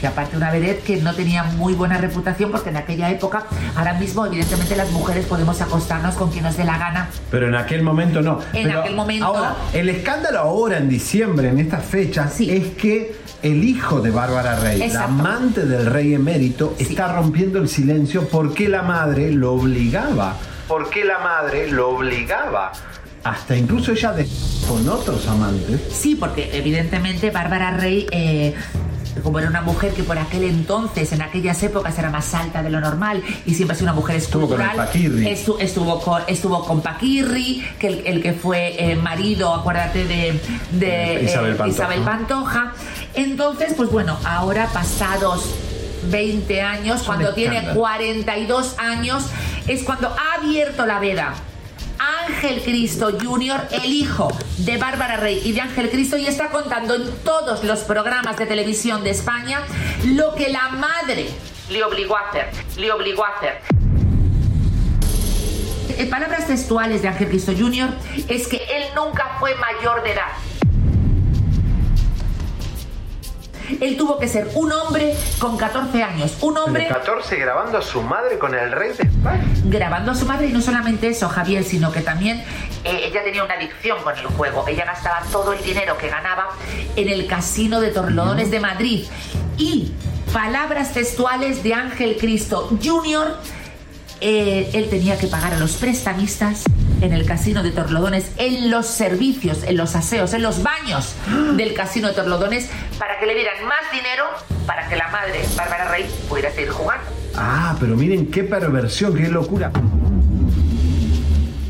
[0.00, 3.44] que aparte una vedette que no tenía muy buena reputación porque en aquella época,
[3.76, 7.08] ahora mismo evidentemente las mujeres podemos acostarnos con quien nos dé la gana.
[7.30, 8.38] Pero en aquel momento no.
[8.52, 13.16] En Pero aquel momento- Ahora, el escándalo ahora en diciembre, en estas fechas, es que
[13.42, 14.98] el hijo de Bárbara Rey, Exacto.
[14.98, 20.34] la amante del rey emérito, está rompiendo el silencio porque la madre lo obligaba.
[20.68, 22.72] Porque la madre lo obligaba.
[23.24, 24.28] Hasta incluso ella de
[24.68, 25.80] con otros amantes.
[25.92, 28.54] Sí, porque evidentemente Bárbara Rey, eh,
[29.22, 32.70] como era una mujer que por aquel entonces, en aquellas épocas, era más alta de
[32.70, 36.64] lo normal y siempre ha sido una mujer Estuvo con escultural, estu- estuvo, con, estuvo
[36.64, 40.40] con Paquirri, que el, el que fue eh, marido, acuérdate, de,
[40.72, 41.68] de Eh, Isabel eh, Pantoja.
[41.84, 42.72] Isabel Pantoja.
[43.14, 45.44] Entonces, pues bueno, ahora pasados
[46.10, 47.80] 20 años, cuando tiene escándalo.
[47.80, 49.24] 42 años,
[49.66, 51.34] es cuando ha abierto la veda.
[51.98, 56.94] Ángel Cristo Jr., el hijo de Bárbara Rey y de Ángel Cristo, y está contando
[56.94, 59.60] en todos los programas de televisión de España
[60.04, 61.28] lo que la madre
[61.70, 62.50] le obligó a hacer.
[62.76, 63.60] Le obligó a hacer.
[65.98, 67.88] En palabras textuales de Ángel Cristo Jr.,
[68.28, 70.28] es que él nunca fue mayor de edad.
[73.80, 76.36] Él tuvo que ser un hombre con 14 años.
[76.40, 79.44] Un hombre 14 grabando a su madre con el rey de España.
[79.64, 82.38] grabando a su madre y no solamente eso, Javier, sino que también
[82.84, 84.66] eh, ella tenía una adicción con el juego.
[84.68, 86.48] Ella gastaba todo el dinero que ganaba
[86.96, 89.06] en el casino de Torlodones de Madrid.
[89.56, 89.92] Y
[90.32, 93.36] palabras textuales de Ángel Cristo Jr.,
[94.20, 96.64] eh, él tenía que pagar a los prestamistas
[97.00, 101.14] en el casino de Torlodones, en los servicios, en los aseos, en los baños
[101.56, 102.68] del casino de Torlodones,
[102.98, 104.24] para que le dieran más dinero
[104.66, 107.04] para que la madre, Bárbara Rey, pudiera seguir jugando.
[107.36, 109.70] Ah, pero miren qué perversión, qué locura.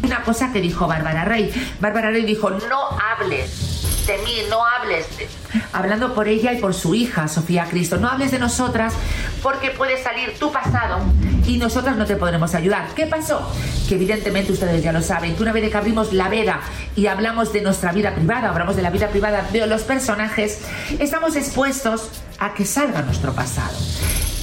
[0.02, 1.52] Una cosa que dijo Bárbara Rey.
[1.80, 5.28] Bárbara Rey dijo, no hables de mí, no hables de...
[5.74, 7.98] hablando por ella y por su hija, Sofía Cristo.
[7.98, 8.94] No hables de nosotras
[9.42, 11.00] porque puede salir tu pasado
[11.48, 12.86] y nosotras no te podremos ayudar.
[12.94, 13.50] ¿Qué pasó?
[13.88, 16.60] Que evidentemente ustedes ya lo saben, que una vez que abrimos la veda
[16.94, 20.60] y hablamos de nuestra vida privada, hablamos de la vida privada de los personajes,
[21.00, 23.76] estamos expuestos a que salga nuestro pasado.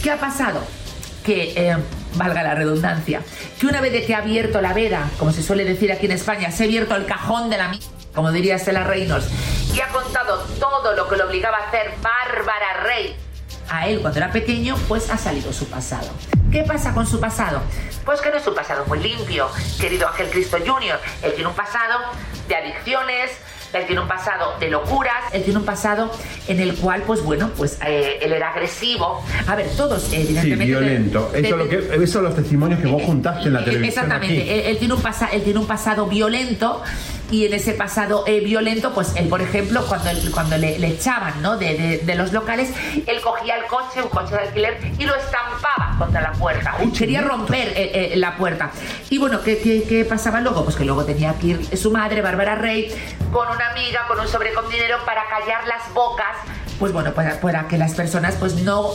[0.04, 0.62] ¿Qué ha pasado?
[1.24, 1.78] Que, eh,
[2.16, 3.22] valga la redundancia,
[3.60, 6.50] que una vez que ha abierto la veda, como se suele decir aquí en España,
[6.52, 7.80] se ha abierto el cajón de la mi-
[8.14, 9.28] como diría Estela Reynolds,
[9.76, 13.16] y ha contado todo lo que le obligaba a hacer Bárbara Rey
[13.70, 16.08] a él cuando era pequeño, pues ha salido su pasado.
[16.52, 17.62] ¿Qué pasa con su pasado?
[18.06, 19.48] Pues que no es un pasado muy limpio,
[19.80, 21.00] querido Ángel Cristo Jr.
[21.24, 22.00] Él tiene un pasado
[22.48, 23.32] de adicciones,
[23.74, 26.10] él tiene un pasado de locuras, él tiene un pasado
[26.48, 29.22] en el cual, pues bueno, pues eh, él era agresivo.
[29.48, 30.66] A ver, todos, Sí, evidentemente.
[30.66, 31.30] violento.
[31.34, 33.90] de- Eso, es lo que, eso son los testimonios que vos juntaste en la televisión.
[34.06, 34.50] Exactamente, aquí.
[34.52, 36.84] él, él tiene un pasa- él tiene un pasado violento
[37.32, 41.42] y en ese pasado eh, violento, pues él, por ejemplo, cuando, cuando le, le echaban
[41.42, 41.58] ¿no?
[41.58, 42.70] de, de- de los locales,
[43.08, 46.76] él cogía el coche, un coche de alquiler, y lo estampaba contra la puerta.
[46.98, 48.72] Quería romper eh, eh, la puerta.
[49.10, 50.64] Y bueno, ¿qué, qué, qué pasaba luego?
[50.64, 52.94] Pues que luego tenía que ir su madre, Bárbara Rey,
[53.32, 56.36] con una amiga, con un sobre con dinero para callar las bocas,
[56.80, 58.92] pues bueno, para, para que las personas pues no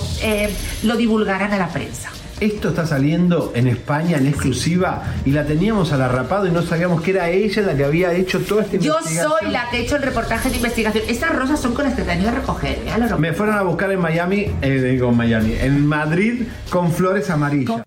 [0.82, 2.10] lo divulgaran a la prensa.
[2.40, 7.10] Esto está saliendo en España en exclusiva y la teníamos alarrapado y no sabíamos que
[7.10, 10.02] era ella la que había hecho toda esta Yo soy la que he hecho el
[10.02, 11.04] reportaje de investigación.
[11.06, 12.78] Estas rosas son con las que te han ido a recoger.
[12.86, 13.14] ¿eh?
[13.18, 17.82] Me fueron a buscar en Miami, eh, digo en Miami, en Madrid con flores amarillas.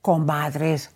[0.00, 0.90] Comadres,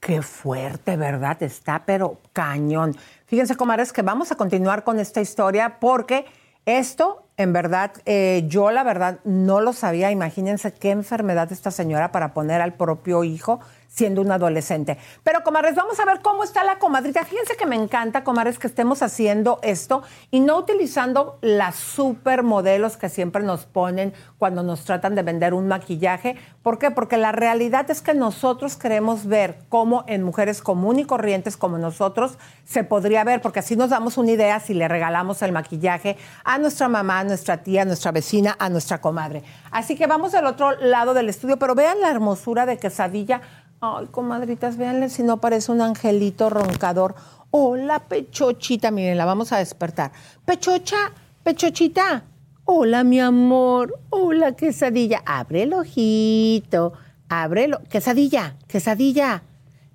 [0.00, 1.42] qué fuerte, ¿verdad?
[1.42, 2.96] Está, pero cañón.
[3.26, 6.24] Fíjense, comadres, que vamos a continuar con esta historia porque
[6.64, 10.10] esto, en verdad, eh, yo la verdad no lo sabía.
[10.10, 13.60] Imagínense qué enfermedad esta señora para poner al propio hijo
[13.92, 14.96] siendo un adolescente.
[15.22, 17.24] Pero, comadres, vamos a ver cómo está la comadrita.
[17.24, 23.10] Fíjense que me encanta, comadres, que estemos haciendo esto y no utilizando las supermodelos que
[23.10, 26.36] siempre nos ponen cuando nos tratan de vender un maquillaje.
[26.62, 26.90] ¿Por qué?
[26.90, 31.76] Porque la realidad es que nosotros queremos ver cómo en mujeres común y corrientes como
[31.76, 36.16] nosotros se podría ver, porque así nos damos una idea si le regalamos el maquillaje
[36.44, 39.42] a nuestra mamá, a nuestra tía, a nuestra vecina, a nuestra comadre.
[39.70, 43.42] Así que vamos al otro lado del estudio, pero vean la hermosura de quesadilla.
[43.84, 47.16] Ay, comadritas, véanle si no parece un angelito roncador.
[47.50, 50.12] Hola, Pechochita, miren, la vamos a despertar.
[50.44, 51.10] Pechocha,
[51.42, 52.22] Pechochita.
[52.64, 53.98] Hola, mi amor.
[54.10, 55.24] Hola, quesadilla.
[55.26, 56.92] Abre el ojito.
[57.28, 57.80] Ábrelo.
[57.90, 59.42] Quesadilla, quesadilla.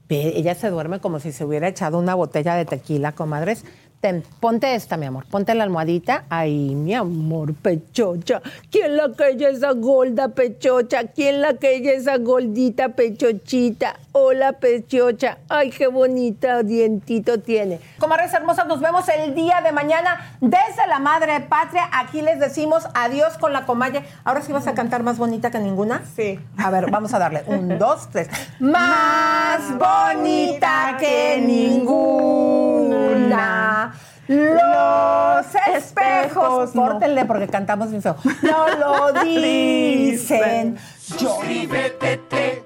[0.10, 3.64] Ella se duerme como si se hubiera echado una botella de tequila, comadres.
[4.00, 5.26] Ten, ponte esta, mi amor.
[5.26, 6.26] Ponte la almohadita.
[6.30, 8.44] Ay, mi amor, pechocha.
[8.70, 11.06] ¿Quién la que ella esa gorda pechocha?
[11.06, 13.96] ¿Quién la que ella esa gordita pechochita?
[14.12, 15.40] Hola, pechocha.
[15.50, 17.80] Ay, qué bonita dientito tiene.
[17.98, 21.90] Comadres hermosas, nos vemos el día de mañana desde la Madre Patria.
[21.92, 24.04] Aquí les decimos adiós con la comalle.
[24.24, 26.04] Ahora sí vas a cantar más bonita que ninguna.
[26.16, 26.40] Sí.
[26.58, 27.44] A ver, vamos a darle.
[27.48, 28.30] Un, dos, tres.
[28.60, 33.08] Más bonita que ninguna.
[34.28, 36.72] Los espejos.
[36.72, 38.16] Córtenle porque cantamos bien feo.
[38.42, 40.78] No lo dicen.
[41.00, 42.66] Suscríbete,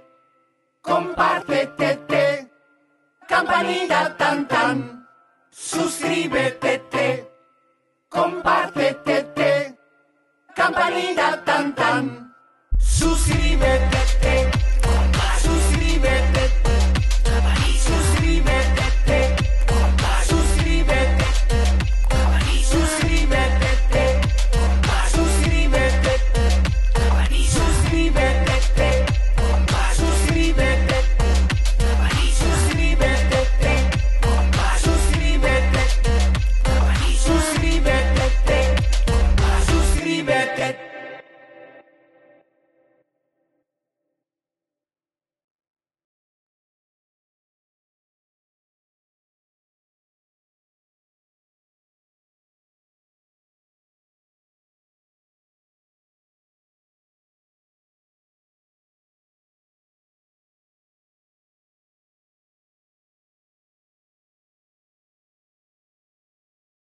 [0.82, 2.50] compártete,
[3.28, 5.08] campanita tan tan.
[5.52, 7.30] Suscríbete,
[8.10, 9.78] compártete,
[10.56, 12.34] campanita tan tan.
[12.80, 13.42] Suscríbete,
[14.02, 14.61] suscríbete,